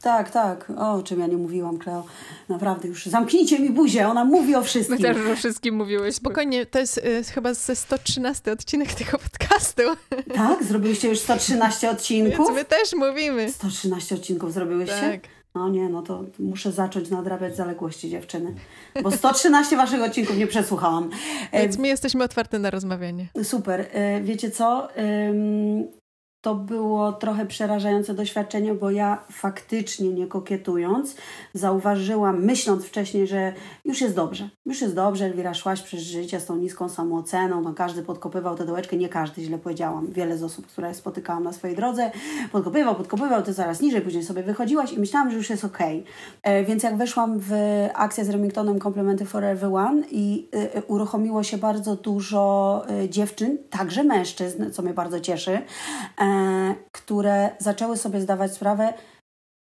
Tak, 0.03 0.31
tak. 0.31 0.73
O, 0.77 0.93
o 0.93 1.03
czym 1.03 1.21
ja 1.21 1.27
nie 1.27 1.37
mówiłam, 1.37 1.79
Kleo. 1.79 2.05
Naprawdę 2.49 2.89
już 2.89 3.07
zamknijcie 3.07 3.59
mi 3.59 3.71
buzię, 3.71 4.09
ona 4.09 4.25
mówi 4.25 4.55
o 4.55 4.63
wszystkim. 4.63 4.97
My 4.97 5.03
też 5.03 5.33
o 5.33 5.37
wszystkim 5.37 5.75
mówiłeś. 5.75 6.15
Spokojnie, 6.15 6.67
to 6.67 6.79
jest 6.79 6.99
y, 6.99 7.25
chyba 7.35 7.55
ze 7.55 7.77
113 7.77 8.53
odcinek 8.53 8.95
tego 8.95 9.19
podcastu. 9.19 9.83
Tak? 10.35 10.65
Zrobiliście 10.65 11.09
już 11.09 11.19
113 11.19 11.91
odcinków? 11.91 12.47
Więc 12.47 12.59
my 12.59 12.65
też 12.65 12.93
mówimy. 12.93 13.53
113 13.53 14.15
odcinków 14.15 14.53
zrobiłyście? 14.53 15.21
Tak. 15.23 15.38
No 15.55 15.69
nie, 15.69 15.89
no 15.89 16.03
to 16.03 16.25
muszę 16.39 16.73
zacząć 16.73 17.11
nadrabiać 17.11 17.57
zaległości 17.57 18.11
dziewczyny, 18.11 18.55
bo 19.03 19.11
113 19.11 19.77
waszych 19.77 20.03
odcinków 20.03 20.37
nie 20.37 20.47
przesłuchałam. 20.47 21.11
Więc 21.53 21.79
my 21.79 21.89
jesteśmy 21.89 22.25
otwarte 22.25 22.59
na 22.59 22.71
rozmawianie. 22.71 23.27
Super. 23.43 23.87
E, 23.93 24.21
wiecie 24.21 24.51
co? 24.51 24.89
To 26.41 26.55
było 26.55 27.13
trochę 27.13 27.47
przerażające 27.47 28.15
doświadczenie, 28.15 28.75
bo 28.75 28.91
ja 28.91 29.25
faktycznie 29.33 30.09
nie 30.09 30.27
kokietując, 30.27 31.17
zauważyłam, 31.55 32.45
myśląc 32.45 32.85
wcześniej, 32.85 33.27
że 33.27 33.53
już 33.85 34.01
jest 34.01 34.15
dobrze. 34.15 34.49
Już 34.67 34.81
jest 34.81 34.95
dobrze, 34.95 35.25
Elwira, 35.25 35.55
szłaś 35.55 35.83
przez 35.83 36.01
życie 36.01 36.41
z 36.41 36.47
tą 36.47 36.57
niską 36.57 36.89
samooceną, 36.89 37.61
no 37.61 37.75
każdy 37.75 38.03
podkopywał 38.03 38.57
tę 38.57 38.67
dołeczkę, 38.67 38.97
nie 38.97 39.09
każdy, 39.09 39.43
źle 39.43 39.59
powiedziałam. 39.59 40.07
Wiele 40.13 40.39
z 40.39 40.43
osób, 40.43 40.67
które 40.67 40.95
spotykałam 40.95 41.45
na 41.45 41.53
swojej 41.53 41.77
drodze, 41.77 42.11
podkopywał, 42.53 42.95
podkopywał, 42.95 43.43
ty 43.43 43.53
zaraz 43.53 43.81
niżej, 43.81 44.01
później 44.01 44.25
sobie 44.25 44.43
wychodziłaś 44.43 44.93
i 44.93 45.01
myślałam, 45.01 45.31
że 45.31 45.37
już 45.37 45.51
jest 45.51 45.65
okej. 45.65 46.01
Okay. 46.01 46.53
E, 46.53 46.65
więc 46.65 46.83
jak 46.83 46.97
weszłam 46.97 47.39
w 47.39 47.53
akcję 47.95 48.25
z 48.25 48.31
Remingtonem 48.31 48.79
Komplementy 48.79 49.27
for 49.27 49.45
Everyone 49.45 50.03
i 50.11 50.49
y, 50.77 50.83
uruchomiło 50.83 51.43
się 51.43 51.59
bardzo 51.59 51.97
dużo 51.97 52.85
y, 53.05 53.09
dziewczyn, 53.09 53.59
także 53.71 54.05
mężczyzn, 54.05 54.71
co 54.71 54.83
mnie 54.83 54.95
bardzo 54.95 55.21
cieszy, 55.21 55.63
które 56.93 57.51
zaczęły 57.59 57.97
sobie 57.97 58.21
zdawać 58.21 58.53
sprawę, 58.53 58.93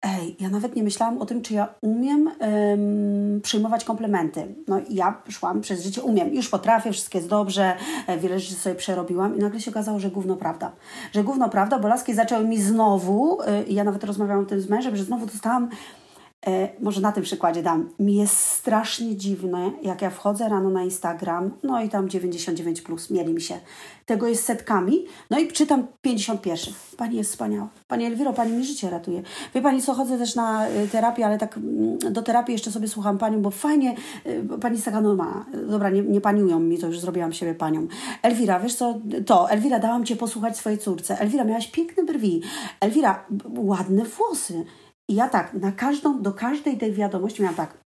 ej, 0.01 0.35
ja 0.39 0.49
nawet 0.49 0.75
nie 0.75 0.83
myślałam 0.83 1.17
o 1.17 1.25
tym, 1.25 1.41
czy 1.41 1.53
ja 1.53 1.73
umiem 1.81 2.31
um, 2.39 3.41
przyjmować 3.41 3.83
komplementy. 3.83 4.55
No 4.67 4.79
ja 4.89 5.21
szłam 5.29 5.61
przez 5.61 5.83
życie, 5.83 6.01
umiem, 6.01 6.33
już 6.33 6.49
potrafię, 6.49 6.91
wszystko 6.91 7.17
jest 7.17 7.29
dobrze, 7.29 7.75
e, 8.07 8.17
wiele 8.17 8.39
rzeczy 8.39 8.55
sobie 8.55 8.75
przerobiłam 8.75 9.37
i 9.37 9.39
nagle 9.39 9.59
się 9.59 9.71
okazało, 9.71 9.99
że 9.99 10.09
gówno 10.09 10.35
prawda. 10.35 10.71
Że 11.13 11.23
gówno 11.23 11.49
prawda, 11.49 11.79
bo 11.79 11.87
laski 11.87 12.13
zaczęły 12.13 12.45
mi 12.45 12.61
znowu, 12.61 13.41
y, 13.41 13.45
ja 13.67 13.83
nawet 13.83 14.03
rozmawiałam 14.03 14.43
o 14.43 14.47
tym 14.47 14.61
z 14.61 14.69
mężem, 14.69 14.95
że 14.95 15.03
znowu 15.03 15.25
dostałam 15.25 15.69
E, 15.69 16.04
może 16.79 17.01
na 17.01 17.11
tym 17.11 17.23
przykładzie 17.23 17.63
dam. 17.63 17.89
Mi 17.99 18.15
jest 18.15 18.37
strasznie 18.37 19.15
dziwne, 19.15 19.71
jak 19.81 20.01
ja 20.01 20.09
wchodzę 20.09 20.49
rano 20.49 20.69
na 20.69 20.83
Instagram, 20.83 21.51
no 21.63 21.83
i 21.83 21.89
tam 21.89 22.09
99 22.09 22.81
plus, 22.81 23.09
mieli 23.09 23.33
mi 23.33 23.41
się. 23.41 23.59
Tego 24.05 24.27
jest 24.27 24.45
setkami, 24.45 25.05
no 25.29 25.39
i 25.39 25.47
czytam 25.47 25.87
51. 26.01 26.73
Pani 26.97 27.17
jest 27.17 27.31
wspaniała. 27.31 27.67
Pani 27.87 28.05
Elwiro, 28.05 28.33
Pani 28.33 28.51
mi 28.51 28.65
życie 28.65 28.89
ratuje. 28.89 29.21
Wie 29.55 29.61
Pani 29.61 29.81
co, 29.81 29.93
chodzę 29.93 30.17
też 30.17 30.35
na 30.35 30.69
y, 30.69 30.87
terapię, 30.87 31.25
ale 31.25 31.37
tak 31.37 31.57
mm, 31.57 31.97
do 32.13 32.21
terapii 32.21 32.53
jeszcze 32.53 32.71
sobie 32.71 32.87
słucham 32.87 33.17
Panią, 33.17 33.41
bo 33.41 33.51
fajnie, 33.51 33.95
y, 34.25 34.59
Pani 34.61 34.75
jest 34.75 34.85
taka 34.85 35.01
normalna. 35.01 35.45
Dobra, 35.69 35.89
nie, 35.89 36.01
nie 36.01 36.21
paniują 36.21 36.59
mi, 36.59 36.77
to 36.77 36.87
już 36.87 36.99
zrobiłam 36.99 37.33
siebie 37.33 37.55
Panią. 37.55 37.87
Elwira, 38.21 38.59
wiesz 38.59 38.75
co, 38.75 38.99
to, 39.25 39.49
Elwira, 39.49 39.79
dałam 39.79 40.05
Cię 40.05 40.15
posłuchać 40.15 40.57
swojej 40.57 40.79
córce. 40.79 41.19
Elwira, 41.19 41.43
miałaś 41.43 41.67
piękne 41.67 42.03
brwi. 42.03 42.41
Elwira, 42.79 43.25
ładne 43.55 44.05
włosy. 44.05 44.65
I 45.09 45.15
ja 45.15 45.29
tak, 45.29 45.53
na 45.53 45.71
każdą, 45.71 46.21
do 46.21 46.33
każdej 46.33 46.77
tej 46.77 46.93
wiadomości 46.93 47.41
miałam 47.41 47.55
tak. 47.55 47.85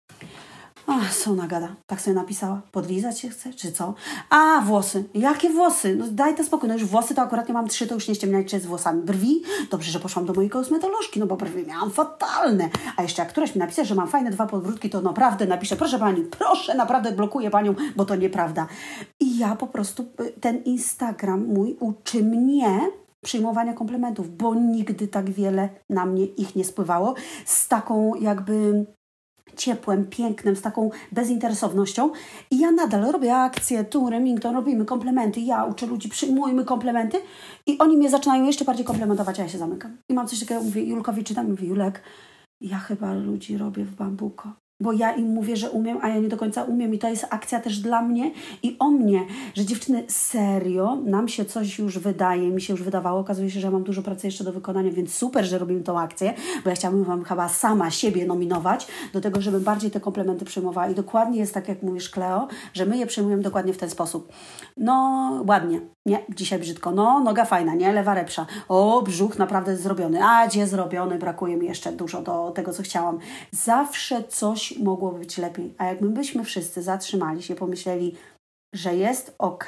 Ach, 0.88 1.16
co 1.16 1.32
ona 1.32 1.48
gada? 1.48 1.76
Tak 1.88 2.02
sobie 2.02 2.16
napisała. 2.16 2.62
Podlizać 2.72 3.20
się 3.20 3.30
chce, 3.30 3.54
czy 3.54 3.72
co? 3.72 3.94
A, 4.30 4.62
włosy. 4.62 5.04
Jakie 5.14 5.50
włosy? 5.50 5.96
No 5.96 6.06
daj 6.12 6.36
to 6.36 6.44
spokój. 6.44 6.70
No 6.70 6.76
już 6.76 6.86
włosy 6.86 7.16
to 7.16 7.22
akurat 7.22 7.48
nie 7.48 7.54
mam 7.54 7.68
trzy, 7.68 7.88
to 7.88 7.96
już 7.96 8.08
nie 8.08 8.16
ściemniać 8.16 8.52
z 8.52 8.66
włosami. 8.66 9.02
Brwi? 9.02 9.44
Dobrze, 9.72 9.92
że 9.92 10.00
poszłam 10.00 10.26
do 10.26 10.34
mojej 10.34 10.50
kosmetolożki, 10.50 11.20
no 11.20 11.26
bo 11.26 11.36
brwi 11.36 11.68
miałam 11.68 11.92
fatalne. 11.92 12.70
A 12.98 13.02
jeszcze 13.02 13.22
jak 13.22 13.30
któraś 13.30 13.56
mi 13.56 13.60
napisze, 13.60 13.86
że 13.86 13.96
mam 13.96 14.08
fajne 14.08 14.32
dwa 14.32 14.46
podwrótki, 14.46 14.90
to 14.90 15.02
naprawdę 15.02 15.48
napiszę, 15.48 15.76
proszę 15.76 16.00
pani, 16.00 16.24
proszę, 16.24 16.76
naprawdę 16.76 17.12
blokuję 17.12 17.50
panią, 17.50 17.76
bo 17.96 18.06
to 18.06 18.16
nieprawda. 18.16 18.68
I 19.20 19.38
ja 19.38 19.56
po 19.56 19.68
prostu, 19.68 20.06
y, 20.22 20.40
ten 20.42 20.64
Instagram 20.64 21.46
mój 21.46 21.78
uczy 21.80 22.24
mnie 22.24 22.80
przyjmowania 23.24 23.74
komplementów, 23.74 24.38
bo 24.38 24.56
nigdy 24.56 25.08
tak 25.08 25.30
wiele 25.30 25.70
na 25.90 26.06
mnie 26.06 26.26
ich 26.26 26.56
nie 26.56 26.66
spływało 26.66 27.16
z 27.46 27.68
taką 27.68 28.16
jakby 28.16 28.86
ciepłem, 29.56 30.06
pięknem, 30.06 30.56
z 30.56 30.62
taką 30.62 30.90
bezinteresownością. 31.12 32.12
I 32.52 32.60
ja 32.60 32.72
nadal 32.72 33.12
robię 33.12 33.36
akcje, 33.36 33.84
tu 33.84 34.10
Remington, 34.10 34.56
robimy 34.56 34.86
komplementy, 34.86 35.40
ja 35.40 35.64
uczę 35.64 35.86
ludzi, 35.86 36.10
przyjmujmy 36.10 36.66
komplementy 36.66 37.18
i 37.68 37.78
oni 37.78 37.98
mnie 37.98 38.10
zaczynają 38.10 38.46
jeszcze 38.46 38.66
bardziej 38.66 38.86
komplementować, 38.86 39.40
a 39.40 39.44
ja 39.44 39.50
się 39.50 39.58
zamykam. 39.58 39.98
I 40.10 40.14
mam 40.14 40.28
coś 40.28 40.40
takiego, 40.40 40.62
mówię 40.62 40.84
Julkowi, 40.84 41.24
czytam, 41.24 41.50
mówię 41.50 41.68
Julek, 41.68 42.02
ja 42.62 42.78
chyba 42.78 43.14
ludzi 43.14 43.58
robię 43.58 43.86
w 43.86 43.96
bambuko 43.96 44.63
bo 44.80 44.94
ja 44.94 45.12
im 45.16 45.28
mówię, 45.28 45.58
że 45.58 45.72
umiem, 45.72 45.98
a 46.02 46.10
ja 46.10 46.20
nie 46.20 46.30
do 46.30 46.38
końca 46.38 46.64
umiem. 46.64 46.94
I 46.94 47.00
to 47.00 47.10
jest 47.10 47.26
akcja 47.30 47.60
też 47.60 47.80
dla 47.80 48.02
mnie 48.02 48.32
i 48.64 48.76
o 48.80 48.90
mnie, 48.90 49.26
że 49.54 49.66
dziewczyny 49.66 50.04
serio, 50.08 50.96
nam 51.06 51.28
się 51.28 51.46
coś 51.46 51.80
już 51.80 52.00
wydaje, 52.00 52.50
mi 52.50 52.62
się 52.62 52.74
już 52.74 52.84
wydawało, 52.84 53.20
okazuje 53.20 53.52
się, 53.52 53.60
że 53.60 53.72
mam 53.72 53.84
dużo 53.84 54.02
pracy 54.02 54.28
jeszcze 54.28 54.44
do 54.44 54.52
wykonania, 54.52 54.92
więc 54.92 55.14
super, 55.14 55.46
że 55.46 55.58
robimy 55.58 55.82
tą 55.82 56.00
akcję, 56.00 56.34
bo 56.64 56.70
ja 56.70 56.76
chciałabym 56.76 57.04
Wam 57.04 57.24
chyba 57.24 57.50
sama 57.50 57.92
siebie 57.92 58.26
nominować 58.26 58.88
do 59.14 59.22
tego, 59.22 59.42
żeby 59.42 59.60
bardziej 59.60 59.92
te 59.92 60.00
komplementy 60.00 60.46
przyjmowała. 60.46 60.88
I 60.88 60.96
dokładnie 60.96 61.40
jest 61.40 61.54
tak, 61.54 61.68
jak 61.68 61.84
mówisz 61.84 62.10
Kleo, 62.10 62.48
że 62.74 62.86
my 62.86 62.98
je 62.98 63.06
przyjmujemy 63.06 63.44
dokładnie 63.44 63.74
w 63.74 63.78
ten 63.78 63.90
sposób. 63.90 64.34
No, 64.78 64.94
ładnie, 65.48 65.82
nie, 66.06 66.20
dzisiaj 66.30 66.60
brzydko, 66.60 66.92
no, 66.92 67.20
noga 67.20 67.46
fajna, 67.46 67.76
nie, 67.76 67.94
lewa 67.94 68.14
repsza, 68.14 68.46
o, 68.70 69.02
brzuch 69.02 69.38
naprawdę 69.38 69.78
zrobiony, 69.78 70.24
a 70.24 70.48
gdzie 70.48 70.68
zrobiony, 70.68 71.18
brakuje 71.18 71.58
mi 71.58 71.68
jeszcze 71.68 71.92
dużo 71.92 72.22
do 72.22 72.52
tego, 72.52 72.74
co 72.74 72.84
chciałam. 72.84 73.20
Zawsze 73.52 74.24
coś 74.24 74.78
mogło 74.78 75.12
być 75.12 75.38
lepiej. 75.38 75.74
A 75.78 75.86
jakbyśmy 75.86 76.44
wszyscy 76.44 76.82
zatrzymali 76.82 77.44
się, 77.44 77.56
pomyśleli, 77.56 78.16
że 78.76 78.96
jest 78.96 79.36
ok, 79.40 79.68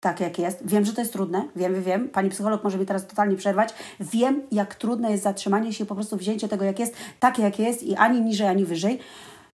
tak 0.00 0.20
jak 0.20 0.38
jest. 0.38 0.66
Wiem, 0.66 0.84
że 0.84 0.92
to 0.92 1.00
jest 1.00 1.12
trudne, 1.12 1.48
wiem, 1.56 1.82
wiem. 1.82 2.08
Pani 2.08 2.30
psycholog 2.30 2.64
może 2.64 2.78
mi 2.78 2.86
teraz 2.86 3.06
totalnie 3.06 3.36
przerwać. 3.36 3.74
Wiem, 4.00 4.42
jak 4.52 4.74
trudne 4.74 5.10
jest 5.10 5.22
zatrzymanie 5.22 5.72
się, 5.72 5.86
po 5.86 5.94
prostu 5.94 6.16
wzięcie 6.16 6.48
tego, 6.48 6.64
jak 6.64 6.78
jest, 6.78 6.96
tak 7.20 7.38
jak 7.38 7.58
jest 7.58 7.82
i 7.82 7.94
ani 7.94 8.20
niżej, 8.20 8.48
ani 8.48 8.64
wyżej 8.64 9.00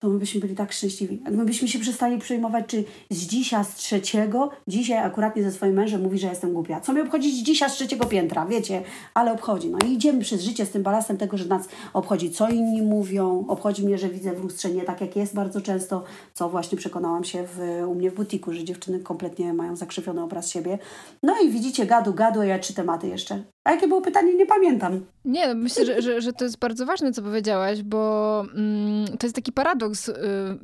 to 0.01 0.09
my 0.09 0.19
byśmy 0.19 0.41
byli 0.41 0.55
tak 0.55 0.73
szczęśliwi. 0.73 1.23
Jakby 1.25 1.45
byśmy 1.45 1.69
się 1.69 1.79
przestali 1.79 2.19
przejmować, 2.19 2.65
czy 2.67 2.85
z 3.11 3.27
dzisiaj 3.27 3.65
z 3.65 3.75
trzeciego, 3.75 4.51
dzisiaj 4.69 4.99
akuratnie 4.99 5.43
ze 5.43 5.53
swoim 5.53 5.75
mężem 5.75 6.03
mówi, 6.03 6.19
że 6.19 6.27
jestem 6.27 6.53
głupia. 6.53 6.81
Co 6.81 6.93
mi 6.93 7.01
obchodzić 7.01 7.47
dzisiaj 7.47 7.71
z 7.71 7.73
trzeciego 7.73 8.07
piętra, 8.07 8.47
wiecie? 8.47 8.83
Ale 9.15 9.33
obchodzi. 9.33 9.71
No 9.71 9.79
i 9.87 9.93
idziemy 9.93 10.21
przez 10.21 10.43
życie 10.43 10.67
z 10.67 10.71
tym 10.71 10.83
balastem 10.83 11.17
tego, 11.17 11.37
że 11.37 11.45
nas 11.45 11.69
obchodzi, 11.93 12.31
co 12.31 12.49
inni 12.49 12.83
mówią. 12.83 13.45
Obchodzi 13.49 13.85
mnie, 13.85 13.99
że 13.99 14.09
widzę 14.09 14.33
w 14.33 14.43
lustrze 14.43 14.71
nie 14.71 14.83
tak, 14.83 15.01
jak 15.01 15.17
jest 15.17 15.35
bardzo 15.35 15.61
często, 15.61 16.05
co 16.35 16.49
właśnie 16.49 16.79
przekonałam 16.79 17.25
się 17.25 17.45
w, 17.47 17.83
u 17.89 17.95
mnie 17.95 18.11
w 18.11 18.15
butiku, 18.15 18.53
że 18.53 18.65
dziewczyny 18.65 19.01
kompletnie 19.01 19.55
mają 19.55 19.77
zakrzywiony 19.77 20.23
obraz 20.23 20.51
siebie. 20.51 20.79
No 21.23 21.35
i 21.45 21.51
widzicie, 21.51 21.87
gadu, 21.87 22.15
gadu, 22.15 22.41
a 22.41 22.45
ja 22.45 22.59
trzy 22.59 22.75
tematy 22.75 23.09
jeszcze. 23.09 23.43
A 23.65 23.71
jakie 23.73 23.89
było 23.89 24.01
pytanie? 24.01 24.35
Nie 24.35 24.47
pamiętam. 24.47 25.07
Nie, 25.25 25.49
no 25.49 25.55
myślę, 25.55 25.87
że, 25.87 26.03
że, 26.03 26.21
że, 26.21 26.33
to 26.33 26.45
jest 26.45 26.59
bardzo 26.59 26.87
ważne, 26.87 27.13
co 27.13 27.23
powiedziałaś, 27.23 27.83
bo 27.83 28.45
mm, 28.55 29.07
to 29.19 29.27
jest 29.27 29.37
taki 29.37 29.53
paradoks, 29.53 30.09
y, 30.09 30.15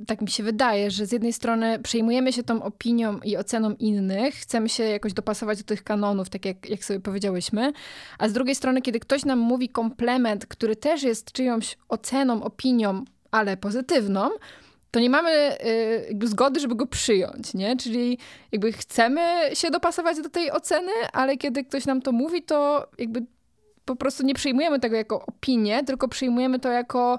tak 0.07 0.23
mi 0.23 0.29
się 0.29 0.43
wydaje, 0.43 0.91
że 0.91 1.07
z 1.07 1.13
jednej 1.13 1.33
strony 1.33 1.79
przejmujemy 1.79 2.33
się 2.33 2.43
tą 2.43 2.63
opinią 2.63 3.21
i 3.21 3.37
oceną 3.37 3.75
innych, 3.79 4.35
chcemy 4.35 4.69
się 4.69 4.83
jakoś 4.85 5.13
dopasować 5.13 5.59
do 5.59 5.65
tych 5.65 5.85
kanonów, 5.85 6.29
tak 6.29 6.45
jak, 6.45 6.71
jak 6.71 6.85
sobie 6.85 7.01
powiedziałyśmy, 7.01 7.73
a 8.19 8.29
z 8.29 8.33
drugiej 8.33 8.55
strony, 8.55 8.83
kiedy 8.83 9.01
ktoś 9.01 9.25
nam 9.25 9.39
mówi 9.39 9.69
komplement, 9.69 10.47
który 10.47 10.77
też 10.77 11.03
jest 11.03 11.33
czyjąś 11.33 11.79
oceną, 11.89 12.43
opinią, 12.43 13.05
ale 13.31 13.57
pozytywną, 13.57 14.31
to 14.97 15.01
nie 15.01 15.11
mamy 15.11 15.57
jakby 16.09 16.29
zgody, 16.29 16.61
żeby 16.61 16.75
go 16.75 16.87
przyjąć, 16.87 17.55
nie? 17.55 17.77
Czyli 17.77 18.19
jakby 18.53 18.73
chcemy 18.73 19.21
się 19.55 19.71
dopasować 19.71 20.23
do 20.23 20.29
tej 20.29 20.53
oceny, 20.53 20.93
ale 21.13 21.37
kiedy 21.37 21.65
ktoś 21.65 21.87
nam 21.87 22.03
to 22.03 22.13
mówi, 22.13 22.43
to 22.43 22.89
jakby 22.99 23.27
po 23.85 23.97
prostu 23.97 24.27
nie 24.27 24.35
przyjmujemy 24.35 24.81
tego 24.81 24.97
jako 24.97 25.27
opinię, 25.27 25.85
tylko 25.85 26.09
przyjmujemy 26.09 26.59
to 26.59 26.69
jako 26.69 27.19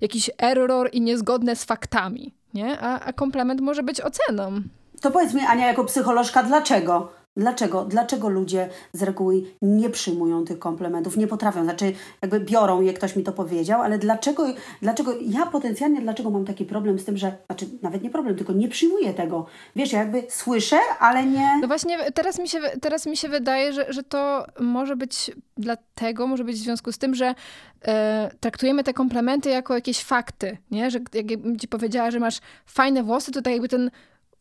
jakiś 0.00 0.30
error 0.38 0.88
i 0.92 1.00
niezgodne 1.00 1.56
z 1.56 1.64
faktami, 1.64 2.34
nie? 2.54 2.78
A, 2.80 3.00
a 3.00 3.12
komplement 3.12 3.60
może 3.60 3.82
być 3.82 4.00
oceną. 4.00 4.62
To 5.00 5.10
powiedz 5.10 5.34
mi, 5.34 5.40
Ania, 5.40 5.66
jako 5.66 5.84
psycholożka, 5.84 6.42
dlaczego? 6.42 7.12
Dlaczego? 7.36 7.84
Dlaczego 7.84 8.28
ludzie 8.28 8.68
z 8.92 9.02
reguły 9.02 9.42
nie 9.62 9.90
przyjmują 9.90 10.44
tych 10.44 10.58
komplementów, 10.58 11.16
nie 11.16 11.26
potrafią, 11.26 11.64
znaczy 11.64 11.92
jakby 12.22 12.40
biorą 12.40 12.80
je, 12.80 12.92
ktoś 12.92 13.16
mi 13.16 13.22
to 13.22 13.32
powiedział, 13.32 13.82
ale 13.82 13.98
dlaczego, 13.98 14.46
dlaczego 14.82 15.14
ja 15.20 15.46
potencjalnie, 15.46 16.00
dlaczego 16.00 16.30
mam 16.30 16.44
taki 16.44 16.64
problem 16.64 16.98
z 16.98 17.04
tym, 17.04 17.16
że, 17.16 17.36
znaczy 17.46 17.66
nawet 17.82 18.02
nie 18.02 18.10
problem, 18.10 18.36
tylko 18.36 18.52
nie 18.52 18.68
przyjmuję 18.68 19.14
tego. 19.14 19.46
Wiesz, 19.76 19.92
ja 19.92 19.98
jakby 19.98 20.22
słyszę, 20.28 20.76
ale 21.00 21.26
nie... 21.26 21.58
No 21.60 21.68
właśnie 21.68 21.98
teraz 22.12 22.38
mi 22.38 22.48
się, 22.48 22.60
teraz 22.80 23.06
mi 23.06 23.16
się 23.16 23.28
wydaje, 23.28 23.72
że, 23.72 23.92
że 23.92 24.02
to 24.02 24.46
może 24.60 24.96
być 24.96 25.30
dlatego, 25.56 26.26
może 26.26 26.44
być 26.44 26.56
w 26.56 26.62
związku 26.62 26.92
z 26.92 26.98
tym, 26.98 27.14
że 27.14 27.34
e, 27.82 28.30
traktujemy 28.40 28.84
te 28.84 28.94
komplementy 28.94 29.50
jako 29.50 29.74
jakieś 29.74 30.02
fakty, 30.02 30.58
nie? 30.70 30.90
Że 30.90 30.98
jakbym 31.14 31.58
ci 31.58 31.68
powiedziała, 31.68 32.10
że 32.10 32.20
masz 32.20 32.38
fajne 32.66 33.02
włosy, 33.02 33.32
to 33.32 33.42
tak 33.42 33.52
jakby 33.52 33.68
ten 33.68 33.90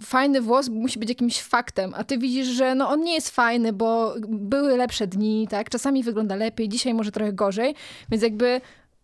fajny 0.06 0.42
włos 0.42 0.70
musi 0.70 1.00
być 1.00 1.10
jakimś 1.10 1.42
faktem, 1.42 1.94
a 1.96 2.04
ty 2.04 2.18
widzisz, 2.18 2.48
że 2.48 2.76
no 2.76 2.90
on 2.90 3.02
nie 3.02 3.14
jest 3.14 3.30
fajny, 3.30 3.74
bo 3.74 4.16
były 4.28 4.78
lepsze 4.78 5.08
dni, 5.08 5.48
tak? 5.50 5.70
Czasami 5.70 6.04
wygląda 6.04 6.36
lepiej, 6.36 6.70
dzisiaj 6.70 6.94
może 6.94 7.12
trochę 7.12 7.34
gorzej, 7.34 7.76
więc 8.10 8.24
jakby 8.24 8.62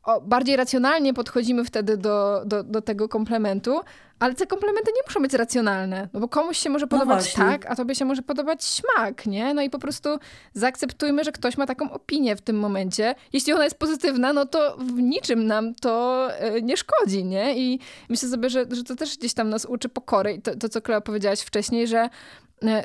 o, 0.10 0.22
bardziej 0.22 0.56
racjonalnie 0.56 1.14
podchodzimy 1.14 1.66
wtedy 1.66 1.98
do, 1.98 2.42
do, 2.46 2.64
do 2.64 2.82
tego 2.82 3.10
komplementu, 3.10 3.82
ale 4.20 4.36
te 4.36 4.48
komplementy 4.48 4.92
nie 4.96 5.02
muszą 5.08 5.22
być 5.22 5.34
racjonalne, 5.34 6.10
no 6.14 6.20
bo 6.20 6.28
komuś 6.28 6.58
się 6.58 6.70
może 6.70 6.86
no 6.86 6.90
podobać 6.90 7.38
no 7.38 7.44
tak, 7.44 7.66
a 7.72 7.76
tobie 7.76 7.96
się 7.96 8.06
może 8.06 8.22
podobać 8.22 8.64
śmak, 8.66 9.26
nie? 9.26 9.54
No 9.54 9.62
i 9.62 9.70
po 9.70 9.80
prostu 9.80 10.10
zaakceptujmy, 10.54 11.24
że 11.24 11.32
ktoś 11.32 11.58
ma 11.58 11.66
taką 11.66 11.92
opinię 11.92 12.36
w 12.36 12.42
tym 12.42 12.60
momencie. 12.60 13.16
Jeśli 13.34 13.54
ona 13.54 13.64
jest 13.64 13.80
pozytywna, 13.80 14.34
no 14.34 14.46
to 14.46 14.78
w 14.78 14.94
niczym 14.94 15.48
nam 15.48 15.76
to 15.76 16.28
e, 16.34 16.62
nie 16.62 16.78
szkodzi, 16.78 17.26
nie? 17.26 17.60
I 17.60 17.80
myślę 18.10 18.30
sobie, 18.30 18.50
że, 18.50 18.66
że 18.72 18.84
to 18.84 18.96
też 18.96 19.18
gdzieś 19.18 19.34
tam 19.34 19.50
nas 19.50 19.66
uczy 19.66 19.90
pokory. 19.90 20.34
I 20.34 20.42
to, 20.42 20.56
to 20.56 20.70
co 20.70 20.82
Kleo 20.82 21.02
powiedziałaś 21.02 21.42
wcześniej, 21.42 21.88
że 21.88 22.10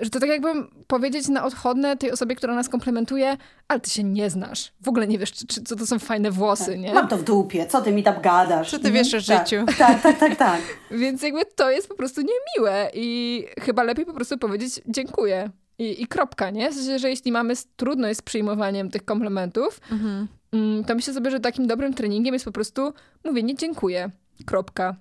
że 0.03 0.11
to 0.11 0.21
tak 0.21 0.29
jakbym 0.29 0.71
powiedzieć 0.87 1.29
na 1.29 1.45
odchodne 1.45 1.97
tej 1.97 2.13
osobie, 2.13 2.37
która 2.37 2.55
nas 2.55 2.69
komplementuje, 2.69 3.37
ale 3.69 3.81
ty 3.81 3.91
się 3.91 4.05
nie 4.05 4.31
znasz. 4.31 4.73
W 4.81 4.89
ogóle 4.89 5.07
nie 5.07 5.19
wiesz, 5.19 5.33
czy, 5.33 5.47
czy, 5.47 5.63
co 5.63 5.77
to 5.77 5.87
są 5.87 5.99
fajne 5.99 6.31
włosy, 6.31 6.67
tak. 6.67 6.81
nie? 6.81 6.95
Mam 6.95 7.09
to 7.09 7.17
w 7.17 7.25
dupie, 7.25 7.67
co 7.67 7.83
ty 7.83 7.93
mi 7.93 8.03
tam 8.03 8.21
gadasz? 8.23 8.71
Co 8.71 8.79
ty 8.79 8.93
wiesz 8.93 9.15
o 9.15 9.19
tak. 9.23 9.49
życiu? 9.49 9.65
Tak, 9.79 10.03
tak, 10.03 10.19
tak, 10.19 10.37
tak. 10.37 10.61
Więc 10.91 11.23
jakby 11.23 11.45
to 11.45 11.71
jest 11.71 11.89
po 11.89 11.95
prostu 11.95 12.21
niemiłe 12.21 12.91
i 12.95 13.45
chyba 13.61 13.83
lepiej 13.83 14.07
po 14.07 14.13
prostu 14.13 14.39
powiedzieć 14.39 14.81
dziękuję. 14.87 15.51
I, 15.79 16.03
i 16.03 16.07
kropka, 16.07 16.51
nie? 16.51 16.71
W 16.71 16.75
sensie, 16.75 16.99
że 16.99 17.11
jeśli 17.11 17.33
mamy 17.33 17.55
trudno 17.77 18.09
jest 18.09 18.21
z 18.21 18.23
przyjmowaniem 18.23 18.91
tych 18.91 19.05
komplementów, 19.05 19.81
mhm. 19.93 20.29
Mm, 20.53 20.85
to 20.85 20.95
myślę 20.95 21.15
sobie, 21.15 21.31
że 21.31 21.41
takim 21.41 21.67
dobrym 21.67 21.95
treningiem 21.95 22.35
jest 22.35 22.45
po 22.45 22.53
prostu 22.53 22.93
mówienie 23.25 23.55
dziękuję. 23.55 24.11
Kropka 24.47 24.97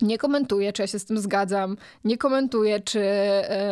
nie 0.00 0.18
komentuję, 0.18 0.72
czy 0.72 0.82
ja 0.82 0.86
się 0.86 0.98
z 0.98 1.04
tym 1.04 1.18
zgadzam, 1.18 1.76
nie 2.04 2.18
komentuję, 2.18 2.80
czy, 2.80 3.04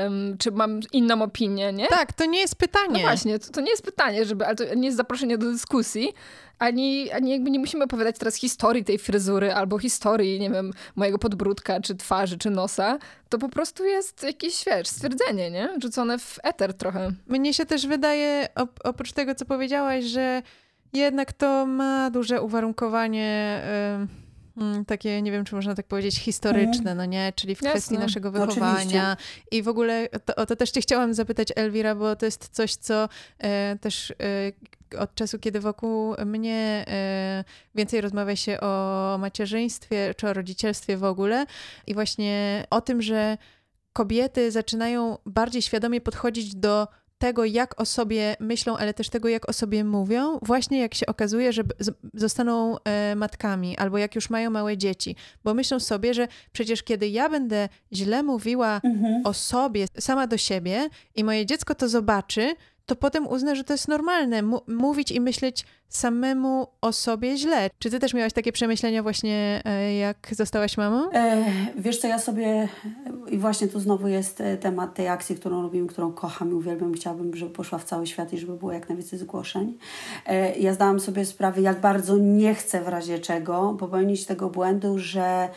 um, 0.03 0.39
czy 0.39 0.51
mam 0.51 0.81
inną 0.93 1.23
opinię, 1.23 1.73
nie? 1.73 1.87
Tak, 1.87 2.13
to 2.13 2.25
nie 2.25 2.41
jest 2.41 2.57
pytanie. 2.57 2.93
No 2.93 2.99
właśnie, 2.99 3.39
to, 3.39 3.53
to, 3.53 3.61
nie 3.61 3.71
jest 3.71 3.83
pytanie, 3.83 4.25
żeby, 4.25 4.47
ale 4.47 4.57
to 4.57 4.75
nie 4.75 4.85
jest 4.85 4.97
zaproszenie 4.97 5.39
do 5.39 5.47
dyskusji, 5.47 6.13
ani, 6.59 7.11
ani 7.11 7.31
jakby 7.31 7.51
nie 7.51 7.59
musimy 7.59 7.85
opowiadać 7.85 8.19
teraz 8.19 8.35
historii 8.35 8.85
tej 8.85 8.99
fryzury, 8.99 9.53
albo 9.53 9.79
historii, 9.79 10.41
nie 10.41 10.51
wiem, 10.51 10.71
mojego 10.97 11.19
podbródka, 11.19 11.81
czy 11.81 11.95
twarzy, 11.95 12.39
czy 12.39 12.51
nosa. 12.51 12.99
To 13.29 13.39
po 13.39 13.49
prostu 13.49 13.85
jest 13.85 14.23
jakieś, 14.23 14.65
wiesz, 14.65 14.89
stwierdzenie, 14.89 15.51
nie? 15.51 15.69
Rzucone 15.83 16.19
w 16.19 16.39
eter 16.43 16.75
trochę. 16.75 17.13
Mnie 17.27 17.55
się 17.55 17.67
też 17.67 17.87
wydaje, 17.87 18.49
oprócz 18.85 19.13
tego, 19.13 19.35
co 19.35 19.45
powiedziałaś, 19.45 20.05
że 20.05 20.43
jednak 20.93 21.33
to 21.33 21.67
ma 21.67 22.11
duże 22.11 22.43
uwarunkowanie... 22.43 23.63
Yy 24.01 24.22
Mm, 24.57 24.85
takie, 24.85 25.23
nie 25.23 25.33
wiem, 25.33 25.45
czy 25.45 25.55
można 25.55 25.75
tak 25.75 25.87
powiedzieć, 25.87 26.19
historyczne, 26.19 26.91
mm. 26.91 26.97
no 26.97 27.05
nie? 27.05 27.33
Czyli 27.37 27.55
w 27.55 27.63
Jasne. 27.63 27.71
kwestii 27.71 27.99
naszego 27.99 28.31
wychowania. 28.31 29.17
I 29.51 29.63
w 29.63 29.69
ogóle 29.69 30.09
to, 30.09 30.35
o 30.35 30.47
to 30.47 30.57
też 30.57 30.71
cię 30.71 30.81
chciałam 30.81 31.15
zapytać, 31.15 31.49
Elwira, 31.57 31.95
bo 31.95 32.17
to 32.17 32.27
jest 32.27 32.49
coś, 32.49 32.75
co 32.75 33.09
e, 33.39 33.79
też 33.79 34.11
e, 34.11 34.97
od 34.99 35.15
czasu, 35.15 35.39
kiedy 35.39 35.61
wokół 35.61 36.15
mnie 36.27 36.85
e, 36.89 37.45
więcej 37.75 38.01
rozmawia 38.01 38.37
się 38.37 38.61
o 38.61 39.17
macierzyństwie, 39.21 40.15
czy 40.17 40.29
o 40.29 40.33
rodzicielstwie 40.33 40.97
w 40.97 41.05
ogóle 41.05 41.47
i 41.87 41.95
właśnie 41.95 42.67
o 42.71 42.81
tym, 42.81 43.03
że 43.03 43.39
kobiety 43.93 44.51
zaczynają 44.51 45.19
bardziej 45.27 45.63
świadomie 45.63 46.01
podchodzić 46.01 46.55
do 46.55 46.89
tego, 47.23 47.45
jak 47.45 47.81
o 47.81 47.87
sobie 47.87 48.37
myślą, 48.41 48.77
ale 48.77 48.95
też 48.95 49.09
tego, 49.09 49.29
jak 49.29 49.49
o 49.49 49.53
sobie 49.53 49.85
mówią, 49.85 50.39
właśnie 50.43 50.81
jak 50.81 50.95
się 50.95 51.07
okazuje, 51.07 51.53
że 51.53 51.63
zostaną 52.15 52.77
e, 52.85 53.15
matkami 53.17 53.79
albo 53.79 53.99
jak 53.99 54.15
już 54.15 54.31
mają 54.31 54.51
małe 54.51 54.77
dzieci, 54.77 55.17
bo 55.45 55.55
myślą 55.55 55.81
sobie, 55.81 56.15
że 56.15 56.29
przecież 56.53 56.83
kiedy 56.83 57.09
ja 57.09 57.29
będę 57.29 57.69
źle 57.93 58.23
mówiła 58.23 58.81
mhm. 58.85 59.27
o 59.27 59.35
sobie, 59.35 59.87
sama 59.99 60.27
do 60.27 60.37
siebie 60.37 60.89
i 61.15 61.25
moje 61.25 61.47
dziecko 61.47 61.75
to 61.75 61.89
zobaczy, 61.89 62.55
to 62.93 62.97
potem 62.97 63.27
uzna, 63.27 63.55
że 63.55 63.65
to 63.65 63.75
jest 63.75 63.89
normalne 63.89 64.43
mówić 64.69 65.11
i 65.11 65.21
myśleć 65.21 65.65
samemu 65.89 66.67
o 66.81 66.93
sobie 66.93 67.37
źle. 67.37 67.71
Czy 67.79 67.91
ty 67.91 68.01
też 68.01 68.15
miałaś 68.15 68.33
takie 68.33 68.53
przemyślenia 68.53 69.03
właśnie, 69.03 69.63
e, 69.65 69.95
jak 69.95 70.29
zostałaś 70.31 70.77
mamą? 70.77 71.11
E, 71.13 71.45
wiesz 71.77 71.99
co, 71.99 72.09
ja 72.09 72.19
sobie 72.19 72.69
i 73.29 73.39
właśnie 73.39 73.69
tu 73.69 73.81
znowu 73.81 74.09
jest 74.09 74.41
e, 74.41 74.57
temat 74.57 74.95
tej 74.95 75.09
akcji, 75.09 75.37
którą 75.37 75.63
robimy, 75.63 75.89
którą 75.89 76.13
kocham 76.13 76.51
i 76.51 76.55
uwielbiam. 76.55 76.95
Chciałabym, 76.95 77.37
żeby 77.37 77.51
poszła 77.51 77.79
w 77.79 77.85
cały 77.85 78.07
świat 78.07 78.33
i 78.33 78.39
żeby 78.39 78.57
było 78.57 78.73
jak 78.73 78.89
najwięcej 78.89 79.19
zgłoszeń. 79.19 79.79
E, 80.27 80.59
ja 80.59 80.75
zdałam 80.75 81.01
sobie 81.01 81.25
sprawę, 81.25 81.61
jak 81.61 81.81
bardzo 81.81 82.19
nie 82.19 82.55
chcę 82.55 82.83
w 82.83 82.89
razie 82.89 83.19
czego 83.19 83.77
popełnić 83.79 84.27
tego 84.27 84.51
błędu, 84.51 84.99
że 84.99 85.49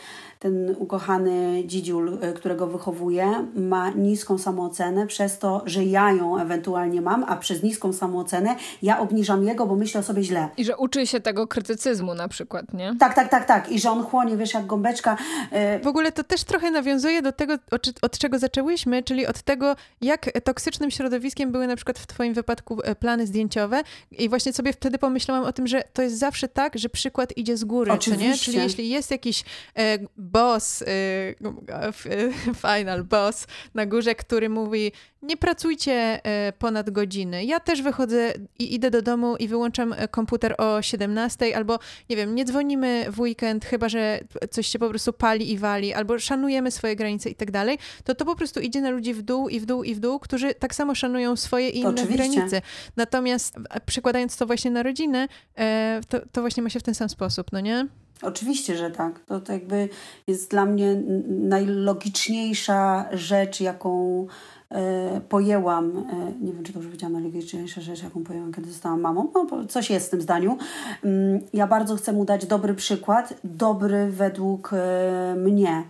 ten 0.46 0.76
ukochany 0.80 1.64
dzidziul, 1.66 2.18
e, 2.22 2.34
którego 2.34 2.68
wychowuję, 2.68 3.48
ma 3.56 3.90
niską 3.90 4.38
samoocenę 4.38 5.08
przez 5.08 5.40
to, 5.40 5.64
że 5.66 5.84
ja 5.84 6.12
ją 6.12 6.40
ewentualnie 6.40 7.02
mam, 7.02 7.26
a 7.28 7.36
przez 7.36 7.64
niską 7.64 7.94
samoocenę 7.94 8.56
ja 8.82 9.00
obniżam 9.00 9.44
jego, 9.44 9.66
bo 9.66 9.76
myślę 9.76 10.00
o 10.00 10.04
sobie 10.04 10.24
źle. 10.24 10.50
I 10.58 10.66
że 10.66 10.78
uczy 10.78 11.08
się 11.08 11.20
tego 11.20 11.48
krytycyzmu 11.48 12.14
na 12.14 12.28
przykład, 12.28 12.74
nie? 12.74 12.96
Tak, 13.00 13.14
tak, 13.14 13.30
tak, 13.30 13.46
tak. 13.46 13.72
I 13.72 13.80
że 13.80 13.92
on 13.92 14.04
chłonie, 14.04 14.38
wiesz, 14.38 14.54
jak 14.54 14.66
gąbeczka. 14.66 15.18
E, 15.52 15.80
w 15.80 15.88
ogóle 15.88 16.12
to 16.12 16.24
też 16.24 16.44
trochę 16.44 16.72
nawiązuje 16.72 17.22
do 17.22 17.32
tego, 17.32 17.54
od 18.02 18.18
czego 18.18 18.40
zaczęłyśmy, 18.40 19.04
czyli 19.04 19.28
od 19.28 19.42
tego, 19.42 19.76
jak 20.02 20.42
toksycznym 20.44 20.92
środowiskiem 20.92 21.52
były 21.52 21.68
na 21.68 21.76
przykład 21.76 22.00
w 22.00 22.08
Twoim 22.08 22.34
wypadku 22.34 22.82
e, 22.84 22.96
plany 22.96 23.28
zdjęciowe. 23.28 23.84
I 24.12 24.30
właśnie 24.30 24.54
sobie 24.54 24.74
wtedy 24.74 24.98
pomyślałam 24.98 25.44
o 25.44 25.54
tym, 25.54 25.68
że 25.68 25.84
to 25.94 26.02
jest 26.02 26.20
zawsze 26.20 26.48
tak, 26.48 26.78
że 26.78 26.90
przykład 26.90 27.38
idzie 27.38 27.58
z 27.58 27.64
góry. 27.64 27.92
Oczywiście. 27.92 28.46
Czyli 28.46 28.58
jeśli 28.58 28.90
jest 28.90 29.12
jakiś 29.12 29.44
e, 29.76 29.98
boss, 30.36 30.82
y, 30.82 30.86
y, 30.86 32.34
final 32.68 33.04
boss 33.04 33.48
na 33.74 33.86
górze, 33.86 34.16
który 34.16 34.50
mówi 34.50 34.92
nie 35.22 35.38
pracujcie 35.38 36.22
y, 36.50 36.54
ponad 36.54 36.90
godziny. 36.90 37.46
Ja 37.46 37.60
też 37.60 37.82
wychodzę 37.82 38.34
i 38.60 38.76
idę 38.76 38.92
do 38.92 39.02
domu 39.02 39.36
i 39.36 39.48
wyłączam 39.48 39.96
komputer 40.12 40.56
o 40.58 40.82
17 40.82 41.58
albo 41.58 41.80
nie 42.10 42.16
wiem, 42.16 42.36
nie 42.36 42.46
dzwonimy 42.46 43.06
w 43.12 43.20
weekend, 43.20 43.66
chyba 43.66 43.90
że 43.90 44.20
coś 44.52 44.68
się 44.68 44.80
po 44.80 44.90
prostu 44.90 45.14
pali 45.14 45.52
i 45.52 45.58
wali, 45.58 45.94
albo 45.94 46.20
szanujemy 46.20 46.72
swoje 46.72 46.96
granice 46.96 47.30
i 47.30 47.36
tak 47.36 47.52
dalej, 47.52 47.78
to 48.04 48.16
to 48.16 48.26
po 48.26 48.36
prostu 48.36 48.60
idzie 48.60 48.82
na 48.82 48.90
ludzi 48.90 49.14
w 49.14 49.22
dół 49.22 49.50
i 49.50 49.60
w 49.60 49.66
dół 49.66 49.84
i 49.84 49.96
w 49.96 50.00
dół, 50.00 50.20
którzy 50.20 50.54
tak 50.54 50.76
samo 50.76 50.96
szanują 50.96 51.36
swoje 51.36 51.70
i 51.70 51.80
inne 51.80 51.90
Oczywiście. 51.90 52.16
granice. 52.16 52.62
Natomiast 52.96 53.56
przekładając 53.86 54.38
to 54.38 54.46
właśnie 54.46 54.72
na 54.72 54.84
rodzinę, 54.84 55.28
e, 55.58 56.02
to, 56.10 56.20
to 56.32 56.42
właśnie 56.42 56.64
ma 56.64 56.70
się 56.70 56.80
w 56.80 56.84
ten 56.84 56.96
sam 56.96 57.10
sposób, 57.10 57.52
no 57.52 57.60
nie? 57.60 57.88
Oczywiście, 58.26 58.78
że 58.78 58.92
tak. 58.92 59.20
To, 59.20 59.40
to 59.40 59.54
jakby 59.54 59.90
jest 60.28 60.52
dla 60.52 60.66
mnie 60.66 61.02
najlogiczniejsza 61.28 63.06
rzecz, 63.14 63.62
jaką 63.62 64.26
e, 64.70 65.22
pojęłam. 65.30 65.98
E, 65.98 66.46
nie 66.46 66.54
wiem, 66.54 66.64
czy 66.64 66.74
dobrze 66.74 66.90
powiedziałam, 66.90 67.14
najlogiczniejsza 67.14 67.82
rzecz, 67.82 68.04
jaką 68.04 68.24
pojęłam, 68.24 68.54
kiedy 68.54 68.72
zostałam 68.72 69.02
mamą. 69.02 69.32
No, 69.34 69.66
coś 69.66 69.90
jest 69.90 70.08
w 70.08 70.10
tym 70.10 70.22
zdaniu. 70.22 70.58
Mm, 71.04 71.40
ja 71.54 71.68
bardzo 71.68 71.96
chcę 71.96 72.14
mu 72.14 72.26
dać 72.26 72.46
dobry 72.46 72.74
przykład, 72.74 73.34
dobry 73.44 74.12
według 74.12 74.72
e, 74.74 75.36
mnie. 75.38 75.84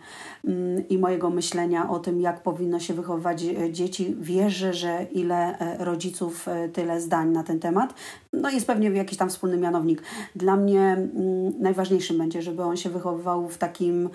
Mm, 0.48 0.88
i 0.90 0.98
mojego 0.98 1.30
myślenia 1.30 1.90
o 1.90 2.00
tym, 2.00 2.22
jak 2.22 2.44
powinno 2.44 2.80
się 2.80 2.94
wychowywać 2.94 3.44
e, 3.44 3.72
dzieci. 3.72 4.16
Wierzę, 4.20 4.74
że 4.74 5.06
ile 5.12 5.60
e, 5.60 5.86
rodziców, 5.86 6.48
e, 6.48 6.70
tyle 6.70 7.02
zdań 7.02 7.30
na 7.30 7.44
ten 7.44 7.60
temat. 7.60 7.94
No 8.34 8.50
jest 8.50 8.68
pewnie 8.68 8.90
jakiś 8.90 9.18
tam 9.18 9.30
wspólny 9.30 9.58
mianownik. 9.58 10.04
Dla 10.36 10.56
mnie 10.56 10.82
mm, 10.82 11.54
najważniejszym 11.60 12.18
będzie, 12.18 12.42
żeby 12.42 12.64
on 12.64 12.78
się 12.78 12.90
wychowywał 12.90 13.50
w 13.50 13.58
takim 13.58 14.10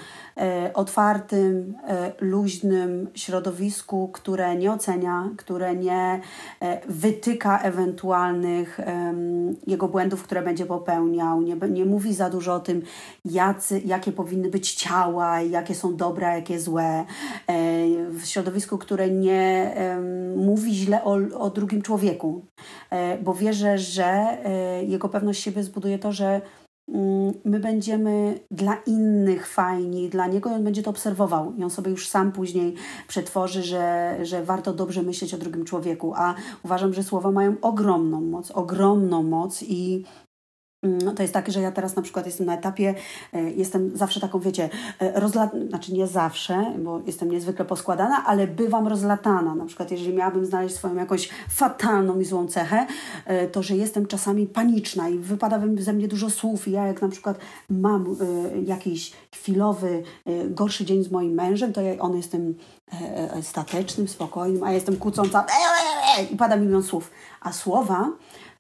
otwartym, 0.74 1.74
luźnym 2.20 3.08
środowisku, 3.14 4.08
które 4.12 4.56
nie 4.56 4.72
ocenia, 4.72 5.30
które 5.36 5.76
nie 5.76 6.20
wytyka 6.88 7.58
ewentualnych 7.58 8.80
jego 9.66 9.88
błędów, 9.88 10.22
które 10.22 10.42
będzie 10.42 10.66
popełniał, 10.66 11.42
nie, 11.42 11.56
nie 11.56 11.84
mówi 11.84 12.14
za 12.14 12.30
dużo 12.30 12.54
o 12.54 12.60
tym, 12.60 12.82
jacy, 13.24 13.80
jakie 13.84 14.12
powinny 14.12 14.50
być 14.50 14.74
ciała, 14.74 15.40
jakie 15.40 15.74
są 15.74 15.96
dobre 15.96 16.19
dobre, 16.20 16.34
jakie 16.34 16.60
złe, 16.60 17.04
e, 17.46 17.56
w 18.10 18.24
środowisku, 18.24 18.78
które 18.78 19.10
nie 19.10 19.74
mówi 20.36 20.74
źle 20.74 21.04
o, 21.04 21.18
o 21.38 21.50
drugim 21.50 21.82
człowieku, 21.82 22.44
e, 22.90 23.18
bo 23.18 23.34
wierzę, 23.34 23.78
że 23.78 24.04
e, 24.04 24.84
jego 24.84 25.08
pewność 25.08 25.42
siebie 25.42 25.62
zbuduje 25.62 25.98
to, 25.98 26.12
że 26.12 26.40
mm, 26.88 27.32
my 27.44 27.60
będziemy 27.60 28.40
dla 28.50 28.76
innych 28.86 29.46
fajni, 29.46 30.08
dla 30.08 30.26
niego 30.26 30.50
i 30.50 30.52
on 30.52 30.64
będzie 30.64 30.82
to 30.82 30.90
obserwował 30.90 31.54
i 31.54 31.64
on 31.64 31.70
sobie 31.70 31.90
już 31.90 32.08
sam 32.08 32.32
później 32.32 32.74
przetworzy, 33.08 33.62
że, 33.62 34.16
że 34.22 34.44
warto 34.44 34.72
dobrze 34.72 35.02
myśleć 35.02 35.34
o 35.34 35.38
drugim 35.38 35.64
człowieku, 35.64 36.12
a 36.16 36.34
uważam, 36.64 36.94
że 36.94 37.02
słowa 37.02 37.30
mają 37.30 37.54
ogromną 37.62 38.20
moc, 38.20 38.50
ogromną 38.50 39.22
moc 39.22 39.62
i 39.62 40.04
to 41.16 41.22
jest 41.22 41.34
tak, 41.34 41.52
że 41.52 41.60
ja 41.60 41.72
teraz 41.72 41.96
na 41.96 42.02
przykład 42.02 42.26
jestem 42.26 42.46
na 42.46 42.54
etapie, 42.54 42.94
e, 43.32 43.50
jestem 43.50 43.96
zawsze 43.96 44.20
taką, 44.20 44.38
wiecie, 44.38 44.70
e, 44.98 45.20
rozlat... 45.20 45.50
znaczy 45.68 45.92
nie 45.92 46.06
zawsze, 46.06 46.74
bo 46.78 47.00
jestem 47.06 47.30
niezwykle 47.30 47.64
poskładana, 47.64 48.24
ale 48.26 48.46
bywam 48.46 48.88
rozlatana. 48.88 49.54
Na 49.54 49.66
przykład 49.66 49.90
jeżeli 49.90 50.14
miałabym 50.14 50.46
znaleźć 50.46 50.74
swoją 50.74 50.94
jakąś 50.94 51.28
fatalną 51.48 52.20
i 52.20 52.24
złą 52.24 52.46
cechę, 52.46 52.86
e, 53.26 53.48
to 53.48 53.62
że 53.62 53.76
jestem 53.76 54.06
czasami 54.06 54.46
paniczna 54.46 55.08
i 55.08 55.18
wypada 55.18 55.60
ze 55.78 55.92
mnie 55.92 56.08
dużo 56.08 56.30
słów 56.30 56.68
i 56.68 56.70
ja 56.70 56.86
jak 56.86 57.02
na 57.02 57.08
przykład 57.08 57.38
mam 57.70 58.16
jakiś 58.66 59.12
chwilowy, 59.34 60.02
gorszy 60.50 60.84
dzień 60.84 61.04
z 61.04 61.10
moim 61.10 61.34
mężem, 61.34 61.72
to 61.72 61.80
ja, 61.80 61.98
on 61.98 62.16
jestem 62.16 62.54
statecznym, 63.42 64.08
spokojnym, 64.08 64.62
a 64.62 64.68
ja 64.68 64.74
jestem 64.74 64.96
kłócąca 64.96 65.46
i 66.32 66.36
pada 66.36 66.56
milion 66.56 66.82
słów. 66.82 67.10
A 67.40 67.52
słowa 67.52 68.08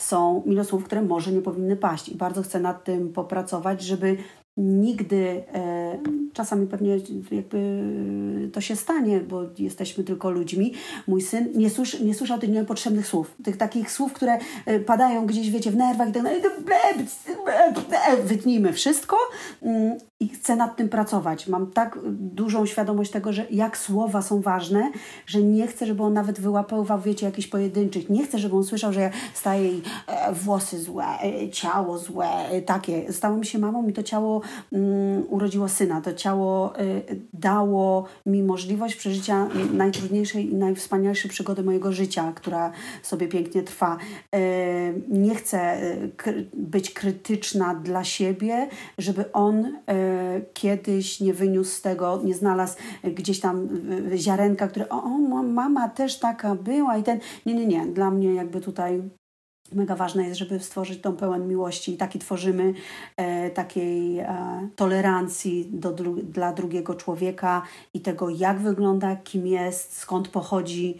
są 0.02 0.42
milosłów, 0.46 0.84
które 0.84 1.02
może 1.02 1.32
nie 1.32 1.42
powinny 1.42 1.76
paść. 1.76 2.08
I 2.08 2.14
bardzo 2.14 2.42
chcę 2.42 2.60
nad 2.60 2.84
tym 2.84 3.12
popracować, 3.12 3.82
żeby 3.82 4.16
nigdy, 4.56 5.44
e, 5.54 5.98
czasami 6.32 6.66
pewnie 6.66 6.98
jakby 7.30 7.82
to 8.52 8.60
się 8.60 8.76
stanie, 8.76 9.20
bo 9.20 9.42
jesteśmy 9.58 10.04
tylko 10.04 10.30
ludźmi, 10.30 10.74
mój 11.06 11.22
syn 11.22 11.48
nie, 11.54 11.70
słysz, 11.70 12.00
nie 12.00 12.14
słyszał 12.14 12.38
tych 12.38 12.50
niepotrzebnych 12.50 13.06
słów, 13.06 13.34
tych 13.44 13.56
takich 13.56 13.90
słów, 13.90 14.12
które 14.12 14.38
e, 14.66 14.80
padają 14.80 15.26
gdzieś, 15.26 15.50
wiecie, 15.50 15.70
w 15.70 15.76
nerwach 15.76 16.08
i 16.08 16.12
tak 16.12 16.26
wytnijmy 18.24 18.72
wszystko 18.72 19.16
mm, 19.62 19.98
i 20.20 20.28
chcę 20.28 20.56
nad 20.56 20.76
tym 20.76 20.88
pracować. 20.88 21.46
Mam 21.46 21.72
tak 21.72 21.98
dużą 22.10 22.66
świadomość 22.66 23.10
tego, 23.10 23.32
że 23.32 23.46
jak 23.50 23.78
słowa 23.78 24.22
są 24.22 24.40
ważne, 24.40 24.90
że 25.26 25.42
nie 25.42 25.66
chcę, 25.66 25.86
żeby 25.86 26.02
on 26.02 26.12
nawet 26.12 26.40
wyłapywał, 26.40 27.00
wiecie, 27.00 27.26
jakichś 27.26 27.48
pojedynczych. 27.48 28.10
Nie 28.10 28.24
chcę, 28.24 28.38
żeby 28.38 28.56
on 28.56 28.64
słyszał, 28.64 28.92
że 28.92 29.00
ja 29.00 29.10
staję 29.34 29.72
i 29.72 29.82
e, 30.06 30.32
włosy 30.32 30.82
złe, 30.82 31.06
ciało 31.52 31.98
złe, 31.98 32.28
takie. 32.66 33.12
Stałem 33.12 33.44
się 33.44 33.58
mamą 33.58 33.88
i 33.88 33.92
to 33.92 34.02
ciało 34.02 34.39
mm, 34.72 35.24
urodziło 35.28 35.68
syna. 35.68 36.00
To 36.00 36.12
ciało 36.12 36.78
e, 36.78 36.82
dało 37.32 38.04
mi 38.26 38.42
możliwość 38.42 38.96
przeżycia 38.96 39.48
najtrudniejszej 39.72 40.52
i 40.52 40.54
najwspanialszej 40.54 41.30
przygody 41.30 41.62
mojego 41.62 41.92
życia, 41.92 42.32
która 42.36 42.72
sobie 43.02 43.28
pięknie 43.28 43.62
trwa. 43.62 43.96
E, 44.34 44.40
nie 45.08 45.34
chcę 45.34 45.58
e, 45.58 45.96
być 46.54 46.90
krytyczna 46.90 47.74
dla 47.74 48.04
siebie, 48.04 48.68
żeby 48.98 49.32
on 49.32 49.76
kiedyś 50.54 51.20
nie 51.20 51.34
wyniósł 51.34 51.70
z 51.70 51.82
tego, 51.82 52.20
nie 52.24 52.34
znalazł 52.34 52.76
gdzieś 53.04 53.40
tam 53.40 53.68
ziarenka, 54.16 54.68
które 54.68 54.88
o, 54.88 55.02
o 55.02 55.42
mama 55.42 55.88
też 55.88 56.18
taka 56.18 56.54
była 56.54 56.96
i 56.96 57.02
ten, 57.02 57.20
nie, 57.46 57.54
nie, 57.54 57.66
nie, 57.66 57.86
dla 57.86 58.10
mnie 58.10 58.34
jakby 58.34 58.60
tutaj 58.60 59.02
mega 59.72 59.96
ważne 59.96 60.24
jest, 60.24 60.38
żeby 60.38 60.60
stworzyć 60.60 61.00
tą 61.00 61.16
pełen 61.16 61.48
miłości 61.48 61.94
i 61.94 61.96
taki 61.96 62.18
tworzymy 62.18 62.74
e, 63.16 63.50
takiej 63.50 64.18
e, 64.18 64.68
tolerancji 64.76 65.68
do, 65.70 65.90
dla 66.22 66.52
drugiego 66.52 66.94
człowieka 66.94 67.62
i 67.94 68.00
tego, 68.00 68.28
jak 68.30 68.58
wygląda, 68.58 69.16
kim 69.16 69.46
jest, 69.46 69.96
skąd 69.98 70.28
pochodzi, 70.28 70.98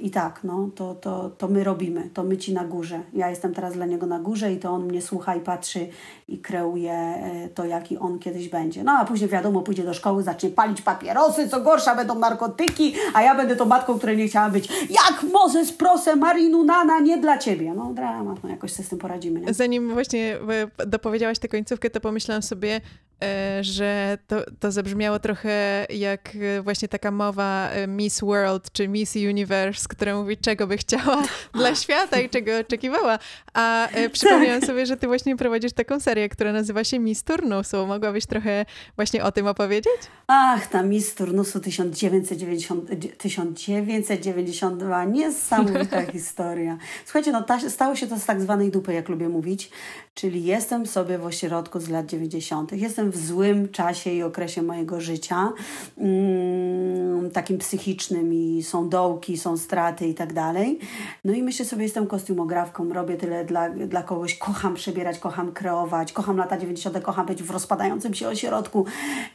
I 0.00 0.10
tak, 0.10 0.44
no, 0.44 0.68
to, 0.74 0.94
to, 0.94 1.30
to 1.30 1.48
my 1.48 1.64
robimy, 1.64 2.10
to 2.14 2.24
my 2.24 2.36
ci 2.36 2.52
na 2.52 2.64
górze. 2.64 3.00
Ja 3.12 3.30
jestem 3.30 3.54
teraz 3.54 3.72
dla 3.74 3.86
niego 3.86 4.06
na 4.06 4.18
górze 4.18 4.52
i 4.52 4.56
to 4.56 4.70
on 4.70 4.84
mnie 4.84 5.02
słucha 5.02 5.34
i 5.34 5.40
patrzy 5.40 5.88
i 6.28 6.38
kreuje 6.38 6.92
e, 6.92 7.48
to, 7.54 7.64
jaki 7.64 7.98
on 7.98 8.18
kiedyś 8.18 8.48
będzie. 8.48 8.84
No 8.84 8.92
a 8.92 9.04
później 9.04 9.30
wiadomo, 9.30 9.62
pójdzie 9.62 9.84
do 9.84 9.94
szkoły, 9.94 10.22
zacznie 10.22 10.50
palić 10.50 10.82
papierosy, 10.82 11.48
co 11.48 11.60
gorsza 11.60 11.94
będą 11.94 12.18
narkotyki, 12.18 12.94
a 13.14 13.22
ja 13.22 13.34
będę 13.34 13.56
tą 13.56 13.64
matką, 13.64 13.98
której 13.98 14.16
nie 14.16 14.28
chciała 14.28 14.50
być. 14.50 14.68
Jak 14.90 15.32
Mozes, 15.32 15.72
proszę, 15.72 16.16
Marinu 16.16 16.64
Nana, 16.64 17.00
nie 17.00 17.18
dla 17.18 17.38
ciebie. 17.38 17.74
No 17.74 17.92
dramat, 17.94 18.42
no 18.42 18.48
jakoś 18.48 18.72
sobie 18.72 18.86
z 18.86 18.88
tym 18.88 18.98
poradzimy. 18.98 19.40
Nie? 19.40 19.54
Zanim 19.54 19.92
właśnie 19.92 20.38
dopowiedziałaś 20.86 21.38
tę 21.38 21.48
końcówkę, 21.48 21.90
to 21.90 22.00
pomyślałam 22.00 22.42
sobie, 22.42 22.76
e, 22.76 22.80
że 23.60 24.18
to, 24.26 24.36
to 24.60 24.72
zabrzmiało 24.72 25.18
trochę 25.18 25.86
jak 25.90 26.32
e, 26.40 26.62
właśnie 26.62 26.88
taka 26.88 27.10
mowa 27.10 27.70
e, 27.70 27.86
Miss 27.86 28.20
World 28.20 28.72
czy 28.72 28.88
Miss 28.88 29.16
Universe, 29.16 29.86
która 29.88 30.16
mówi, 30.16 30.36
czego 30.36 30.66
by 30.66 30.76
chciała 30.78 31.22
dla 31.54 31.74
świata 31.74 32.20
i 32.20 32.30
czego 32.30 32.58
oczekiwała. 32.58 33.18
A 33.54 33.88
przypomniałam 34.12 34.60
tak. 34.60 34.68
sobie, 34.68 34.86
że 34.86 34.96
ty 34.96 35.06
właśnie 35.06 35.36
prowadzisz 35.36 35.72
taką 35.72 36.00
serię, 36.00 36.28
która 36.28 36.52
nazywa 36.52 36.84
się 36.84 36.98
Miss 36.98 37.22
Turnusu. 37.22 37.86
Mogłabyś 37.86 38.26
trochę 38.26 38.66
właśnie 38.96 39.24
o 39.24 39.32
tym 39.32 39.46
opowiedzieć? 39.46 39.98
Ach, 40.26 40.66
ta 40.66 40.82
Miss 40.82 41.14
Turnusu 41.14 41.60
1990, 41.60 42.90
1992. 43.18 45.04
Niesamowita 45.04 46.02
historia. 46.12 46.78
Słuchajcie, 47.04 47.32
no 47.32 47.42
ta, 47.42 47.70
stało 47.70 47.96
się 47.96 48.06
to 48.06 48.18
z 48.18 48.24
tak 48.24 48.40
zwanej 48.40 48.70
dupy, 48.70 48.92
jak 48.92 49.08
lubię 49.08 49.28
mówić. 49.28 49.70
Czyli 50.14 50.44
jestem 50.44 50.86
sobie 50.86 51.18
w 51.18 51.24
ośrodku 51.24 51.80
z 51.80 51.88
lat 51.88 52.06
90. 52.06 52.72
Jestem 52.72 53.07
w 53.10 53.16
złym 53.16 53.68
czasie 53.68 54.10
i 54.10 54.22
okresie 54.22 54.62
mojego 54.62 55.00
życia, 55.00 55.52
mm, 55.98 57.30
takim 57.30 57.58
psychicznym 57.58 58.34
i 58.34 58.62
są 58.62 58.88
dołki, 58.88 59.38
są 59.38 59.56
straty 59.56 60.08
i 60.08 60.14
tak 60.14 60.32
dalej. 60.32 60.78
No 61.24 61.32
i 61.32 61.42
myślę 61.42 61.64
sobie, 61.64 61.82
jestem 61.82 62.06
kostiumografką, 62.06 62.92
robię 62.92 63.16
tyle 63.16 63.44
dla, 63.44 63.70
dla 63.70 64.02
kogoś, 64.02 64.38
kocham 64.38 64.74
przebierać, 64.74 65.18
kocham 65.18 65.52
kreować, 65.52 66.12
kocham 66.12 66.36
lata 66.36 66.58
90., 66.58 67.00
kocham 67.00 67.26
być 67.26 67.42
w 67.42 67.50
rozpadającym 67.50 68.14
się 68.14 68.28
ośrodku. 68.28 68.84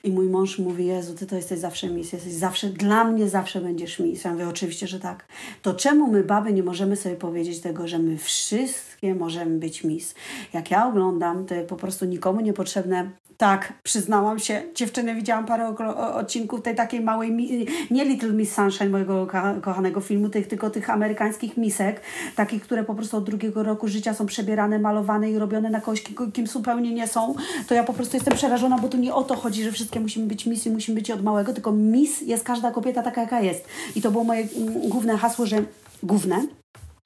I 0.04 0.12
mój 0.12 0.30
mąż 0.30 0.60
mówi, 0.60 0.86
Jezu, 0.86 1.14
ty 1.16 1.26
to 1.26 1.36
jesteś 1.36 1.60
zawsze 1.60 1.90
mis, 1.90 2.14
jesteś 2.14 2.34
zawsze, 2.34 2.70
dla 2.70 3.04
mnie 3.04 3.30
zawsze 3.30 3.62
będziesz 3.62 4.00
mis. 4.00 4.24
Ja 4.24 4.32
mówię, 4.32 4.48
oczywiście, 4.48 4.88
że 4.88 5.00
tak. 5.00 5.26
To 5.62 5.74
czemu 5.74 6.12
my, 6.12 6.24
baby, 6.24 6.54
nie 6.54 6.64
możemy 6.64 6.96
sobie 6.96 7.16
powiedzieć 7.16 7.60
tego, 7.60 7.88
że 7.88 8.00
my 8.00 8.18
wszystkie 8.18 9.16
możemy 9.16 9.60
być 9.60 9.84
mis? 9.84 10.16
Jak 10.54 10.72
ja 10.72 10.88
oglądam 10.88 11.46
te 11.46 11.64
po 11.64 11.76
prostu 11.76 12.06
nikomu 12.06 12.42
niepotrzebne 12.42 13.10
tak, 13.38 13.74
przyznałam 13.84 14.40
się. 14.40 14.64
Dziewczyny, 14.76 15.16
widziałam 15.16 15.46
parę 15.46 15.76
odcinków 16.14 16.62
tej 16.62 16.76
takiej 16.76 17.02
małej, 17.02 17.32
nie 17.92 18.06
Little 18.06 18.34
Miss 18.34 18.54
Sunshine, 18.54 18.90
mojego 18.90 19.28
kochanego 19.62 20.02
filmu, 20.02 20.30
tych, 20.30 20.48
tylko 20.48 20.70
tych 20.70 20.90
amerykańskich 20.90 21.58
misek, 21.58 22.02
takich, 22.36 22.64
które 22.64 22.84
po 22.84 22.96
prostu 22.96 23.18
od 23.18 23.24
drugiego 23.24 23.64
roku 23.64 23.88
życia 23.88 24.14
są 24.14 24.26
przebierane, 24.26 24.80
malowane 24.80 25.32
i 25.32 25.38
robione 25.38 25.70
na 25.70 25.82
kogoś, 25.82 26.04
kim 26.34 26.48
zupełnie 26.48 26.94
nie 26.94 27.08
są. 27.08 27.36
To 27.68 27.76
ja 27.76 27.84
po 27.84 27.94
prostu 27.94 28.18
jestem 28.18 28.34
przerażona, 28.36 28.78
bo 28.80 28.88
tu 28.88 28.98
nie 28.98 29.14
o 29.14 29.24
to 29.24 29.36
chodzi, 29.36 29.64
że 29.64 29.72
wszystkie 29.72 30.00
musimy 30.00 30.26
być 30.26 30.46
miss 30.46 30.66
i 30.66 30.70
musimy 30.70 30.96
być 30.96 31.12
od 31.12 31.24
małego, 31.24 31.54
tylko 31.54 31.72
miss 31.72 32.22
jest 32.22 32.44
każda 32.44 32.72
kobieta 32.72 33.04
taka, 33.04 33.22
jaka 33.22 33.42
jest. 33.42 33.66
I 33.96 34.02
to 34.02 34.12
było 34.12 34.24
moje 34.24 34.48
mm, 34.58 34.90
główne 34.90 35.18
hasło, 35.18 35.46
że 35.46 35.64
główne, 36.04 36.46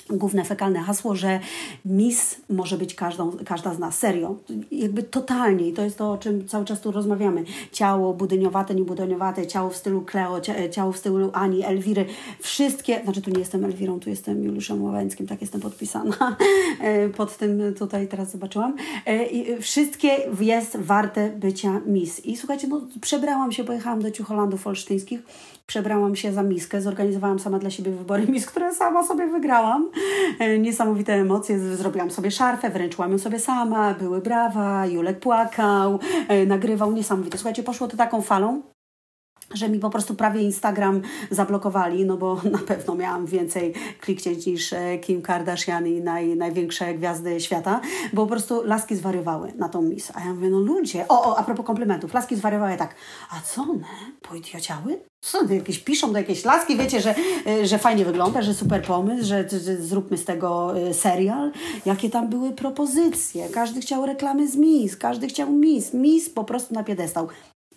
główne 0.10 0.44
fekalne 0.44 0.80
hasło, 0.80 1.16
że 1.16 1.40
Miss 1.86 2.42
może 2.50 2.78
być 2.78 2.96
każdą, 2.96 3.32
każda 3.46 3.74
z 3.74 3.80
nas, 3.80 3.98
serio, 3.98 4.36
jakby 4.72 5.04
totalnie 5.04 5.68
i 5.68 5.74
to 5.74 5.82
jest 5.82 5.98
to, 5.98 6.12
o 6.12 6.18
czym 6.18 6.48
cały 6.48 6.66
czas 6.66 6.82
tu 6.82 6.92
rozmawiamy. 6.92 7.44
Ciało 7.72 8.14
budyniowate, 8.14 8.76
niebudyniowate, 8.76 9.48
ciało 9.48 9.70
w 9.70 9.76
stylu 9.76 10.02
Cleo, 10.02 10.42
ciało 10.72 10.92
w 10.92 10.98
stylu 10.98 11.30
Ani, 11.34 11.66
Elwiry, 11.66 12.06
wszystkie, 12.40 13.02
znaczy 13.04 13.22
tu 13.22 13.32
nie 13.32 13.40
jestem 13.40 13.66
Elwirą, 13.66 14.00
tu 14.00 14.10
jestem 14.10 14.44
Juliuszem 14.44 14.84
Ławęckim, 14.84 15.28
tak 15.28 15.42
jestem 15.42 15.62
podpisana 15.62 16.18
e, 16.82 17.10
pod 17.10 17.38
tym 17.38 17.62
tutaj 17.80 18.08
teraz 18.08 18.32
zobaczyłam. 18.32 18.76
E, 19.06 19.26
I 19.26 19.62
wszystkie 19.62 20.10
jest 20.40 20.78
warte 20.78 21.30
bycia 21.30 21.82
Miss. 21.86 22.26
I 22.26 22.38
słuchajcie, 22.38 22.68
no 22.68 22.82
przebrałam 23.02 23.52
się, 23.52 23.64
pojechałam 23.64 24.02
do 24.02 24.12
Ciucholandów 24.12 24.68
Olsztyńskich, 24.68 25.20
przebrałam 25.68 26.16
się 26.16 26.34
za 26.34 26.44
miskę, 26.44 26.82
zorganizowałam 26.82 27.40
sama 27.40 27.60
dla 27.60 27.70
siebie 27.70 27.92
wybory 27.92 28.28
mis, 28.34 28.46
które 28.46 28.76
sama 28.76 29.04
sobie 29.04 29.28
wygrałam. 29.28 29.92
E, 30.40 30.60
niesamowite 30.60 31.14
emocje, 31.14 31.60
zrobiłam 31.60 32.12
sobie 32.12 32.32
szarfę, 32.32 32.70
wręczyłam 32.70 33.12
ją 33.12 33.18
sobie 33.18 33.40
sama, 33.40 33.94
były 33.94 34.22
brawa, 34.22 34.86
Julek 34.86 35.20
płakał, 35.20 36.00
e, 36.28 36.46
nagrywał, 36.46 36.92
niesamowite. 36.92 37.38
Słuchajcie, 37.38 37.64
poszło 37.64 37.88
to 37.88 37.98
taką 37.98 38.22
falą, 38.22 38.62
że 39.54 39.70
mi 39.70 39.80
po 39.80 39.90
prostu 39.90 40.16
prawie 40.16 40.42
Instagram 40.42 41.02
zablokowali, 41.32 42.06
no 42.06 42.18
bo 42.18 42.42
na 42.52 42.58
pewno 42.58 42.96
miałam 42.96 43.26
więcej 43.26 43.74
kliknięć 44.02 44.46
niż 44.46 44.74
e, 44.74 44.98
Kim 44.98 45.22
Kardashian 45.22 45.88
i 45.88 46.02
naj, 46.02 46.36
największe 46.36 46.94
gwiazdy 46.94 47.42
świata, 47.42 47.82
bo 48.14 48.22
po 48.22 48.28
prostu 48.28 48.64
laski 48.64 48.96
zwariowały 48.96 49.54
na 49.58 49.70
tą 49.70 49.82
mis. 49.82 50.12
A 50.16 50.20
ja 50.20 50.34
mówię, 50.34 50.50
no 50.50 50.60
ludzie, 50.60 51.08
o, 51.08 51.32
o, 51.32 51.38
a 51.38 51.44
propos 51.44 51.66
komplementów, 51.66 52.14
laski 52.14 52.36
zwariowały 52.36 52.78
tak, 52.78 52.96
a 53.30 53.42
co 53.42 53.62
one, 53.62 53.84
poidiociały? 54.22 55.00
Co 55.22 55.40
one 55.40 55.56
jakieś 55.56 55.80
piszą 55.80 56.12
do 56.12 56.18
jakiejś 56.18 56.46
laski, 56.46 56.78
wiecie, 56.78 57.02
że, 57.02 57.16
e, 57.48 57.68
że 57.68 57.78
fajnie 57.78 58.06
wygląda, 58.06 58.42
że 58.42 58.54
super 58.54 58.84
pomysł, 58.84 59.28
że, 59.28 59.50
że 59.50 59.78
zróbmy 59.78 60.18
z 60.18 60.26
tego 60.26 60.80
e, 60.80 60.94
serial. 60.94 61.52
Jakie 61.86 62.10
tam 62.10 62.30
były 62.30 62.52
propozycje. 62.52 63.50
Każdy 63.50 63.82
chciał 63.82 64.06
reklamy 64.06 64.48
z 64.48 64.56
Miss, 64.56 64.98
każdy 64.98 65.28
chciał 65.28 65.52
Miss. 65.52 65.94
Miss 65.94 66.30
po 66.30 66.44
prostu 66.44 66.74
na 66.74 66.84
piedestał. 66.84 67.28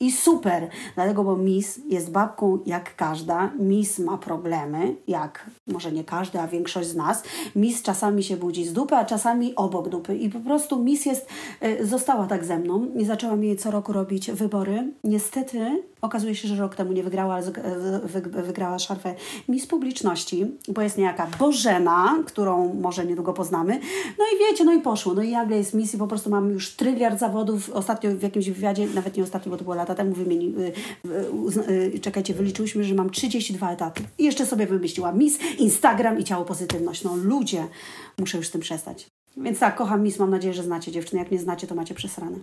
I 0.02 0.12
super, 0.12 0.68
dlatego, 0.94 1.24
bo 1.24 1.36
Miss 1.36 1.80
jest 1.88 2.10
babką 2.10 2.58
jak 2.66 2.96
każda. 2.96 3.50
Miss 3.58 3.98
ma 3.98 4.18
problemy, 4.18 4.96
jak 5.08 5.50
może 5.66 5.92
nie 5.92 6.04
każdy, 6.04 6.40
a 6.40 6.46
większość 6.46 6.88
z 6.88 6.96
nas. 6.96 7.22
Miss 7.56 7.82
czasami 7.82 8.22
się 8.22 8.36
budzi 8.36 8.64
z 8.64 8.72
dupy, 8.72 8.96
a 8.96 9.04
czasami 9.04 9.54
obok 9.56 9.88
dupy. 9.88 10.16
I 10.16 10.30
po 10.30 10.40
prostu 10.40 10.82
Miss 10.82 11.06
jest, 11.06 11.28
y, 11.64 11.86
została 11.86 12.26
tak 12.26 12.44
ze 12.44 12.58
mną 12.58 12.86
i 12.96 13.04
zaczęłam 13.04 13.44
jej 13.44 13.56
co 13.56 13.70
roku 13.70 13.92
robić 13.92 14.30
wybory. 14.30 14.92
Niestety 15.04 15.82
okazuje 16.02 16.34
się, 16.34 16.48
że 16.48 16.56
rok 16.56 16.74
temu 16.74 16.92
nie 16.92 17.02
wygrała, 17.02 17.34
ale 17.34 17.52
wygrała 18.42 18.78
szarfę 18.78 19.14
Miss 19.48 19.66
Publiczności, 19.66 20.46
bo 20.68 20.82
jest 20.82 20.98
niejaka 20.98 21.26
Bożena, 21.38 22.18
którą 22.26 22.74
może 22.74 23.06
niedługo 23.06 23.32
poznamy. 23.32 23.80
No 24.18 24.24
i 24.34 24.38
wiecie, 24.38 24.64
no 24.64 24.72
i 24.72 24.80
poszło. 24.80 25.14
No 25.14 25.22
i 25.22 25.32
nagle 25.32 25.56
jest 25.56 25.74
Miss 25.74 25.94
i 25.94 25.98
po 25.98 26.06
prostu 26.06 26.30
mam 26.30 26.50
już 26.50 26.76
tryliard 26.76 27.18
zawodów. 27.18 27.70
Ostatnio 27.70 28.10
w 28.10 28.22
jakimś 28.22 28.50
wywiadzie, 28.50 28.86
nawet 28.94 29.16
nie 29.16 29.22
ostatnio, 29.22 29.50
bo 29.50 29.56
to 29.56 29.64
było 29.64 29.76
lata 29.76 29.89
temu, 29.94 30.12
wymieni, 30.12 30.54
y, 30.58 31.10
y, 31.68 31.94
y, 31.94 32.00
czekajcie, 32.00 32.34
wyliczyłyśmy, 32.34 32.84
że 32.84 32.94
mam 32.94 33.10
32 33.10 33.72
etaty. 33.72 34.02
I 34.18 34.24
jeszcze 34.24 34.46
sobie 34.46 34.66
wymyśliła 34.66 35.12
Miss, 35.12 35.38
Instagram 35.58 36.18
i 36.18 36.24
ciało 36.24 36.44
pozytywność. 36.44 37.04
No 37.04 37.16
ludzie, 37.16 37.66
muszę 38.18 38.36
już 38.36 38.48
z 38.48 38.50
tym 38.50 38.60
przestać. 38.60 39.06
Więc 39.36 39.58
tak, 39.58 39.76
kocham 39.76 40.02
Miss, 40.02 40.18
mam 40.18 40.30
nadzieję, 40.30 40.54
że 40.54 40.62
znacie 40.62 40.92
dziewczyny. 40.92 41.22
Jak 41.22 41.30
nie 41.30 41.38
znacie, 41.38 41.66
to 41.66 41.74
macie 41.74 41.94
przesrane 41.94 42.36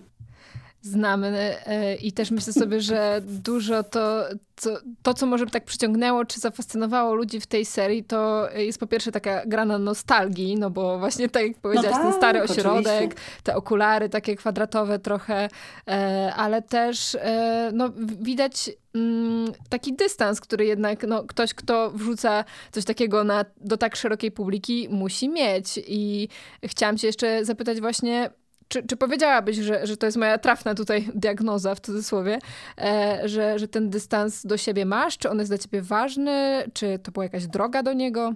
znamy 0.82 1.56
e, 1.66 1.94
i 1.94 2.12
też 2.12 2.30
myślę 2.30 2.52
sobie, 2.52 2.80
że 2.80 3.20
dużo 3.24 3.82
to, 3.82 4.24
co, 4.56 4.70
to, 5.02 5.14
co 5.14 5.26
może 5.26 5.46
tak 5.46 5.64
przyciągnęło 5.64 6.24
czy 6.24 6.40
zafascynowało 6.40 7.14
ludzi 7.14 7.40
w 7.40 7.46
tej 7.46 7.64
serii, 7.64 8.04
to 8.04 8.48
jest 8.54 8.80
po 8.80 8.86
pierwsze 8.86 9.12
taka 9.12 9.46
grana 9.46 9.78
nostalgii, 9.78 10.56
no 10.56 10.70
bo 10.70 10.98
właśnie 10.98 11.28
tak 11.28 11.42
jak 11.42 11.58
powiedziałaś, 11.58 11.90
no 11.90 12.02
tak, 12.02 12.12
ten 12.12 12.20
stary 12.20 12.42
ośrodek, 12.42 12.94
oczywiście. 12.96 13.42
te 13.42 13.56
okulary 13.56 14.08
takie 14.08 14.36
kwadratowe 14.36 14.98
trochę, 14.98 15.48
e, 15.88 16.32
ale 16.36 16.62
też 16.62 17.14
e, 17.14 17.70
no, 17.74 17.90
widać 18.20 18.70
mm, 18.94 19.52
taki 19.68 19.92
dystans, 19.92 20.40
który 20.40 20.64
jednak 20.64 21.06
no, 21.06 21.24
ktoś, 21.24 21.54
kto 21.54 21.90
wrzuca 21.90 22.44
coś 22.72 22.84
takiego 22.84 23.24
na, 23.24 23.44
do 23.56 23.76
tak 23.76 23.96
szerokiej 23.96 24.30
publiki, 24.30 24.88
musi 24.90 25.28
mieć. 25.28 25.80
I 25.86 26.28
chciałam 26.64 26.98
cię 26.98 27.06
jeszcze 27.06 27.44
zapytać 27.44 27.80
właśnie, 27.80 28.30
czy, 28.68 28.82
czy 28.82 28.96
powiedziałabyś, 28.96 29.56
że, 29.56 29.86
że 29.86 29.96
to 29.96 30.06
jest 30.06 30.18
moja 30.18 30.38
trafna 30.38 30.74
tutaj 30.74 31.08
diagnoza 31.14 31.74
w 31.74 31.80
cudzysłowie, 31.80 32.38
e, 32.78 33.20
że, 33.24 33.58
że 33.58 33.68
ten 33.68 33.90
dystans 33.90 34.46
do 34.46 34.56
siebie 34.56 34.84
masz? 34.84 35.18
Czy 35.18 35.30
on 35.30 35.38
jest 35.38 35.50
dla 35.50 35.58
ciebie 35.58 35.82
ważny? 35.82 36.64
Czy 36.72 36.98
to 36.98 37.12
była 37.12 37.24
jakaś 37.24 37.46
droga 37.46 37.82
do 37.82 37.92
niego? 37.92 38.32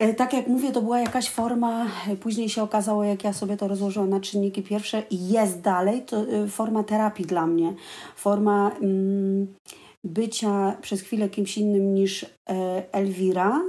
E, 0.00 0.14
tak 0.14 0.32
jak 0.32 0.46
mówię, 0.46 0.72
to 0.72 0.82
była 0.82 1.00
jakaś 1.00 1.30
forma, 1.30 1.86
później 2.20 2.48
się 2.48 2.62
okazało, 2.62 3.04
jak 3.04 3.24
ja 3.24 3.32
sobie 3.32 3.56
to 3.56 3.68
rozłożyłam 3.68 4.10
na 4.10 4.20
czynniki 4.20 4.62
pierwsze 4.62 5.02
i 5.10 5.28
jest 5.28 5.60
dalej, 5.60 6.02
to 6.02 6.16
e, 6.16 6.48
forma 6.48 6.84
terapii 6.84 7.26
dla 7.26 7.46
mnie. 7.46 7.74
Forma 8.16 8.70
mm, 8.82 9.54
bycia 10.04 10.76
przez 10.82 11.00
chwilę 11.00 11.28
kimś 11.28 11.58
innym 11.58 11.94
niż 11.94 12.26
Elwira, 12.92 13.60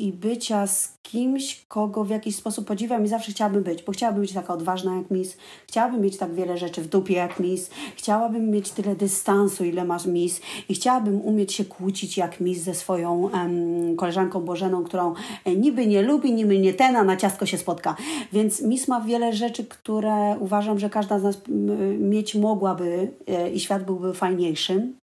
i 0.00 0.12
bycia 0.12 0.66
z 0.66 1.00
kimś, 1.02 1.64
kogo 1.68 2.04
w 2.04 2.10
jakiś 2.10 2.36
sposób 2.36 2.66
podziwiam 2.66 3.04
i 3.04 3.08
zawsze 3.08 3.32
chciałabym 3.32 3.62
być, 3.62 3.82
bo 3.82 3.92
chciałabym 3.92 4.22
być 4.22 4.32
taka 4.32 4.54
odważna 4.54 4.96
jak 4.96 5.10
Miss, 5.10 5.36
chciałabym 5.68 6.00
mieć 6.00 6.16
tak 6.16 6.34
wiele 6.34 6.58
rzeczy 6.58 6.82
w 6.82 6.88
dupie 6.88 7.14
jak 7.14 7.40
Miss, 7.40 7.70
chciałabym 7.96 8.50
mieć 8.50 8.70
tyle 8.70 8.96
dystansu, 8.96 9.64
ile 9.64 9.84
masz 9.84 10.06
Miss 10.06 10.40
i 10.68 10.74
chciałabym 10.74 11.20
umieć 11.20 11.52
się 11.52 11.64
kłócić 11.64 12.16
jak 12.16 12.40
Miss 12.40 12.62
ze 12.62 12.74
swoją 12.74 13.30
um, 13.32 13.96
koleżanką 13.96 14.40
Bożeną, 14.40 14.84
którą 14.84 15.14
e, 15.44 15.56
niby 15.56 15.86
nie 15.86 16.02
lubi, 16.02 16.32
niby 16.32 16.58
nie 16.58 16.74
ten, 16.74 16.96
a 16.96 17.04
na 17.04 17.16
ciastko 17.16 17.46
się 17.46 17.58
spotka. 17.58 17.96
Więc 18.32 18.62
Miss 18.62 18.88
ma 18.88 19.00
wiele 19.00 19.32
rzeczy, 19.32 19.64
które 19.64 20.36
uważam, 20.40 20.78
że 20.78 20.90
każda 20.90 21.18
z 21.18 21.22
nas 21.22 21.40
mieć 21.98 22.34
mogłaby 22.34 23.12
e, 23.26 23.50
i 23.50 23.60
świat 23.60 23.84
byłby 23.84 24.14
fajniejszy 24.14 24.99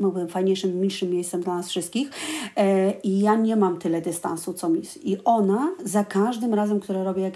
byłbym 0.00 0.28
fajniejszym, 0.28 0.80
milszym 0.80 1.10
miejscem 1.10 1.40
dla 1.40 1.56
nas 1.56 1.68
wszystkich 1.68 2.10
e, 2.56 2.90
i 2.90 3.20
ja 3.20 3.36
nie 3.36 3.56
mam 3.56 3.78
tyle 3.78 4.00
dystansu 4.00 4.54
co 4.54 4.68
Miss. 4.68 4.98
I 5.04 5.16
ona 5.24 5.72
za 5.84 6.04
każdym 6.04 6.54
razem, 6.54 6.80
które 6.80 7.04
robię, 7.04 7.32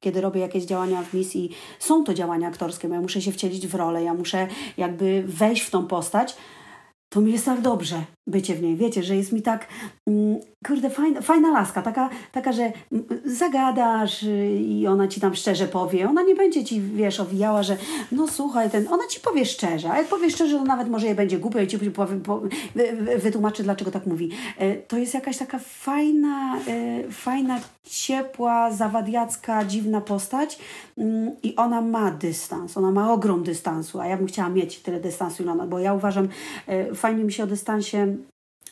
kiedy 0.00 0.20
robię 0.20 0.40
jakieś 0.40 0.64
działania 0.64 1.02
w 1.02 1.14
misji, 1.14 1.50
są 1.78 2.04
to 2.04 2.14
działania 2.14 2.48
aktorskie, 2.48 2.88
bo 2.88 2.94
ja 2.94 3.00
muszę 3.00 3.22
się 3.22 3.32
wcielić 3.32 3.66
w 3.66 3.74
rolę, 3.74 4.02
ja 4.02 4.14
muszę 4.14 4.48
jakby 4.76 5.24
wejść 5.26 5.62
w 5.62 5.70
tą 5.70 5.86
postać, 5.86 6.36
to 7.08 7.20
mi 7.20 7.32
jest 7.32 7.44
tak 7.44 7.60
dobrze 7.60 8.04
bycie 8.26 8.54
w 8.54 8.62
niej. 8.62 8.76
Wiecie, 8.76 9.02
że 9.02 9.16
jest 9.16 9.32
mi 9.32 9.42
tak, 9.42 9.68
mm, 10.06 10.40
kurde, 10.66 10.90
fajna, 10.90 11.20
fajna 11.20 11.50
laska, 11.50 11.82
taka, 11.82 12.10
taka, 12.32 12.52
że 12.52 12.72
zagadasz 13.24 14.22
y, 14.22 14.58
i 14.58 14.86
ona 14.86 15.08
ci 15.08 15.20
tam 15.20 15.34
szczerze 15.34 15.68
powie. 15.68 16.08
Ona 16.08 16.22
nie 16.22 16.34
będzie 16.34 16.64
ci, 16.64 16.80
wiesz, 16.80 17.20
owijała, 17.20 17.62
że 17.62 17.76
no 18.12 18.28
słuchaj, 18.28 18.70
ten, 18.70 18.88
ona 18.88 19.06
ci 19.10 19.20
powie 19.20 19.46
szczerze, 19.46 19.90
a 19.90 19.98
jak 19.98 20.06
powie 20.06 20.30
szczerze, 20.30 20.58
to 20.58 20.64
nawet 20.64 20.88
może 20.88 21.06
jej 21.06 21.14
będzie 21.14 21.38
głupio 21.38 21.60
i 21.60 21.66
ci 21.66 21.78
powie, 21.78 22.16
po, 22.16 22.42
wytłumaczy, 23.18 23.62
dlaczego 23.62 23.90
tak 23.90 24.06
mówi. 24.06 24.30
E, 24.58 24.74
to 24.74 24.96
jest 24.96 25.14
jakaś 25.14 25.38
taka 25.38 25.58
fajna, 25.58 26.56
e, 26.56 27.10
fajna, 27.10 27.60
ciepła, 27.84 28.70
zawadiacka, 28.70 29.64
dziwna 29.64 30.00
postać 30.00 30.58
mm, 30.98 31.30
i 31.42 31.56
ona 31.56 31.80
ma 31.80 32.10
dystans, 32.10 32.76
ona 32.76 32.90
ma 32.90 33.12
ogrom 33.12 33.42
dystansu, 33.42 34.00
a 34.00 34.06
ja 34.06 34.16
bym 34.16 34.26
chciała 34.26 34.48
mieć 34.48 34.78
tyle 34.78 35.00
dystansu, 35.00 35.44
bo 35.68 35.78
ja 35.78 35.94
uważam, 35.94 36.28
e, 36.66 36.94
fajnie 36.94 37.24
mi 37.24 37.32
się 37.32 37.44
o 37.44 37.46
dystansie 37.46 38.16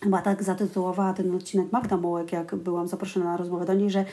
Chyba 0.03 0.23
tak 0.23 0.43
zatytułowała 0.43 1.13
ten 1.13 1.35
odcinek 1.35 1.73
Magda 1.73 1.97
Mołek, 1.97 2.33
jak 2.33 2.55
byłam 2.55 2.89
zaproszona 2.89 3.27
na 3.27 3.37
rozmowę 3.37 3.65
do 3.65 3.75
niej, 3.75 3.91
że 3.91 4.05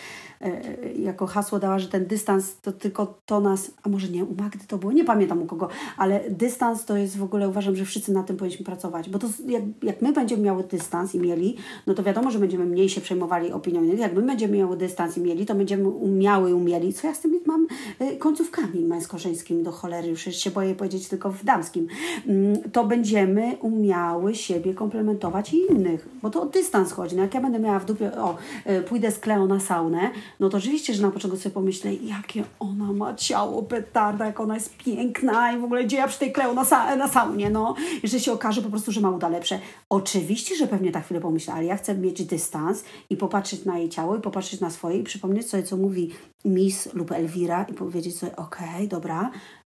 jako 0.99 1.27
hasło 1.27 1.59
dała, 1.59 1.79
że 1.79 1.87
ten 1.87 2.05
dystans 2.05 2.57
to 2.61 2.71
tylko 2.71 3.19
to 3.25 3.39
nas, 3.39 3.71
a 3.83 3.89
może 3.89 4.07
nie, 4.07 4.25
u 4.25 4.35
Magdy 4.35 4.67
to 4.67 4.77
było, 4.77 4.91
nie 4.91 5.03
pamiętam 5.03 5.41
u 5.41 5.45
kogo, 5.45 5.69
ale 5.97 6.29
dystans 6.29 6.85
to 6.85 6.97
jest 6.97 7.17
w 7.17 7.23
ogóle, 7.23 7.49
uważam, 7.49 7.75
że 7.75 7.85
wszyscy 7.85 8.13
na 8.13 8.23
tym 8.23 8.37
powinniśmy 8.37 8.65
pracować, 8.65 9.09
bo 9.09 9.19
to 9.19 9.27
jak, 9.47 9.63
jak 9.83 10.01
my 10.01 10.13
będziemy 10.13 10.43
miały 10.43 10.63
dystans 10.63 11.15
i 11.15 11.19
mieli, 11.19 11.57
no 11.87 11.93
to 11.93 12.03
wiadomo, 12.03 12.31
że 12.31 12.39
będziemy 12.39 12.65
mniej 12.65 12.89
się 12.89 13.01
przejmowali 13.01 13.51
opinią 13.51 13.83
innych, 13.83 13.99
jak 13.99 14.13
my 14.13 14.21
będziemy 14.21 14.57
miały 14.57 14.77
dystans 14.77 15.17
i 15.17 15.21
mieli, 15.21 15.45
to 15.45 15.55
będziemy 15.55 15.89
umiały, 15.89 16.55
umieli, 16.55 16.93
co 16.93 17.07
ja 17.07 17.13
z 17.13 17.19
tym 17.19 17.39
mam 17.45 17.67
e, 17.99 18.15
końcówkami 18.15 18.85
męsko-żeńskimi 18.85 19.63
do 19.63 19.71
cholery, 19.71 20.07
już 20.07 20.21
się 20.21 20.51
boję 20.51 20.75
powiedzieć 20.75 21.07
tylko 21.07 21.31
w 21.31 21.43
damskim, 21.43 21.87
mm, 22.27 22.71
to 22.71 22.85
będziemy 22.85 23.57
umiały 23.61 24.35
siebie 24.35 24.73
komplementować 24.73 25.53
i 25.53 25.57
innych, 25.71 26.09
bo 26.21 26.29
to 26.29 26.41
o 26.41 26.45
dystans 26.45 26.91
chodzi. 26.91 27.15
No 27.15 27.21
jak 27.21 27.33
ja 27.33 27.41
będę 27.41 27.59
miała 27.59 27.79
w 27.79 27.85
dupie, 27.85 28.11
o, 28.17 28.37
e, 28.65 28.81
pójdę 28.81 29.11
z 29.11 29.19
Kleo 29.19 29.47
na 29.47 29.59
saunę, 29.59 30.11
no 30.39 30.49
to 30.49 30.57
oczywiście, 30.57 30.93
że 30.93 31.01
na 31.01 31.11
początku 31.11 31.39
sobie 31.39 31.53
pomyślę, 31.53 31.93
jakie 31.93 32.43
ona 32.59 32.93
ma 32.93 33.13
ciało 33.13 33.63
petarda, 33.63 34.25
jak 34.25 34.39
ona 34.39 34.55
jest 34.55 34.77
piękna 34.77 35.51
i 35.53 35.59
w 35.59 35.63
ogóle 35.63 35.83
gdzie 35.83 35.97
ja 35.97 36.07
przy 36.07 36.19
tej 36.19 36.31
Kleo 36.31 36.53
na, 36.53 36.65
sa 36.65 36.95
na 36.95 37.07
saunie, 37.07 37.49
no. 37.49 37.75
Że 38.03 38.19
się 38.19 38.31
okaże 38.31 38.61
po 38.61 38.69
prostu, 38.69 38.91
że 38.91 39.01
ma 39.01 39.09
uda 39.09 39.29
lepsze. 39.29 39.59
Oczywiście, 39.89 40.55
że 40.55 40.67
pewnie 40.67 40.91
tak 40.91 41.05
chwilę 41.05 41.21
pomyślę, 41.21 41.53
ale 41.53 41.65
ja 41.65 41.77
chcę 41.77 41.95
mieć 41.95 42.25
dystans 42.25 42.83
i 43.09 43.17
popatrzeć 43.17 43.65
na 43.65 43.77
jej 43.77 43.89
ciało 43.89 44.15
i 44.15 44.21
popatrzeć 44.21 44.59
na 44.59 44.69
swoje 44.69 44.97
i 44.97 45.03
przypomnieć 45.03 45.49
sobie, 45.49 45.63
co 45.63 45.77
mówi 45.77 46.11
Miss 46.45 46.93
lub 46.93 47.11
Elwira 47.11 47.63
i 47.63 47.73
powiedzieć 47.73 48.17
sobie, 48.17 48.35
okej, 48.35 48.69
okay, 48.75 48.87
dobra, 48.87 49.31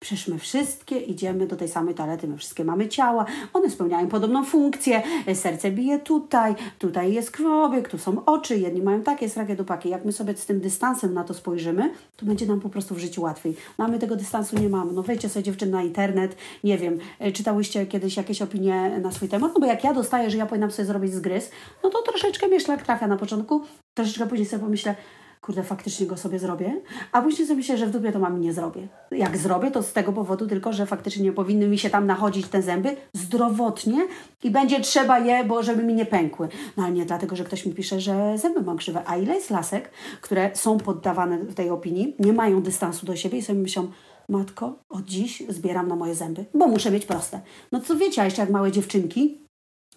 Przecież 0.04 0.28
my 0.28 0.40
wszystkie 0.40 0.98
idziemy 0.98 1.48
do 1.48 1.56
tej 1.56 1.68
samej 1.68 1.96
toalety, 1.96 2.28
my 2.28 2.38
wszystkie 2.38 2.66
mamy 2.66 2.88
ciała, 2.88 3.26
one 3.54 3.70
spełniają 3.70 4.08
podobną 4.08 4.46
funkcję, 4.46 5.02
serce 5.34 5.72
bije 5.72 6.00
tutaj, 6.00 6.56
tutaj 6.80 7.14
jest 7.14 7.32
krwobieg, 7.32 7.90
tu 7.90 7.98
są 7.98 8.26
oczy, 8.26 8.58
jedni 8.58 8.82
mają 8.82 9.02
takie 9.02 9.30
srakie 9.30 9.56
dupaki. 9.56 9.90
Jak 9.90 10.06
my 10.06 10.12
sobie 10.12 10.36
z 10.36 10.46
tym 10.46 10.60
dystansem 10.60 11.14
na 11.14 11.24
to 11.24 11.34
spojrzymy, 11.34 11.92
to 12.18 12.26
będzie 12.26 12.46
nam 12.46 12.60
po 12.60 12.70
prostu 12.70 12.96
w 12.96 12.98
życiu 12.98 13.22
łatwiej. 13.22 13.56
Mamy 13.78 14.00
tego 14.00 14.16
dystansu, 14.16 14.60
nie 14.60 14.70
mamy. 14.70 14.94
No 14.94 15.04
wejdźcie 15.04 15.30
sobie 15.30 15.44
dziewczyn 15.44 15.72
na 15.72 15.84
internet, 15.84 16.36
nie 16.64 16.78
wiem, 16.78 17.00
e, 17.20 17.32
czytałyście 17.32 17.86
kiedyś 17.86 18.18
jakieś 18.18 18.42
opinie 18.42 19.00
na 19.02 19.12
swój 19.12 19.30
temat, 19.30 19.52
no 19.54 19.60
bo 19.60 19.66
jak 19.66 19.84
ja 19.84 19.94
dostaję, 19.94 20.30
że 20.30 20.38
ja 20.38 20.46
powinnam 20.46 20.72
sobie 20.72 20.86
zrobić 20.86 21.14
zgryz, 21.14 21.52
no 21.84 21.90
to 21.90 22.02
troszeczkę 22.02 22.48
mnie 22.48 22.60
szlak 22.60 22.84
trafia 22.84 23.08
na 23.08 23.18
początku, 23.18 23.62
troszeczkę 23.94 24.28
później 24.28 24.48
sobie 24.48 24.64
pomyślę, 24.64 24.96
kurde, 25.42 25.64
faktycznie 25.64 26.08
go 26.08 26.18
sobie 26.18 26.40
zrobię, 26.40 26.82
a 27.12 27.22
później 27.22 27.48
sobie 27.48 27.58
myślę, 27.58 27.78
że 27.78 27.88
w 27.88 27.92
dupie 27.92 28.12
to 28.12 28.20
mam 28.20 28.42
nie 28.42 28.54
zrobię. 28.54 28.88
Jak 29.12 29.38
zrobię, 29.38 29.72
to 29.72 29.84
z 29.84 29.94
tego 29.94 30.14
powodu 30.14 30.48
tylko, 30.48 30.74
że 30.74 30.86
faktycznie 30.86 31.24
nie 31.24 31.32
powinny 31.32 31.68
mi 31.68 31.78
się 31.78 31.90
tam 31.90 32.08
nachodzić 32.08 32.48
te 32.48 32.62
zęby 32.62 32.96
zdrowotnie 33.14 34.08
i 34.44 34.52
będzie 34.52 34.80
trzeba 34.80 35.20
je, 35.20 35.44
bo 35.44 35.64
żeby 35.64 35.84
mi 35.84 35.94
nie 35.94 36.06
pękły. 36.06 36.48
No 36.78 36.84
ale 36.84 36.94
nie 36.94 37.06
dlatego, 37.06 37.36
że 37.36 37.44
ktoś 37.44 37.66
mi 37.66 37.74
pisze, 37.74 38.02
że 38.02 38.38
zęby 38.38 38.62
mam 38.62 38.78
krzywe. 38.78 39.02
A 39.06 39.18
ile 39.18 39.36
jest 39.36 39.50
lasek, 39.50 39.92
które 40.22 40.52
są 40.54 40.78
poddawane 40.78 41.38
w 41.38 41.54
tej 41.54 41.70
opinii, 41.70 42.16
nie 42.20 42.34
mają 42.34 42.62
dystansu 42.62 43.06
do 43.06 43.16
siebie 43.16 43.38
i 43.38 43.42
sobie 43.42 43.60
myślą, 43.60 43.88
matko, 44.30 44.80
od 44.90 45.06
dziś 45.06 45.44
zbieram 45.50 45.88
na 45.88 45.96
moje 45.96 46.16
zęby, 46.16 46.46
bo 46.54 46.68
muszę 46.68 46.92
mieć 46.92 47.06
proste. 47.06 47.42
No 47.72 47.80
co 47.80 47.96
wiecie, 47.96 48.22
a 48.22 48.26
jeszcze 48.26 48.42
jak 48.42 48.52
małe 48.52 48.72
dziewczynki, 48.72 49.42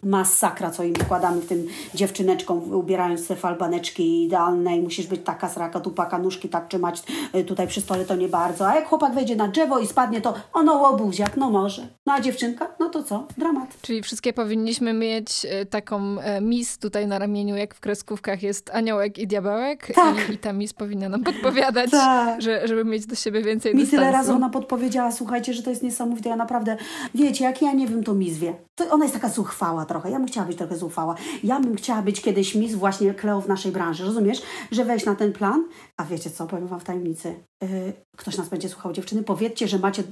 masakra, 0.05 0.71
co 0.71 0.83
im 0.83 0.95
wkładamy 0.95 1.41
w 1.41 1.47
tym 1.47 1.67
dziewczyneczkom, 1.95 2.75
ubierając 2.75 3.27
te 3.27 3.37
falbaneczki 3.37 4.25
idealne 4.25 4.77
i 4.77 4.83
musisz 4.83 5.07
być 5.07 5.21
taka 5.25 5.49
sraka, 5.49 5.81
tupaka, 5.81 6.19
nóżki 6.19 6.49
tak 6.49 6.69
trzymać 6.69 7.03
y, 7.35 7.45
tutaj 7.45 7.67
przy 7.67 7.81
stole 7.81 8.05
to 8.05 8.17
nie 8.17 8.29
bardzo. 8.29 8.69
A 8.69 8.75
jak 8.75 8.89
chłopak 8.89 9.15
wejdzie 9.15 9.37
na 9.37 9.49
drzewo 9.49 9.79
i 9.79 9.87
spadnie, 9.87 10.21
to 10.21 10.35
ono 10.53 10.75
łobuziak, 10.75 11.37
no 11.37 11.51
może. 11.51 11.89
No 12.07 12.13
a 12.13 12.21
dziewczynka, 12.21 12.69
no 12.81 12.89
to 12.89 13.03
co? 13.03 13.27
Dramat. 13.39 13.77
Czyli 13.83 14.03
wszystkie 14.03 14.33
powinniśmy 14.33 14.93
mieć 14.93 15.45
y, 15.63 15.67
taką 15.67 16.21
e, 16.21 16.41
mis 16.41 16.79
tutaj 16.79 17.07
na 17.07 17.19
ramieniu, 17.19 17.57
jak 17.57 17.75
w 17.75 17.81
kreskówkach 17.81 18.43
jest 18.43 18.71
aniołek 18.75 19.19
i 19.19 19.27
diabełek. 19.27 19.93
Tak. 19.95 20.31
I, 20.31 20.33
i 20.33 20.39
ta 20.39 20.53
mis 20.53 20.73
powinna 20.73 21.09
nam 21.09 21.25
podpowiadać, 21.25 21.91
tak. 21.91 22.43
że, 22.43 22.69
żeby 22.69 22.85
mieć 22.85 23.07
do 23.07 23.15
siebie 23.15 23.43
więcej 23.43 23.75
Mi 23.75 23.81
dystansu. 23.81 24.01
tyle 24.01 24.13
razy 24.13 24.33
ona 24.33 24.51
podpowiedziała, 24.51 25.13
słuchajcie, 25.13 25.55
że 25.55 25.63
to 25.63 25.71
jest 25.71 25.83
niesamowite. 25.83 26.29
Ja 26.29 26.37
naprawdę, 26.37 26.77
wiecie, 27.15 27.45
jak 27.45 27.63
ja 27.63 27.73
nie 27.73 27.87
wiem, 27.87 28.05
to 28.05 28.15
mis 28.15 28.39
wie. 28.39 28.55
To 28.75 28.91
ona 28.91 29.05
jest 29.05 29.15
taka 29.15 29.29
zuchwała 29.29 29.87
trochę. 29.95 30.11
Ja 30.11 30.19
bym 30.19 30.27
chciała 30.27 30.47
być 30.47 30.59
trochę 30.59 30.77
zuchwała. 30.77 31.15
Ja 31.45 31.61
bym 31.61 31.77
chciała 31.77 32.03
być 32.03 32.21
kiedyś 32.21 32.55
mis 32.55 32.75
właśnie 32.75 33.15
Kleo 33.15 33.41
w 33.41 33.49
naszej 33.49 33.73
branży. 33.73 34.05
Rozumiesz? 34.05 34.43
Że 34.71 34.85
wejść 34.85 35.07
na 35.07 35.15
ten 35.15 35.33
plan, 35.33 35.65
a 35.97 36.05
wiecie 36.05 36.31
co, 36.31 36.47
powiem 36.47 36.67
Wam 36.67 36.81
w 36.81 36.85
tajemnicy. 36.85 37.35
Yy, 37.63 37.93
ktoś 38.17 38.37
nas 38.37 38.49
będzie 38.49 38.69
słuchał, 38.69 38.93
dziewczyny, 38.93 39.23
powiedzcie, 39.23 39.69
że 39.69 39.79
macie 39.79 40.03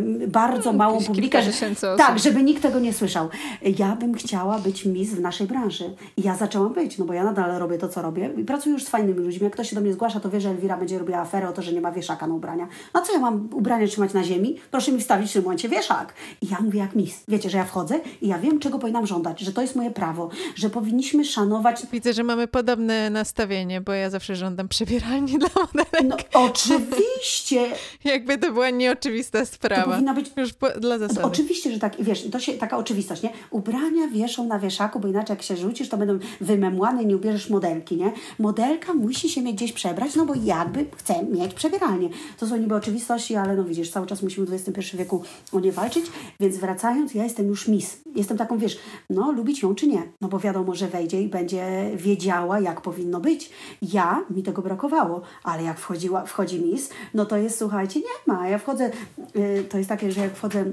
yy, 0.00 0.28
bardzo 0.28 0.62
hmm, 0.62 0.76
małą 0.76 1.02
publikę. 1.02 1.42
Tak, 1.96 2.18
żeby 2.18 2.42
nikt 2.42 2.62
tego 2.62 2.80
nie 2.80 2.92
słyszał. 2.92 3.28
Ja 3.78 3.96
bym 3.96 4.14
chciała 4.14 4.58
być 4.58 4.84
mis 4.84 5.14
w 5.14 5.20
naszej 5.20 5.46
branży. 5.46 5.94
I 6.16 6.22
ja 6.22 6.36
zaczęłam 6.36 6.72
być, 6.72 6.98
no 6.98 7.04
bo 7.04 7.12
ja 7.12 7.24
nadal 7.24 7.58
robię 7.58 7.78
to, 7.78 7.88
co 7.88 8.02
robię. 8.02 8.30
I 8.36 8.44
pracuję 8.44 8.72
już 8.72 8.84
z 8.84 8.88
fajnymi 8.88 9.20
ludźmi. 9.20 9.44
Jak 9.44 9.52
ktoś 9.52 9.70
się 9.70 9.74
do 9.74 9.82
mnie 9.82 9.92
zgłasza, 9.92 10.20
to 10.20 10.30
wie, 10.30 10.40
że 10.40 10.50
Elwira 10.50 10.76
będzie 10.76 10.98
robiła 10.98 11.18
aferę 11.18 11.48
o 11.48 11.52
to, 11.52 11.62
że 11.62 11.72
nie 11.72 11.80
ma 11.80 11.92
wieszaka 11.92 12.26
na 12.26 12.34
ubrania. 12.34 12.68
No 12.94 13.02
co 13.02 13.12
ja 13.12 13.18
mam 13.18 13.48
ubranie 13.52 13.88
trzymać 13.88 14.12
na 14.12 14.24
ziemi? 14.24 14.56
Proszę 14.70 14.92
mi 14.92 15.00
wstawić 15.00 15.30
w 15.30 15.32
tym 15.32 15.42
momencie 15.42 15.68
wieszak. 15.68 16.14
I 16.40 16.48
ja 16.48 16.60
mówię 16.60 16.78
jak 16.78 16.94
mis. 16.94 17.24
Wiecie, 17.28 17.50
że 17.50 17.58
ja 17.58 17.64
wchodzę 17.64 18.00
i 18.22 18.28
ja 18.28 18.38
wiem, 18.38 18.58
czego 18.58 18.78
powinnam 18.78 19.06
żądać, 19.06 19.40
że 19.40 19.52
to 19.52 19.62
jest 19.62 19.76
moje 19.76 19.90
prawo, 19.90 20.28
że 20.54 20.70
powinniśmy 20.70 21.24
szanować... 21.24 21.86
Widzę, 21.92 22.12
że 22.12 22.24
mamy 22.24 22.48
podobne 22.48 23.10
nastawienie, 23.10 23.80
bo 23.80 23.92
ja 23.92 24.10
zawsze 24.10 24.36
żądam 24.36 24.68
przebieralni 25.12 25.38
dla 25.38 25.48
modelek. 25.62 26.04
No 26.32 26.40
oczywiście. 26.46 27.70
Jakby 28.04 28.38
to 28.38 28.52
była 28.52 28.70
nieoczywista 28.70 29.44
sprawa. 29.46 29.84
To 29.84 29.90
powinna 29.90 30.14
być... 30.14 30.30
Już 30.36 30.52
po, 30.52 30.70
dla 30.70 30.98
zasady. 30.98 31.22
Oczywiście, 31.22 31.72
że 31.72 31.78
tak. 31.78 32.00
I 32.00 32.04
wiesz, 32.04 32.30
to 32.30 32.40
się, 32.40 32.52
taka 32.52 32.76
oczywistość, 32.76 33.22
nie? 33.22 33.30
Ubrania 33.50 34.08
wieszą 34.08 34.46
na 34.46 34.58
wieszaku, 34.58 35.00
bo 35.00 35.08
inaczej 35.08 35.36
jak 35.36 35.42
się 35.42 35.56
rzucisz, 35.56 35.88
to 35.88 35.96
będą 35.96 36.18
wymemłane 36.40 37.02
i 37.02 37.06
nie 37.06 37.16
ubierzesz 37.16 37.50
modelki, 37.50 37.96
nie? 37.96 38.12
Modelka 38.38 38.94
musi 38.94 39.28
się 39.28 39.42
mieć 39.42 39.56
gdzieś 39.56 39.72
przebrać, 39.72 40.14
no 40.14 40.26
bo 40.26 40.34
jakby 40.34 40.86
chce 40.96 41.24
mieć 41.24 41.54
przebieralnię. 41.54 42.08
To 42.38 42.46
są 42.46 42.56
niby 42.56 42.74
oczywistości, 42.74 43.36
ale 43.36 43.56
no 43.56 43.64
widzisz, 43.64 43.90
cały 43.90 44.06
czas 44.06 44.22
musimy 44.22 44.46
w 44.46 44.52
XXI 44.52 44.96
wieku 44.96 45.22
o 45.52 45.60
nie 45.60 45.72
walczyć, 45.72 46.06
więc 46.40 46.56
wracając, 46.56 47.14
ja 47.14 47.24
jestem 47.24 47.46
już 47.46 47.68
mis. 47.68 47.96
Jestem 48.16 48.36
taką, 48.36 48.58
wiesz, 48.58 48.78
no 49.10 49.32
lubić 49.32 49.62
ją 49.62 49.74
czy 49.74 49.86
nie, 49.86 50.02
no 50.20 50.28
bo 50.28 50.38
wiadomo, 50.38 50.74
że 50.74 50.88
wejdzie 50.88 51.22
i 51.22 51.28
będzie 51.28 51.90
wiedziała, 51.96 52.60
jak 52.60 52.80
powinno 52.80 53.20
być. 53.20 53.50
Ja, 53.82 54.24
mi 54.30 54.42
tego 54.42 54.62
brakowało, 54.62 55.01
ale 55.44 55.62
jak 55.62 55.78
wchodziła, 55.78 56.24
wchodzi 56.24 56.60
mis, 56.60 56.90
no 57.14 57.26
to 57.26 57.36
jest, 57.36 57.58
słuchajcie, 57.58 58.00
nie 58.00 58.34
ma. 58.34 58.48
Ja 58.48 58.58
wchodzę, 58.58 58.90
yy, 59.34 59.64
to 59.64 59.78
jest 59.78 59.88
takie, 59.88 60.12
że 60.12 60.20
jak 60.20 60.34
wchodzę 60.34 60.64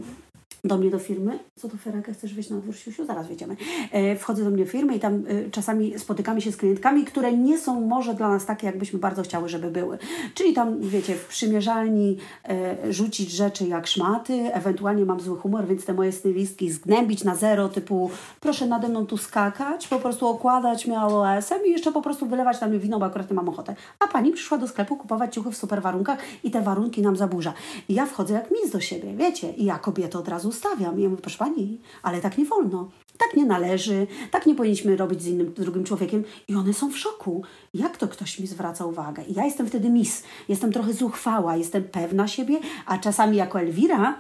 do 0.64 0.78
mnie 0.78 0.89
do 0.89 0.99
firmy. 0.99 1.39
Co 1.55 1.70
to 1.70 1.78
Ferenka, 1.78 2.14
chcesz 2.14 2.34
wyjść 2.34 2.49
na 2.49 2.57
dwór, 2.57 2.76
Siusiu? 2.76 3.05
Zaraz 3.05 3.28
wyjdziemy. 3.28 3.55
E, 3.91 4.16
wchodzę 4.16 4.43
do 4.43 4.49
mnie 4.49 4.66
do 4.66 4.72
firmy 4.72 4.95
i 4.95 4.99
tam 4.99 5.14
e, 5.14 5.49
czasami 5.51 5.99
spotykamy 5.99 6.41
się 6.41 6.51
z 6.51 6.57
klientkami, 6.57 7.05
które 7.05 7.34
nie 7.34 7.57
są 7.57 7.82
może 7.82 8.14
dla 8.14 8.30
nas 8.30 8.45
takie, 8.45 8.68
jakbyśmy 8.68 8.99
bardzo 8.99 9.24
chciały, 9.24 9.49
żeby 9.49 9.72
były. 9.72 9.97
Czyli 10.34 10.53
tam, 10.53 10.82
wiecie, 10.82 11.16
w 11.16 11.28
przymierzalni 11.28 12.18
e, 12.49 12.93
rzucić 12.93 13.32
rzeczy 13.32 13.68
jak 13.68 13.88
szmaty, 13.88 14.53
ewentualnie 14.53 15.05
mam 15.05 15.20
zły 15.20 15.38
humor, 15.38 15.68
więc 15.68 15.86
te 15.86 15.93
moje 15.93 16.12
stylistki 16.12 16.72
zgnębić 16.72 17.24
na 17.24 17.36
zero, 17.36 17.70
typu 17.70 18.12
proszę 18.39 18.68
nade 18.68 18.89
mną 18.89 19.05
tu 19.05 19.18
skakać, 19.18 19.88
po 19.88 19.99
prostu 19.99 20.28
okładać 20.28 20.88
mnie 20.88 20.99
AOS-em 20.99 21.66
i 21.66 21.72
jeszcze 21.72 21.91
po 21.91 22.01
prostu 22.01 22.26
wylewać 22.26 22.62
na 22.62 22.68
mnie 22.68 22.80
wino, 22.80 22.99
bo 22.99 23.05
akurat 23.05 23.30
nie 23.30 23.36
mam 23.36 23.49
ochotę. 23.49 23.76
A 23.99 24.07
pani 24.07 24.32
przyszła 24.32 24.57
do 24.57 24.68
sklepu 24.68 24.97
kupować 24.97 25.34
ciuchy 25.34 25.51
w 25.51 25.57
super 25.57 25.82
warunkach 25.82 26.20
i 26.43 26.51
te 26.51 26.62
warunki 26.62 27.01
nam 27.01 27.16
zaburza. 27.16 27.53
I 27.89 27.93
ja 27.93 28.05
wchodzę 28.05 28.34
jak 28.34 28.51
mis 28.51 28.72
do 28.72 28.80
siebie, 28.80 29.14
wiecie, 29.14 29.53
i 29.53 29.66
ja 29.66 29.80
kobietę 29.80 30.20
od 30.20 30.28
razu 30.28 30.49
zostawiam. 30.52 31.00
I 31.00 31.04
ja 31.04 31.10
mówię, 31.10 31.22
proszę 31.22 31.38
Pani, 31.38 31.82
ale 32.04 32.22
tak 32.22 32.38
nie 32.38 32.45
wolno. 32.45 32.89
Tak 33.18 33.34
nie 33.38 33.45
należy, 33.45 34.08
tak 34.32 34.45
nie 34.45 34.56
powinniśmy 34.56 34.97
robić 34.97 35.22
z 35.22 35.28
innym, 35.28 35.54
drugim 35.54 35.84
człowiekiem. 35.84 36.24
I 36.47 36.56
one 36.56 36.74
są 36.74 36.91
w 36.91 36.97
szoku. 36.97 37.43
Jak 37.74 37.97
to 37.97 38.08
ktoś 38.08 38.39
mi 38.39 38.47
zwraca 38.47 38.86
uwagę? 38.86 39.24
I 39.24 39.34
ja 39.34 39.45
jestem 39.45 39.68
wtedy 39.68 39.89
mis. 39.89 40.24
Jestem 40.50 40.72
trochę 40.72 40.93
zuchwała, 40.93 41.56
jestem 41.56 41.84
pewna 41.84 42.28
siebie, 42.28 42.60
a 42.86 42.97
czasami 42.97 43.38
jako 43.38 43.60
Elwira 43.60 44.18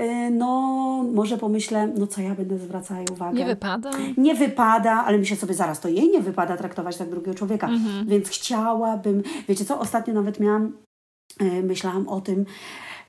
y, 0.00 0.30
no 0.30 0.48
może 1.14 1.38
pomyślę, 1.38 1.92
no 1.96 2.06
co 2.06 2.20
ja 2.20 2.34
będę 2.34 2.58
zwracała 2.58 3.00
uwagę. 3.12 3.38
Nie 3.38 3.46
wypada? 3.46 3.90
Nie 4.16 4.34
wypada, 4.34 5.04
ale 5.06 5.18
myślę 5.18 5.36
sobie 5.36 5.54
zaraz, 5.54 5.80
to 5.80 5.88
jej 5.88 6.10
nie 6.10 6.20
wypada 6.20 6.56
traktować 6.56 6.96
tak 6.96 7.10
drugiego 7.10 7.34
człowieka. 7.34 7.68
Mhm. 7.68 8.06
Więc 8.06 8.28
chciałabym, 8.28 9.22
wiecie 9.48 9.64
co, 9.64 9.80
ostatnio 9.80 10.14
nawet 10.14 10.40
miałam, 10.40 10.72
y, 11.42 11.62
myślałam 11.62 12.08
o 12.08 12.20
tym, 12.20 12.44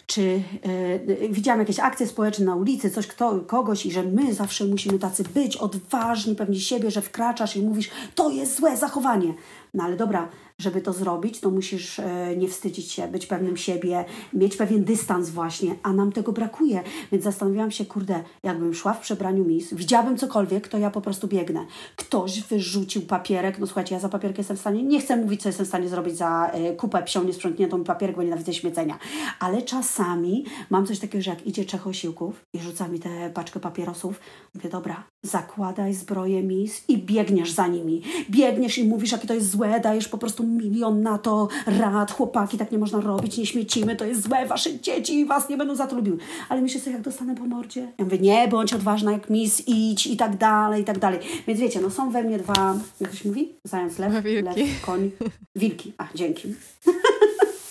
czy 0.09 0.21
y, 0.21 1.29
widziałam 1.29 1.59
jakieś 1.59 1.79
akcje 1.79 2.07
społeczne 2.07 2.45
na 2.45 2.55
ulicy, 2.55 2.91
coś 2.91 3.07
kto, 3.07 3.39
kogoś 3.39 3.85
i 3.85 3.91
że 3.91 4.03
my 4.03 4.33
zawsze 4.33 4.65
musimy 4.65 4.99
tacy 4.99 5.23
być 5.23 5.57
odważni, 5.57 6.35
pewni 6.35 6.59
siebie, 6.59 6.91
że 6.91 7.01
wkraczasz 7.01 7.55
i 7.55 7.61
mówisz, 7.61 7.89
to 8.15 8.29
jest 8.29 8.57
złe 8.57 8.77
zachowanie. 8.77 9.33
No 9.73 9.83
ale 9.83 9.95
dobra, 9.95 10.29
żeby 10.59 10.81
to 10.81 10.93
zrobić, 10.93 11.39
to 11.39 11.49
musisz 11.49 11.99
e, 11.99 12.35
nie 12.37 12.47
wstydzić 12.47 12.91
się, 12.91 13.07
być 13.07 13.25
pewnym 13.25 13.57
siebie, 13.57 14.05
mieć 14.33 14.57
pewien 14.57 14.83
dystans 14.83 15.29
właśnie, 15.29 15.75
a 15.83 15.93
nam 15.93 16.11
tego 16.11 16.31
brakuje. 16.31 16.83
Więc 17.11 17.23
zastanawiałam 17.23 17.71
się, 17.71 17.85
kurde, 17.85 18.23
jakbym 18.43 18.73
szła 18.73 18.93
w 18.93 18.99
przebraniu 18.99 19.45
mis, 19.45 19.73
widziałabym 19.73 20.17
cokolwiek, 20.17 20.67
to 20.67 20.77
ja 20.77 20.89
po 20.89 21.01
prostu 21.01 21.27
biegnę. 21.27 21.65
Ktoś 21.95 22.43
wyrzucił 22.43 23.01
papierek, 23.01 23.59
no 23.59 23.67
słuchajcie, 23.67 23.95
ja 23.95 24.01
za 24.01 24.09
papierek 24.09 24.37
jestem 24.37 24.57
w 24.57 24.59
stanie, 24.59 24.83
nie 24.83 25.01
chcę 25.01 25.17
mówić, 25.17 25.41
co 25.41 25.49
jestem 25.49 25.65
w 25.65 25.69
stanie 25.69 25.89
zrobić 25.89 26.17
za 26.17 26.51
e, 26.53 26.75
kupę 26.75 27.03
psią 27.03 27.23
niesprzątniętą 27.23 27.83
papierek, 27.83 28.15
bo 28.15 28.23
nienawidzę 28.23 28.53
śmiecenia, 28.53 28.99
ale 29.39 29.61
czasami 29.61 30.45
mam 30.69 30.85
coś 30.85 30.99
takiego, 30.99 31.21
że 31.21 31.29
jak 31.29 31.47
idzie 31.47 31.65
trzech 31.65 31.87
osiłków 31.87 32.45
i 32.53 32.59
rzuca 32.59 32.87
mi 32.87 32.99
tę 32.99 33.31
paczkę 33.33 33.59
papierosów, 33.59 34.19
mówię, 34.55 34.69
dobra, 34.69 35.03
zakładaj 35.23 35.93
zbroję 35.93 36.43
mis 36.43 36.83
i 36.87 36.97
biegniesz 36.97 37.51
za 37.51 37.67
nimi. 37.67 38.01
Biegniesz 38.29 38.77
i 38.77 38.87
mówisz, 38.87 39.11
jakie 39.11 39.27
to 39.27 39.33
jest 39.33 39.49
złe, 39.49 39.79
dajesz 39.79 40.07
po 40.07 40.17
prostu 40.17 40.48
milion 40.49 41.01
na 41.01 41.17
to 41.17 41.47
rad, 41.65 42.11
chłopaki, 42.11 42.57
tak 42.57 42.71
nie 42.71 42.77
można 42.77 43.01
robić, 43.01 43.37
nie 43.37 43.45
śmiecimy, 43.45 43.95
to 43.95 44.05
jest 44.05 44.23
złe, 44.23 44.45
wasze 44.45 44.79
dzieci 44.79 45.25
was 45.25 45.49
nie 45.49 45.57
będą 45.57 45.75
za 45.75 45.87
to 45.87 45.95
lubiły. 45.95 46.17
Ale 46.49 46.61
myślę 46.61 46.81
sobie, 46.81 46.91
jak 46.91 47.01
dostanę 47.01 47.35
po 47.35 47.45
mordzie? 47.45 47.91
Ja 47.97 48.05
mówię, 48.05 48.17
nie, 48.17 48.47
bądź 48.47 48.73
odważna 48.73 49.11
jak 49.11 49.29
mis, 49.29 49.67
idź 49.67 50.07
i 50.07 50.17
tak 50.17 50.37
dalej, 50.37 50.81
i 50.81 50.85
tak 50.85 50.99
dalej. 50.99 51.19
Więc 51.47 51.59
wiecie, 51.59 51.81
no 51.81 51.89
są 51.89 52.11
we 52.11 52.23
mnie 52.23 52.37
dwa, 52.37 52.75
jak 53.01 53.11
to 53.11 53.17
się 53.17 53.29
mówi? 53.29 53.53
Zając, 53.63 53.99
lew, 53.99 54.23
wilki. 54.23 54.59
lew, 54.59 54.81
koń, 54.81 55.11
wilki. 55.55 55.93
A, 55.97 56.07
dzięki. 56.15 56.53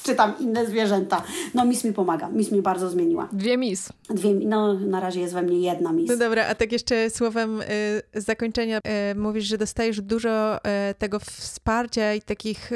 czy 0.09 0.15
tam 0.15 0.35
inne 0.41 0.67
zwierzęta. 0.67 1.23
No 1.55 1.65
mis 1.65 1.85
mi 1.85 1.93
pomaga, 1.93 2.29
mis 2.29 2.53
mi 2.53 2.63
bardzo 2.63 2.91
zmieniła. 2.91 3.29
Dwie 3.33 3.57
mis. 3.57 3.89
Dwie, 4.11 4.35
no 4.35 4.75
na 4.75 5.01
razie 5.01 5.21
jest 5.21 5.35
we 5.35 5.43
mnie 5.43 5.61
jedna 5.61 5.93
mis. 5.93 6.11
No 6.11 6.17
dobra, 6.17 6.47
a 6.47 6.55
tak 6.55 6.73
jeszcze 6.73 7.11
słowem 7.11 7.61
y, 7.61 7.67
zakończenia 8.15 8.79
y, 8.79 9.15
mówisz, 9.15 9.45
że 9.45 9.59
dostajesz 9.59 10.01
dużo 10.01 10.57
y, 10.57 10.61
tego 10.99 11.19
wsparcia 11.21 12.15
i 12.15 12.23
takich 12.23 12.71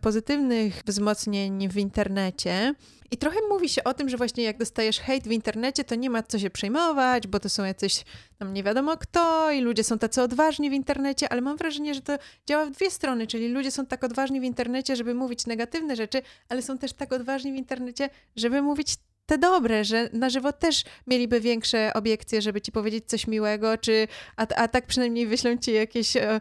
pozytywnych 0.00 0.82
wzmocnień 0.86 1.68
w 1.68 1.76
internecie. 1.76 2.74
I 3.10 3.16
trochę 3.16 3.38
mówi 3.48 3.68
się 3.68 3.84
o 3.84 3.94
tym, 3.94 4.08
że 4.08 4.16
właśnie 4.16 4.44
jak 4.44 4.58
dostajesz 4.58 5.00
hejt 5.00 5.28
w 5.28 5.30
internecie, 5.30 5.84
to 5.84 5.94
nie 5.94 6.10
ma 6.10 6.22
co 6.22 6.38
się 6.38 6.50
przejmować, 6.50 7.26
bo 7.26 7.40
to 7.40 7.48
są 7.48 7.64
jacyś 7.64 8.04
tam 8.38 8.54
nie 8.54 8.62
wiadomo 8.62 8.96
kto 8.96 9.50
i 9.50 9.60
ludzie 9.60 9.84
są 9.84 9.98
tacy 9.98 10.22
odważni 10.22 10.70
w 10.70 10.72
internecie, 10.72 11.28
ale 11.28 11.40
mam 11.40 11.56
wrażenie, 11.56 11.94
że 11.94 12.00
to 12.00 12.18
działa 12.46 12.66
w 12.66 12.70
dwie 12.70 12.90
strony, 12.90 13.26
czyli 13.26 13.48
ludzie 13.48 13.70
są 13.70 13.86
tak 13.86 14.04
odważni 14.04 14.40
w 14.40 14.44
internecie, 14.44 14.96
żeby 14.96 15.14
mówić 15.14 15.46
negatywne 15.46 15.96
rzeczy, 15.96 16.22
ale 16.48 16.62
są 16.62 16.78
też 16.78 16.92
tak 16.92 17.12
odważni 17.12 17.52
w 17.52 17.56
internecie, 17.56 18.10
żeby 18.36 18.62
mówić 18.62 18.96
te 19.30 19.38
dobre, 19.38 19.84
że 19.84 20.08
na 20.12 20.30
żywo 20.30 20.52
też 20.52 20.84
mieliby 21.06 21.40
większe 21.40 21.92
obiekcje, 21.94 22.42
żeby 22.42 22.60
ci 22.60 22.72
powiedzieć 22.72 23.04
coś 23.06 23.26
miłego, 23.26 23.78
czy 23.78 24.08
a, 24.36 24.46
a 24.56 24.68
tak 24.68 24.86
przynajmniej 24.86 25.26
wyślą 25.26 25.56
ci 25.56 25.72
jakieś 25.72 26.16
e, 26.16 26.40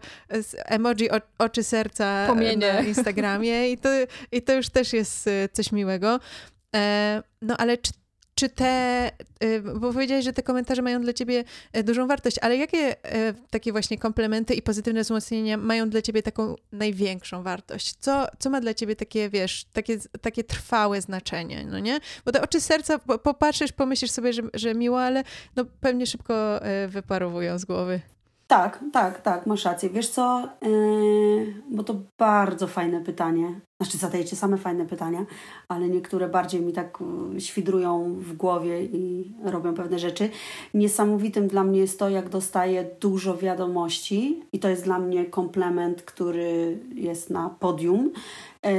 emoji 0.65 1.11
o, 1.11 1.21
oczy 1.37 1.63
serca 1.63 2.27
Pomienie. 2.27 2.73
na 2.73 2.81
Instagramie 2.81 3.71
i 3.71 3.77
to, 3.77 3.89
i 4.31 4.41
to 4.41 4.53
już 4.53 4.69
też 4.69 4.93
jest 4.93 5.27
e, 5.27 5.49
coś 5.49 5.71
miłego. 5.71 6.19
E, 6.75 7.23
no 7.41 7.57
ale 7.57 7.77
czy, 7.77 7.91
czy 8.35 8.49
te, 8.49 9.11
y, 9.43 9.61
bo 9.61 9.93
powiedziałeś, 9.93 10.25
że 10.25 10.33
te 10.33 10.43
komentarze 10.43 10.81
mają 10.81 11.01
dla 11.01 11.13
ciebie 11.13 11.43
e, 11.73 11.83
dużą 11.83 12.07
wartość, 12.07 12.37
ale 12.41 12.57
jakie 12.57 13.05
e, 13.05 13.33
takie 13.49 13.71
właśnie 13.71 13.97
komplementy 13.97 14.53
i 14.53 14.61
pozytywne 14.61 15.01
wzmocnienia 15.01 15.57
mają 15.57 15.89
dla 15.89 16.01
ciebie 16.01 16.23
taką 16.23 16.55
największą 16.71 17.43
wartość? 17.43 17.95
Co, 17.99 18.27
co 18.39 18.49
ma 18.49 18.61
dla 18.61 18.73
ciebie 18.73 18.95
takie, 18.95 19.29
wiesz, 19.29 19.65
takie, 19.73 19.97
takie 20.21 20.43
trwałe 20.43 21.01
znaczenie, 21.01 21.65
no 21.65 21.79
nie? 21.79 21.99
Bo 22.25 22.31
te 22.31 22.41
oczy 22.41 22.61
serca, 22.61 22.99
popatrzysz, 22.99 23.71
pomyślisz 23.71 24.11
sobie, 24.11 24.33
że, 24.33 24.41
że 24.53 24.73
miło, 24.73 25.01
ale 25.01 25.23
no 25.55 25.65
pewnie 25.81 26.05
szybko 26.05 26.59
wyparowują 26.87 27.59
z 27.59 27.65
głowy. 27.65 28.01
Tak, 28.49 28.83
tak, 28.93 29.21
tak, 29.21 29.45
masz 29.45 29.65
rację. 29.65 29.89
Wiesz 29.89 30.09
co, 30.09 30.49
yy, 30.61 31.53
bo 31.71 31.83
to 31.83 31.95
bardzo 32.17 32.67
fajne 32.67 33.01
pytanie. 33.01 33.59
Znaczy 33.81 33.97
zadajecie 33.97 34.35
same 34.35 34.57
fajne 34.57 34.85
pytania, 34.85 35.25
ale 35.67 35.89
niektóre 35.89 36.27
bardziej 36.27 36.61
mi 36.61 36.73
tak 36.73 36.97
yy, 37.33 37.41
świdrują 37.41 38.15
w 38.19 38.33
głowie 38.33 38.83
i 38.83 39.33
robią 39.43 39.73
pewne 39.73 39.99
rzeczy. 39.99 40.29
Niesamowitym 40.73 41.47
dla 41.47 41.63
mnie 41.63 41.79
jest 41.79 41.99
to, 41.99 42.09
jak 42.09 42.29
dostaję 42.29 42.85
dużo 42.99 43.37
wiadomości 43.37 44.43
i 44.53 44.59
to 44.59 44.69
jest 44.69 44.83
dla 44.83 44.99
mnie 44.99 45.25
komplement, 45.25 46.01
który 46.01 46.79
jest 46.95 47.29
na 47.29 47.49
podium. 47.49 48.11
Yy, 48.63 48.71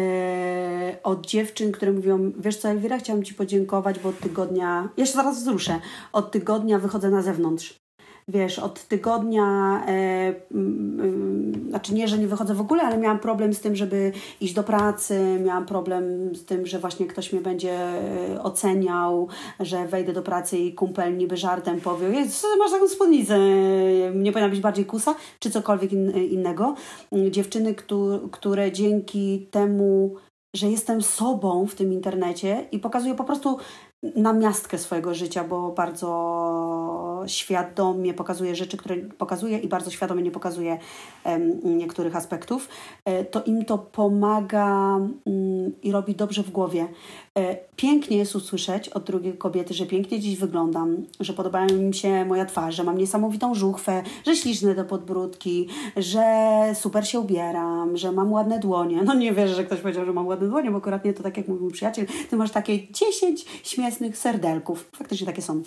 od 1.02 1.26
dziewczyn, 1.26 1.72
które 1.72 1.92
mówią, 1.92 2.32
wiesz 2.38 2.56
co 2.56 2.68
Elwira, 2.68 2.98
chciałam 2.98 3.22
Ci 3.22 3.34
podziękować, 3.34 3.98
bo 3.98 4.08
od 4.08 4.18
tygodnia, 4.18 4.88
jeszcze 4.96 5.16
zaraz 5.16 5.38
wzruszę, 5.38 5.80
od 6.12 6.30
tygodnia 6.30 6.78
wychodzę 6.78 7.10
na 7.10 7.22
zewnątrz 7.22 7.79
wiesz, 8.30 8.58
od 8.58 8.84
tygodnia, 8.84 9.82
e, 9.86 10.34
mm, 10.52 11.68
znaczy 11.68 11.94
nie, 11.94 12.08
że 12.08 12.18
nie 12.18 12.26
wychodzę 12.26 12.54
w 12.54 12.60
ogóle, 12.60 12.82
ale 12.82 12.98
miałam 12.98 13.18
problem 13.18 13.54
z 13.54 13.60
tym, 13.60 13.76
żeby 13.76 14.12
iść 14.40 14.54
do 14.54 14.62
pracy, 14.62 15.40
miałam 15.44 15.66
problem 15.66 16.34
z 16.34 16.44
tym, 16.44 16.66
że 16.66 16.78
właśnie 16.78 17.06
ktoś 17.06 17.32
mnie 17.32 17.42
będzie 17.42 17.72
e, 17.72 18.42
oceniał, 18.42 19.28
że 19.60 19.88
wejdę 19.88 20.12
do 20.12 20.22
pracy 20.22 20.58
i 20.58 20.74
kumpel 20.74 21.16
niby 21.16 21.36
żartem 21.36 21.80
powie, 21.80 22.28
co 22.28 22.48
ty 22.48 22.56
masz 22.56 22.70
taką 22.70 22.88
spódnicę, 22.88 23.38
nie 24.14 24.32
powinna 24.32 24.50
być 24.50 24.60
bardziej 24.60 24.84
kusa, 24.84 25.14
czy 25.38 25.50
cokolwiek 25.50 25.92
in, 25.92 26.10
innego. 26.10 26.74
Dziewczyny, 27.30 27.74
które 28.30 28.72
dzięki 28.72 29.48
temu, 29.50 30.16
że 30.54 30.70
jestem 30.70 31.02
sobą 31.02 31.66
w 31.66 31.74
tym 31.74 31.92
internecie 31.92 32.66
i 32.72 32.78
pokazuję 32.78 33.14
po 33.14 33.24
prostu 33.24 33.58
namiastkę 34.02 34.78
swojego 34.78 35.14
życia, 35.14 35.44
bo 35.44 35.70
bardzo 35.70 37.24
świadomie 37.26 38.14
pokazuje 38.14 38.56
rzeczy, 38.56 38.76
które 38.76 38.96
pokazuje 38.96 39.58
i 39.58 39.68
bardzo 39.68 39.90
świadomie 39.90 40.22
nie 40.22 40.30
pokazuje 40.30 40.78
niektórych 41.64 42.16
aspektów, 42.16 42.68
e, 43.04 43.24
to 43.24 43.42
im 43.42 43.64
to 43.64 43.78
pomaga 43.78 44.96
um, 44.96 45.72
i 45.82 45.92
robi 45.92 46.14
dobrze 46.14 46.42
w 46.42 46.50
głowie. 46.50 46.88
E, 47.38 47.56
pięknie 47.76 48.16
jest 48.16 48.36
usłyszeć 48.36 48.88
od 48.88 49.04
drugiej 49.04 49.38
kobiety, 49.38 49.74
że 49.74 49.86
pięknie 49.86 50.20
dziś 50.20 50.36
wyglądam, 50.36 50.96
że 51.20 51.32
podobają 51.32 51.76
mi 51.76 51.94
się 51.94 52.24
moja 52.24 52.44
twarz, 52.44 52.74
że 52.74 52.84
mam 52.84 52.98
niesamowitą 52.98 53.54
żuchwę, 53.54 54.02
że 54.26 54.36
śliczne 54.36 54.74
te 54.74 54.84
podbródki, 54.84 55.68
że 55.96 56.24
super 56.74 57.08
się 57.08 57.20
ubieram, 57.20 57.96
że 57.96 58.12
mam 58.12 58.32
ładne 58.32 58.58
dłonie. 58.58 59.02
No 59.04 59.14
nie 59.14 59.32
wierzę, 59.32 59.54
że 59.54 59.64
ktoś 59.64 59.80
powiedział, 59.80 60.04
że 60.04 60.12
mam 60.12 60.26
ładne 60.26 60.48
dłonie, 60.48 60.70
bo 60.70 60.76
akurat 60.76 61.04
nie 61.04 61.12
to 61.12 61.22
tak 61.22 61.36
jak 61.36 61.48
mówił 61.48 61.62
mój 61.62 61.72
przyjaciel, 61.72 62.06
ty 62.30 62.36
masz 62.36 62.50
takie 62.50 62.92
10 62.92 63.44
śmiesznych 63.62 63.89
serdelków. 64.14 64.90
Faktycznie 64.96 65.26
takie 65.26 65.42
są. 65.42 65.62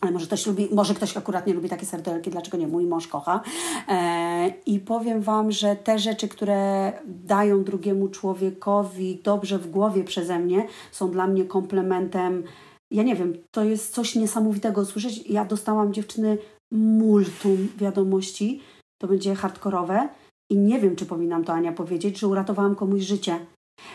Ale 0.00 0.12
może 0.12 0.26
ktoś 0.26 0.46
lubi, 0.46 0.68
może 0.72 0.94
ktoś 0.94 1.16
akurat 1.16 1.46
nie 1.46 1.54
lubi 1.54 1.68
takie 1.68 1.86
serdelki, 1.86 2.30
dlaczego 2.30 2.56
nie? 2.56 2.68
Mój 2.68 2.86
mąż 2.86 3.06
kocha. 3.06 3.40
E, 3.88 4.52
I 4.66 4.80
powiem 4.80 5.22
Wam, 5.22 5.52
że 5.52 5.76
te 5.76 5.98
rzeczy, 5.98 6.28
które 6.28 6.92
dają 7.06 7.64
drugiemu 7.64 8.08
człowiekowi 8.08 9.20
dobrze 9.24 9.58
w 9.58 9.70
głowie 9.70 10.04
przeze 10.04 10.38
mnie, 10.38 10.66
są 10.92 11.10
dla 11.10 11.26
mnie 11.26 11.44
komplementem. 11.44 12.44
Ja 12.90 13.02
nie 13.02 13.16
wiem, 13.16 13.34
to 13.50 13.64
jest 13.64 13.94
coś 13.94 14.14
niesamowitego 14.14 14.80
usłyszeć. 14.80 15.26
Ja 15.26 15.44
dostałam 15.44 15.92
dziewczyny 15.92 16.38
multum 16.72 17.68
wiadomości, 17.76 18.62
to 19.00 19.08
będzie 19.08 19.34
hardkorowe 19.34 20.08
i 20.50 20.56
nie 20.56 20.80
wiem, 20.80 20.96
czy 20.96 21.06
powinnam 21.06 21.44
to 21.44 21.52
Ania 21.52 21.72
powiedzieć, 21.72 22.18
że 22.18 22.28
uratowałam 22.28 22.74
komuś 22.74 23.02
życie 23.02 23.46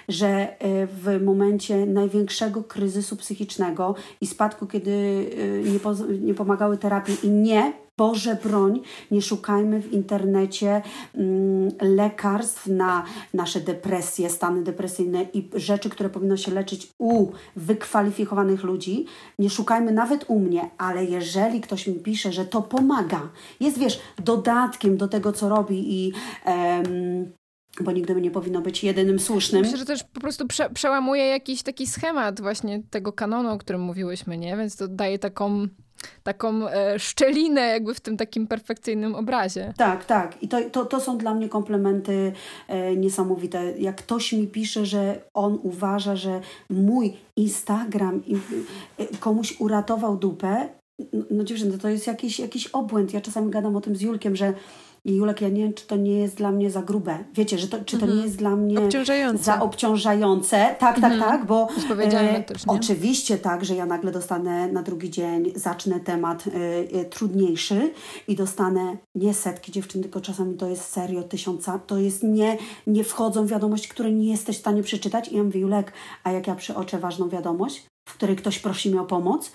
że 0.08 0.28
e, 0.28 0.88
w 0.88 1.24
momencie 1.24 1.86
największego 1.86 2.64
kryzysu 2.64 3.16
psychicznego 3.16 3.96
i 4.22 4.28
spadku, 4.28 4.68
kiedy 4.68 4.92
e, 4.92 5.70
nie, 5.70 5.80
nie 6.20 6.34
pomagały 6.34 6.78
terapii 6.78 7.18
i 7.24 7.30
nie 7.30 7.74
Boże 7.98 8.38
broń, 8.44 8.82
nie 9.12 9.22
szukajmy 9.22 9.82
w 9.82 9.94
internecie 9.94 10.82
mm, 11.16 11.72
lekarstw 11.82 12.68
na 12.68 13.04
nasze 13.34 13.60
depresje, 13.60 14.30
stany 14.30 14.64
depresyjne 14.64 15.26
i 15.34 15.50
rzeczy, 15.54 15.90
które 15.90 16.10
powinno 16.10 16.38
się 16.38 16.52
leczyć 16.52 16.88
u 17.00 17.32
wykwalifikowanych 17.56 18.64
ludzi. 18.64 19.06
Nie 19.40 19.50
szukajmy 19.50 19.92
nawet 19.92 20.26
u 20.28 20.40
mnie, 20.40 20.70
ale 20.78 21.06
jeżeli 21.06 21.62
ktoś 21.62 21.88
mi 21.88 21.96
pisze, 21.96 22.32
że 22.32 22.46
to 22.46 22.62
pomaga, 22.62 23.30
jest 23.60 23.78
wiesz, 23.78 24.00
dodatkiem 24.24 24.98
do 24.98 25.08
tego, 25.08 25.34
co 25.34 25.50
robi 25.50 25.94
i 25.94 26.14
bo 27.82 27.92
nigdy 27.92 28.22
nie 28.22 28.32
powinno 28.32 28.62
być 28.62 28.84
jedynym 28.84 29.20
słusznym. 29.20 29.62
Myślę, 29.62 29.78
że 29.78 29.86
też 29.86 30.04
po 30.04 30.20
prostu 30.20 30.48
prze, 30.48 30.70
przełamuje 30.70 31.26
jakiś 31.26 31.64
taki 31.64 31.88
schemat 31.88 32.42
właśnie 32.42 32.84
tego 32.90 33.14
kanonu, 33.14 33.50
o 33.50 33.58
którym 33.58 33.82
mówiłyśmy, 33.82 34.38
nie? 34.38 34.58
Więc 34.58 34.76
to 34.76 34.88
daje 34.88 35.20
taką 35.20 35.68
taką 36.24 36.70
e, 36.70 37.00
szczelinę 37.00 37.62
jakby 37.62 37.94
w 37.94 38.00
tym 38.00 38.18
takim 38.18 38.48
perfekcyjnym 38.48 39.16
obrazie. 39.16 39.74
Tak, 39.78 40.06
tak. 40.06 40.44
I 40.44 40.48
to, 40.48 40.70
to, 40.70 40.86
to 40.86 41.00
są 41.00 41.18
dla 41.18 41.34
mnie 41.34 41.50
komplementy 41.50 42.34
e, 42.68 42.96
niesamowite. 42.96 43.74
Jak 43.78 43.96
ktoś 43.96 44.34
mi 44.34 44.48
pisze, 44.48 44.86
że 44.86 45.22
on 45.34 45.60
uważa, 45.64 46.16
że 46.16 46.42
mój 46.70 47.14
Instagram 47.36 48.24
e, 48.98 49.06
komuś 49.20 49.60
uratował 49.60 50.18
dupę, 50.18 50.70
no 51.32 51.44
dziewczyny, 51.44 51.78
to 51.78 51.90
jest 51.90 52.08
jakiś, 52.08 52.40
jakiś 52.40 52.68
obłęd. 52.68 53.14
Ja 53.14 53.22
czasami 53.22 53.52
gadam 53.52 53.76
o 53.76 53.82
tym 53.82 53.96
z 53.96 54.02
Julkiem, 54.02 54.36
że 54.36 54.54
I 55.06 55.16
Julek, 55.16 55.42
ja 55.42 55.50
nie 55.50 55.64
wiem, 55.64 55.74
czy 55.74 55.88
to 55.88 55.96
nie 55.96 56.20
jest 56.20 56.36
dla 56.38 56.52
mnie 56.52 56.72
za 56.72 56.82
grube. 56.82 57.24
Wiecie, 57.34 57.58
że 57.58 57.68
to, 57.68 57.78
czy 57.86 57.98
to 57.98 58.06
nie 58.06 58.22
jest 58.24 58.36
dla 58.36 58.56
mnie 58.56 58.80
Obciążające. 58.80 59.44
za 59.44 59.62
obciążające. 59.62 60.76
Tak, 60.80 61.02
tak, 61.02 61.20
tak, 61.20 61.46
bo 61.46 61.68
Odpowiedzialne 61.78 62.44
też, 62.44 62.62
oczywiście 62.68 63.38
tak, 63.38 63.66
że 63.66 63.76
ja 63.76 63.86
nagle 63.86 64.12
dostanę 64.12 64.72
na 64.72 64.82
drugi 64.84 65.10
dzień, 65.10 65.52
zacznę 65.56 66.00
temat 66.00 66.44
e, 66.48 66.52
e, 67.00 67.06
trudniejszy 67.06 67.92
i 68.28 68.36
dostanę 68.36 68.98
nie 69.16 69.34
setki 69.34 69.72
dziewczyn, 69.72 70.02
tylko 70.02 70.22
czasami 70.22 70.56
to 70.56 70.68
jest 70.68 70.86
serio 70.86 71.24
tysiąca. 71.24 71.80
To 71.80 71.98
jest 71.98 72.24
nie, 72.24 72.58
nie 72.88 73.04
wchodzą 73.04 73.48
wiadomości, 73.48 73.90
które 73.90 74.12
nie 74.12 74.32
jesteś 74.32 74.58
w 74.58 74.60
stanie 74.60 74.84
przeczytać. 74.84 75.32
I 75.32 75.36
ja 75.36 75.44
mówię, 75.44 75.60
Julek, 75.60 75.92
a 76.24 76.32
jak 76.32 76.48
ja 76.48 76.56
przyoczę 76.56 77.00
ważną 77.00 77.30
wiadomość, 77.30 77.86
w 78.10 78.14
której 78.14 78.36
ktoś 78.36 78.60
prosi 78.60 78.90
mnie 78.90 79.02
o 79.02 79.06
pomoc, 79.06 79.52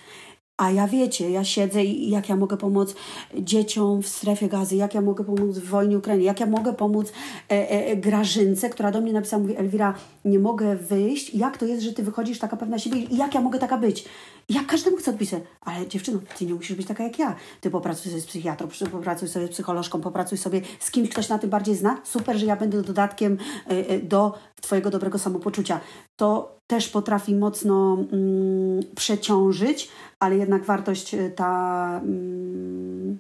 a 0.61 0.71
ja 0.71 0.89
wiecie, 0.89 1.31
ja 1.31 1.45
siedzę 1.45 1.85
i 1.85 2.11
jak 2.11 2.29
ja 2.29 2.37
mogę 2.37 2.57
pomóc 2.57 2.95
dzieciom 3.35 4.03
w 4.03 4.09
strefie 4.09 4.49
gazy, 4.49 4.77
jak 4.77 4.95
ja 4.95 5.01
mogę 5.01 5.25
pomóc 5.25 5.59
w 5.59 5.69
wojnie 5.69 5.99
Ukrainy, 5.99 6.23
jak 6.23 6.41
ja 6.41 6.47
mogę 6.47 6.73
pomóc 6.73 7.13
e, 7.51 7.71
e, 7.71 7.97
Grażynce, 7.97 8.71
która 8.71 8.91
do 8.91 9.01
mnie 9.01 9.13
napisała, 9.13 9.43
mówi 9.43 9.57
Elwira, 9.57 9.95
nie 10.25 10.39
mogę 10.39 10.77
wyjść, 10.77 11.35
jak 11.35 11.59
to 11.59 11.67
jest, 11.67 11.83
że 11.83 11.93
ty 11.93 12.03
wychodzisz 12.03 12.39
taka 12.39 12.57
pewna 12.57 12.79
siebie 12.79 12.99
i 12.99 13.17
jak 13.17 13.35
ja 13.35 13.41
mogę 13.41 13.59
taka 13.59 13.79
być? 13.79 14.05
I 14.49 14.55
ja 14.55 14.65
każdemu 14.65 14.97
chcę 14.97 15.11
odpisać, 15.11 15.43
ale 15.61 15.87
dziewczyno, 15.87 16.19
ty 16.39 16.47
nie 16.47 16.55
musisz 16.55 16.77
być 16.77 16.87
taka 16.87 17.05
jak 17.05 17.19
ja. 17.19 17.37
Ty 17.61 17.71
popracuj 17.71 18.11
sobie 18.11 18.23
z 18.23 18.27
psychiatrą, 18.27 18.69
popracuj 18.93 19.29
sobie 19.29 19.47
z 19.47 19.51
psycholożką, 19.51 20.01
popracuj 20.01 20.39
sobie 20.39 20.61
z 20.81 20.91
kimś, 20.91 21.09
ktoś 21.09 21.29
na 21.29 21.39
tym 21.39 21.51
bardziej 21.51 21.77
zna. 21.77 22.01
Super, 22.05 22.39
że 22.39 22.47
ja 22.47 22.57
będę 22.57 22.83
dodatkiem 22.83 23.39
e, 23.67 23.71
e, 23.71 23.99
do 23.99 24.35
twojego 24.61 24.91
dobrego 24.91 25.19
samopoczucia. 25.19 25.81
To 26.17 26.60
też 26.71 26.89
potrafi 26.89 27.35
mocno 27.35 27.99
mm, 28.13 28.81
przeciążyć, 28.97 29.89
ale 30.21 30.37
jednak 30.37 30.65
wartość 30.65 31.15
y, 31.15 31.33
ta 31.37 32.01
mm, 32.05 33.19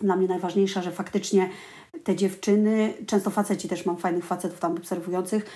dla 0.00 0.16
mnie 0.16 0.28
najważniejsza, 0.28 0.82
że 0.82 0.92
faktycznie 0.92 1.48
te 2.04 2.16
dziewczyny, 2.16 2.94
często 3.06 3.30
faceci 3.30 3.68
też 3.68 3.86
mam 3.86 3.96
fajnych 3.96 4.24
facetów 4.24 4.58
tam 4.58 4.72
obserwujących, 4.72 5.46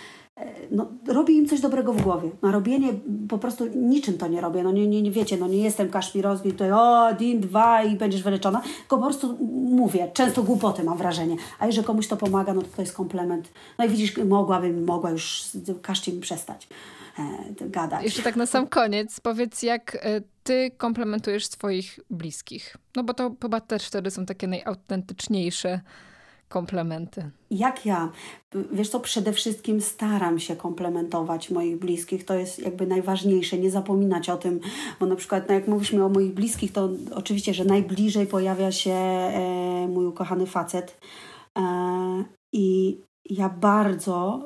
no, 0.71 0.87
robię 1.07 1.35
im 1.35 1.49
coś 1.49 1.61
dobrego 1.61 1.93
w 1.93 2.03
głowie. 2.03 2.31
No, 2.43 2.53
robienie 2.53 2.93
po 3.29 3.39
prostu 3.39 3.67
niczym 3.75 4.19
to 4.19 4.29
nie 4.29 4.41
robię. 4.41 4.63
No 4.63 4.73
nie, 4.73 4.87
nie, 4.87 5.03
nie 5.03 5.11
wiecie, 5.11 5.37
no 5.37 5.49
nie 5.49 5.59
jestem 5.63 5.91
kaszmirowski, 5.91 6.53
tutaj 6.53 6.73
o, 6.73 7.09
din, 7.19 7.41
dwa 7.41 7.83
i 7.83 7.97
będziesz 7.97 8.23
wyleczona. 8.23 8.61
Tylko 8.61 8.99
po 8.99 9.05
prostu 9.05 9.39
mówię, 9.53 10.11
często 10.15 10.43
głupoty 10.43 10.85
mam 10.85 10.99
wrażenie. 10.99 11.37
A 11.59 11.67
jeżeli 11.67 11.87
komuś 11.87 12.09
to 12.09 12.17
pomaga, 12.17 12.55
no 12.55 12.63
to 12.63 12.69
to 12.77 12.83
jest 12.83 12.95
komplement. 12.95 13.49
No 13.79 13.85
i 13.85 13.89
widzisz, 13.89 14.17
mogłabym, 14.17 14.85
mogła 14.85 15.11
już, 15.11 15.45
każcie 15.83 16.13
mi 16.13 16.21
przestać 16.21 16.69
e, 17.19 17.69
gadać. 17.69 18.05
Jeszcze 18.05 18.23
tak 18.23 18.37
na 18.37 18.47
sam 18.47 18.67
koniec, 18.67 19.21
powiedz 19.21 19.63
jak 19.63 19.99
e, 20.01 20.21
ty 20.45 20.71
komplementujesz 20.77 21.47
swoich 21.47 22.01
bliskich. 22.11 22.77
No 22.97 23.05
bo 23.05 23.15
to 23.15 23.35
chyba 23.43 23.61
też 23.61 23.87
wtedy 23.87 24.11
są 24.11 24.27
takie 24.27 24.47
najautentyczniejsze 24.47 25.81
komplementy. 26.51 27.31
Jak 27.51 27.87
ja? 27.87 28.13
Wiesz 28.73 28.89
co, 28.89 29.01
przede 29.01 29.33
wszystkim 29.33 29.81
staram 29.81 30.39
się 30.39 30.57
komplementować 30.57 31.51
moich 31.51 31.79
bliskich. 31.79 32.25
To 32.25 32.35
jest 32.35 32.59
jakby 32.59 32.87
najważniejsze, 32.87 33.59
nie 33.59 33.71
zapominać 33.71 34.29
o 34.29 34.37
tym, 34.37 34.61
bo 35.01 35.07
na 35.07 35.17
przykład 35.17 35.49
no 35.49 35.55
jak 35.55 35.69
mówiliśmy 35.69 36.05
o 36.05 36.09
moich 36.09 36.35
bliskich, 36.35 36.73
to 36.73 36.89
oczywiście, 37.15 37.55
że 37.55 37.65
najbliżej 37.65 38.27
pojawia 38.27 38.73
się 38.73 38.93
e, 38.93 39.89
mój 39.89 40.07
ukochany 40.07 40.47
facet. 40.47 41.01
E, 41.59 41.63
I 42.53 42.99
ja 43.31 43.49
bardzo 43.49 44.45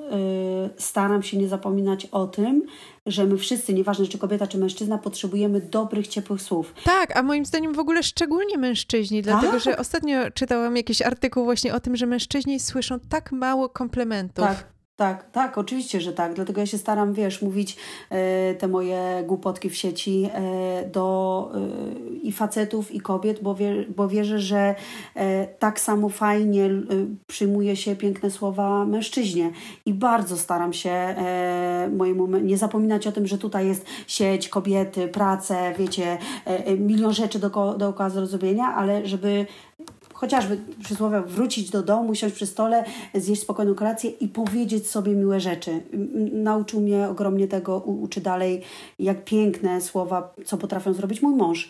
y, 0.77 0.83
staram 0.83 1.23
się 1.23 1.37
nie 1.37 1.49
zapominać 1.49 2.07
o 2.07 2.27
tym, 2.27 2.63
że 3.07 3.25
my 3.25 3.37
wszyscy, 3.37 3.75
nieważne 3.75 4.07
czy 4.07 4.19
kobieta, 4.19 4.47
czy 4.47 4.59
mężczyzna, 4.59 4.99
potrzebujemy 4.99 5.61
dobrych, 5.61 6.09
ciepłych 6.09 6.43
słów. 6.43 6.75
Tak, 6.85 7.17
a 7.17 7.23
moim 7.23 7.45
zdaniem 7.45 7.75
w 7.75 7.79
ogóle 7.79 8.03
szczególnie 8.03 8.59
mężczyźni, 8.59 9.23
dlatego 9.23 9.53
tak? 9.53 9.63
że 9.63 9.79
ostatnio 9.79 10.31
czytałam 10.31 10.77
jakiś 10.77 11.03
artykuł 11.03 11.45
właśnie 11.45 11.75
o 11.75 11.81
tym, 11.81 11.97
że 11.97 12.07
mężczyźni 12.07 12.61
słyszą 12.61 13.01
tak 13.01 13.33
mało 13.33 13.69
komplementów. 13.69 14.45
Tak. 14.45 14.74
Tak, 14.97 15.31
tak, 15.31 15.59
oczywiście, 15.59 16.01
że 16.01 16.13
tak. 16.13 16.35
Dlatego 16.35 16.61
ja 16.61 16.67
się 16.67 16.79
staram, 16.79 17.13
wiesz, 17.13 17.43
mówić 17.43 17.77
e, 18.11 18.55
te 18.55 18.69
moje 18.69 19.25
głupotki 19.27 19.71
w 19.71 19.77
sieci 19.77 20.29
e, 20.33 20.89
do 20.89 21.51
e, 21.55 22.15
i 22.23 22.33
facetów, 22.33 22.95
i 22.95 23.01
kobiet, 23.01 23.43
bo, 23.43 23.55
wie, 23.55 23.85
bo 23.97 24.09
wierzę, 24.09 24.39
że 24.39 24.75
tak 25.59 25.81
samo 25.81 26.09
fajnie 26.09 26.71
przyjmuje 27.27 27.77
się 27.77 27.97
piękne 27.97 28.31
słowa 28.31 28.85
mężczyźnie. 28.85 29.51
I 29.87 29.95
bardzo 29.95 30.37
staram 30.37 30.73
się 30.73 31.15
mojemu, 31.97 32.27
nie 32.27 32.57
zapominać 32.59 33.07
o 33.07 33.13
tym, 33.13 33.27
że 33.27 33.39
tutaj 33.39 33.67
jest 33.67 33.87
sieć, 34.07 34.49
kobiety, 34.49 35.09
prace, 35.09 35.75
wiecie, 35.79 36.19
milion 36.79 37.13
rzeczy 37.13 37.39
do, 37.39 37.75
dookoła 37.79 38.11
zrozumienia, 38.11 38.75
ale 38.75 39.07
żeby 39.07 39.47
chociażby 40.25 40.59
przysłowia 40.85 41.23
wrócić 41.23 41.71
do 41.71 41.83
domu, 41.83 42.15
siąść 42.15 42.35
przy 42.35 42.47
stole, 42.47 42.85
zjeść 43.15 43.43
spokojną 43.43 43.75
kolację 43.75 44.11
i 44.11 44.29
powiedzieć 44.29 44.91
sobie 44.91 45.13
miłe 45.13 45.41
rzeczy. 45.41 45.81
Nauczył 46.33 46.81
mnie 46.81 47.09
ogromnie 47.09 47.49
tego, 47.49 47.79
uczy 47.79 48.21
dalej, 48.21 48.63
jak 48.99 49.25
piękne 49.25 49.81
słowa, 49.81 50.35
co 50.45 50.57
potrafią 50.57 50.93
zrobić 50.93 51.23
mój 51.23 51.35
mąż. 51.35 51.69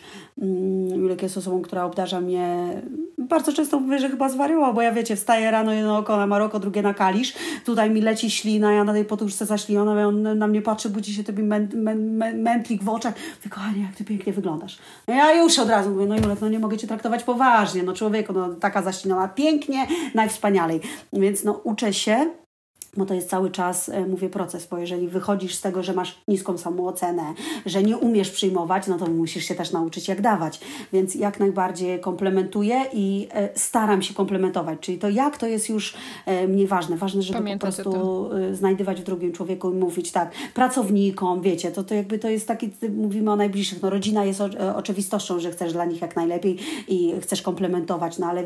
Julek 0.95 1.21
jest 1.21 1.37
osobą, 1.37 1.61
która 1.61 1.85
obdarza 1.85 2.21
mnie 2.21 2.69
bardzo 3.17 3.53
często 3.53 3.79
mówię, 3.79 3.99
że 3.99 4.09
chyba 4.09 4.29
zwariował, 4.29 4.73
bo 4.73 4.81
ja 4.81 4.91
wiecie, 4.91 5.15
wstaję 5.15 5.51
rano, 5.51 5.73
jedno 5.73 5.97
oko 5.97 6.17
na 6.17 6.27
Maroko, 6.27 6.59
drugie 6.59 6.81
na 6.81 6.93
Kalisz, 6.93 7.33
tutaj 7.65 7.89
mi 7.89 8.01
leci 8.01 8.31
ślina, 8.31 8.71
ja 8.71 8.83
na 8.83 8.93
tej 8.93 9.05
poduszce 9.05 9.45
zaśliniona, 9.45 10.07
on 10.07 10.37
na 10.37 10.47
mnie 10.47 10.61
patrzy, 10.61 10.89
budzi 10.89 11.13
się 11.13 11.23
tobie 11.23 11.43
mę, 11.43 11.67
mę, 11.75 11.95
mę, 11.95 12.33
mętlik 12.33 12.83
w 12.83 12.89
oczach. 12.89 13.13
Mówię, 13.37 13.49
kochanie, 13.49 13.81
jak 13.81 13.95
ty 13.95 14.03
pięknie 14.03 14.33
wyglądasz. 14.33 14.77
No 15.07 15.13
ja 15.13 15.33
już 15.43 15.59
od 15.59 15.69
razu 15.69 15.89
mówię, 15.89 16.05
no 16.05 16.15
Julek, 16.15 16.41
no 16.41 16.49
nie 16.49 16.59
mogę 16.59 16.77
cię 16.77 16.87
traktować 16.87 17.23
poważnie, 17.23 17.83
no 17.83 17.93
człowieku, 17.93 18.33
no 18.33 18.44
taka 18.49 18.81
zaśliniona 18.81 19.27
pięknie, 19.27 19.87
najwspanialej. 20.13 20.81
Więc 21.13 21.43
no 21.43 21.61
uczę 21.63 21.93
się 21.93 22.29
bo 22.97 23.05
to 23.05 23.13
jest 23.13 23.29
cały 23.29 23.51
czas, 23.51 23.89
e, 23.89 24.05
mówię, 24.05 24.29
proces, 24.29 24.67
bo 24.67 24.77
jeżeli 24.77 25.07
wychodzisz 25.07 25.55
z 25.55 25.61
tego, 25.61 25.83
że 25.83 25.93
masz 25.93 26.21
niską 26.27 26.57
samoocenę, 26.57 27.33
że 27.65 27.83
nie 27.83 27.97
umiesz 27.97 28.29
przyjmować, 28.29 28.87
no 28.87 28.97
to 28.97 29.05
musisz 29.05 29.45
się 29.45 29.55
też 29.55 29.71
nauczyć, 29.71 30.07
jak 30.07 30.21
dawać. 30.21 30.59
Więc 30.93 31.15
jak 31.15 31.39
najbardziej 31.39 31.99
komplementuję 31.99 32.85
i 32.93 33.27
e, 33.33 33.49
staram 33.55 34.01
się 34.01 34.13
komplementować. 34.13 34.79
Czyli 34.79 34.97
to 34.97 35.09
jak, 35.09 35.37
to 35.37 35.47
jest 35.47 35.69
już 35.69 35.95
e, 36.25 36.47
mniej 36.47 36.67
ważne. 36.67 36.97
Ważne, 36.97 37.21
żeby 37.21 37.39
Pamiętać 37.39 37.75
po 37.75 37.83
prostu 37.83 38.29
znajdywać 38.51 39.01
w 39.01 39.03
drugim 39.03 39.31
człowieku 39.31 39.71
i 39.71 39.75
mówić 39.75 40.11
tak, 40.11 40.31
pracownikom, 40.53 41.41
wiecie, 41.41 41.71
to, 41.71 41.83
to 41.83 41.95
jakby 41.95 42.19
to 42.19 42.29
jest 42.29 42.47
taki, 42.47 42.69
mówimy 42.95 43.31
o 43.31 43.35
najbliższych, 43.35 43.81
no 43.81 43.89
rodzina 43.89 44.25
jest 44.25 44.41
o, 44.41 44.49
oczywistością, 44.75 45.39
że 45.39 45.51
chcesz 45.51 45.73
dla 45.73 45.85
nich 45.85 46.01
jak 46.01 46.15
najlepiej 46.15 46.57
i 46.87 47.13
chcesz 47.21 47.41
komplementować, 47.41 48.17
no 48.17 48.27
ale 48.27 48.43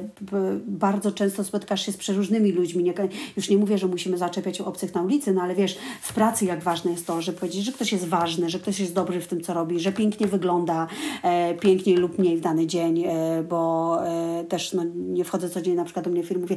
bardzo 0.67 1.11
często 1.11 1.43
spotkasz 1.43 1.85
się 1.85 1.91
z 1.91 1.97
przeróżnymi 1.97 2.51
ludźmi. 2.51 2.83
Nie, 2.83 2.93
już 3.37 3.49
nie 3.49 3.57
mówię, 3.57 3.77
że 3.77 3.87
musimy 3.87 4.17
zacząć 4.17 4.38
zaczepiać 4.39 4.61
obcych 4.61 4.95
na 4.95 5.01
ulicy, 5.01 5.33
no 5.33 5.41
ale 5.41 5.55
wiesz, 5.55 5.77
w 6.01 6.13
pracy 6.13 6.45
jak 6.45 6.63
ważne 6.63 6.91
jest 6.91 7.07
to, 7.07 7.21
że 7.21 7.33
powiedzieć, 7.33 7.63
że 7.63 7.71
ktoś 7.71 7.91
jest 7.91 8.07
ważny, 8.07 8.49
że 8.49 8.59
ktoś 8.59 8.79
jest 8.79 8.93
dobry 8.93 9.21
w 9.21 9.27
tym, 9.27 9.41
co 9.41 9.53
robi, 9.53 9.79
że 9.79 9.91
pięknie 9.91 10.27
wygląda, 10.27 10.87
e, 11.23 11.53
piękniej 11.53 11.95
lub 11.95 12.19
mniej 12.19 12.37
w 12.37 12.41
dany 12.41 12.67
dzień, 12.67 13.03
e, 13.05 13.43
bo 13.49 13.97
e, 14.07 14.43
też 14.43 14.73
no, 14.73 14.83
nie 14.95 15.25
wchodzę 15.25 15.49
codziennie 15.49 15.77
na 15.77 15.83
przykład 15.83 16.05
do 16.05 16.11
mnie 16.11 16.23
w 16.23 16.27
firmie, 16.27 16.41
mówię, 16.41 16.55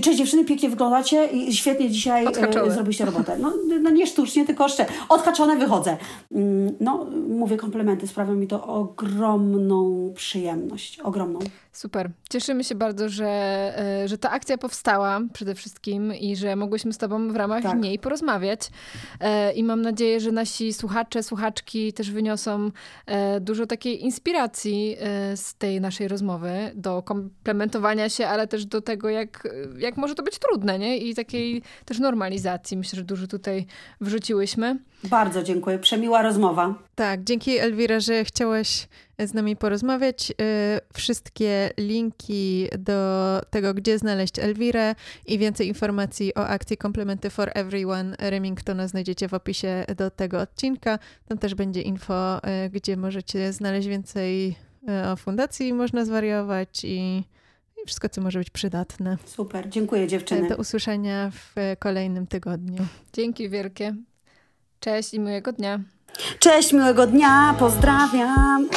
cześć 0.00 0.18
dziewczyny, 0.18 0.44
pięknie 0.44 0.70
wyglądacie 0.70 1.26
i 1.26 1.54
świetnie 1.54 1.90
dzisiaj 1.90 2.26
e, 2.26 2.70
zrobiliście 2.70 3.04
robotę. 3.04 3.38
No, 3.40 3.52
no 3.82 3.90
nie 3.90 4.06
sztucznie, 4.06 4.46
tylko 4.46 4.64
jeszcze 4.64 4.86
odhaczone 5.08 5.56
wychodzę. 5.56 5.96
Mm, 6.32 6.74
no, 6.80 7.06
mówię 7.28 7.56
komplementy, 7.56 8.06
sprawia 8.06 8.32
mi 8.32 8.46
to 8.46 8.66
ogromną 8.66 10.12
przyjemność, 10.14 11.00
ogromną. 11.00 11.38
Super. 11.78 12.10
Cieszymy 12.30 12.64
się 12.64 12.74
bardzo, 12.74 13.08
że, 13.08 13.26
e, 13.78 14.08
że 14.08 14.18
ta 14.18 14.30
akcja 14.30 14.58
powstała 14.58 15.20
przede 15.32 15.54
wszystkim 15.54 16.14
i 16.14 16.36
że 16.36 16.56
mogłyśmy 16.56 16.92
z 16.92 16.98
Tobą 16.98 17.32
w 17.32 17.36
ramach 17.36 17.62
tak. 17.62 17.80
niej 17.80 17.98
porozmawiać. 17.98 18.70
E, 19.20 19.52
I 19.52 19.64
mam 19.64 19.82
nadzieję, 19.82 20.20
że 20.20 20.32
nasi 20.32 20.72
słuchacze, 20.72 21.22
słuchaczki 21.22 21.92
też 21.92 22.10
wyniosą 22.10 22.70
e, 23.06 23.40
dużo 23.40 23.66
takiej 23.66 24.04
inspiracji 24.04 24.96
z 25.34 25.54
tej 25.54 25.80
naszej 25.80 26.08
rozmowy 26.08 26.52
do 26.74 27.02
komplementowania 27.02 28.08
się, 28.08 28.26
ale 28.26 28.46
też 28.46 28.66
do 28.66 28.80
tego, 28.80 29.08
jak, 29.08 29.48
jak 29.78 29.96
może 29.96 30.14
to 30.14 30.22
być 30.22 30.38
trudne, 30.38 30.78
nie? 30.78 30.98
I 30.98 31.14
takiej 31.14 31.62
też 31.84 31.98
normalizacji. 31.98 32.76
Myślę, 32.76 32.96
że 32.96 33.04
dużo 33.04 33.26
tutaj 33.26 33.66
wrzuciłyśmy. 34.00 34.78
Bardzo 35.04 35.42
dziękuję. 35.42 35.78
Przemiła 35.78 36.22
rozmowa. 36.22 36.74
Tak, 36.94 37.24
dzięki 37.24 37.58
Elwira, 37.58 38.00
że 38.00 38.24
chciałaś 38.24 38.88
z 39.18 39.34
nami 39.34 39.56
porozmawiać. 39.56 40.30
Y, 40.30 40.34
wszystkie 40.92 41.70
linki 41.78 42.68
do 42.78 43.40
tego, 43.50 43.74
gdzie 43.74 43.98
znaleźć 43.98 44.38
Elwirę 44.38 44.94
i 45.26 45.38
więcej 45.38 45.68
informacji 45.68 46.34
o 46.34 46.46
akcji 46.46 46.76
Komplementy 46.76 47.30
for 47.30 47.50
Everyone 47.54 48.16
Remingtona 48.18 48.88
znajdziecie 48.88 49.28
w 49.28 49.34
opisie 49.34 49.84
do 49.96 50.10
tego 50.10 50.40
odcinka. 50.40 50.98
Tam 51.28 51.38
też 51.38 51.54
będzie 51.54 51.82
info, 51.82 52.38
y, 52.66 52.70
gdzie 52.70 52.96
możecie 52.96 53.52
znaleźć 53.52 53.88
więcej 53.88 54.56
y, 55.04 55.08
o 55.08 55.16
fundacji, 55.16 55.74
można 55.74 56.04
zwariować 56.04 56.84
i 56.84 57.24
i 57.82 57.86
wszystko, 57.86 58.08
co 58.08 58.20
może 58.20 58.38
być 58.38 58.50
przydatne. 58.50 59.16
Super, 59.24 59.68
dziękuję 59.68 60.08
dziewczyny. 60.08 60.48
Do 60.48 60.56
usłyszenia 60.56 61.30
w 61.30 61.54
kolejnym 61.78 62.26
tygodniu. 62.26 62.86
Dzięki 63.12 63.48
wielkie. 63.48 63.94
Cześć 64.80 65.14
i 65.14 65.20
miłego 65.20 65.52
dnia. 65.52 65.80
Cześć, 66.38 66.72
miłego 66.72 67.06
dnia, 67.06 67.54
pozdrawiam. 67.58 68.68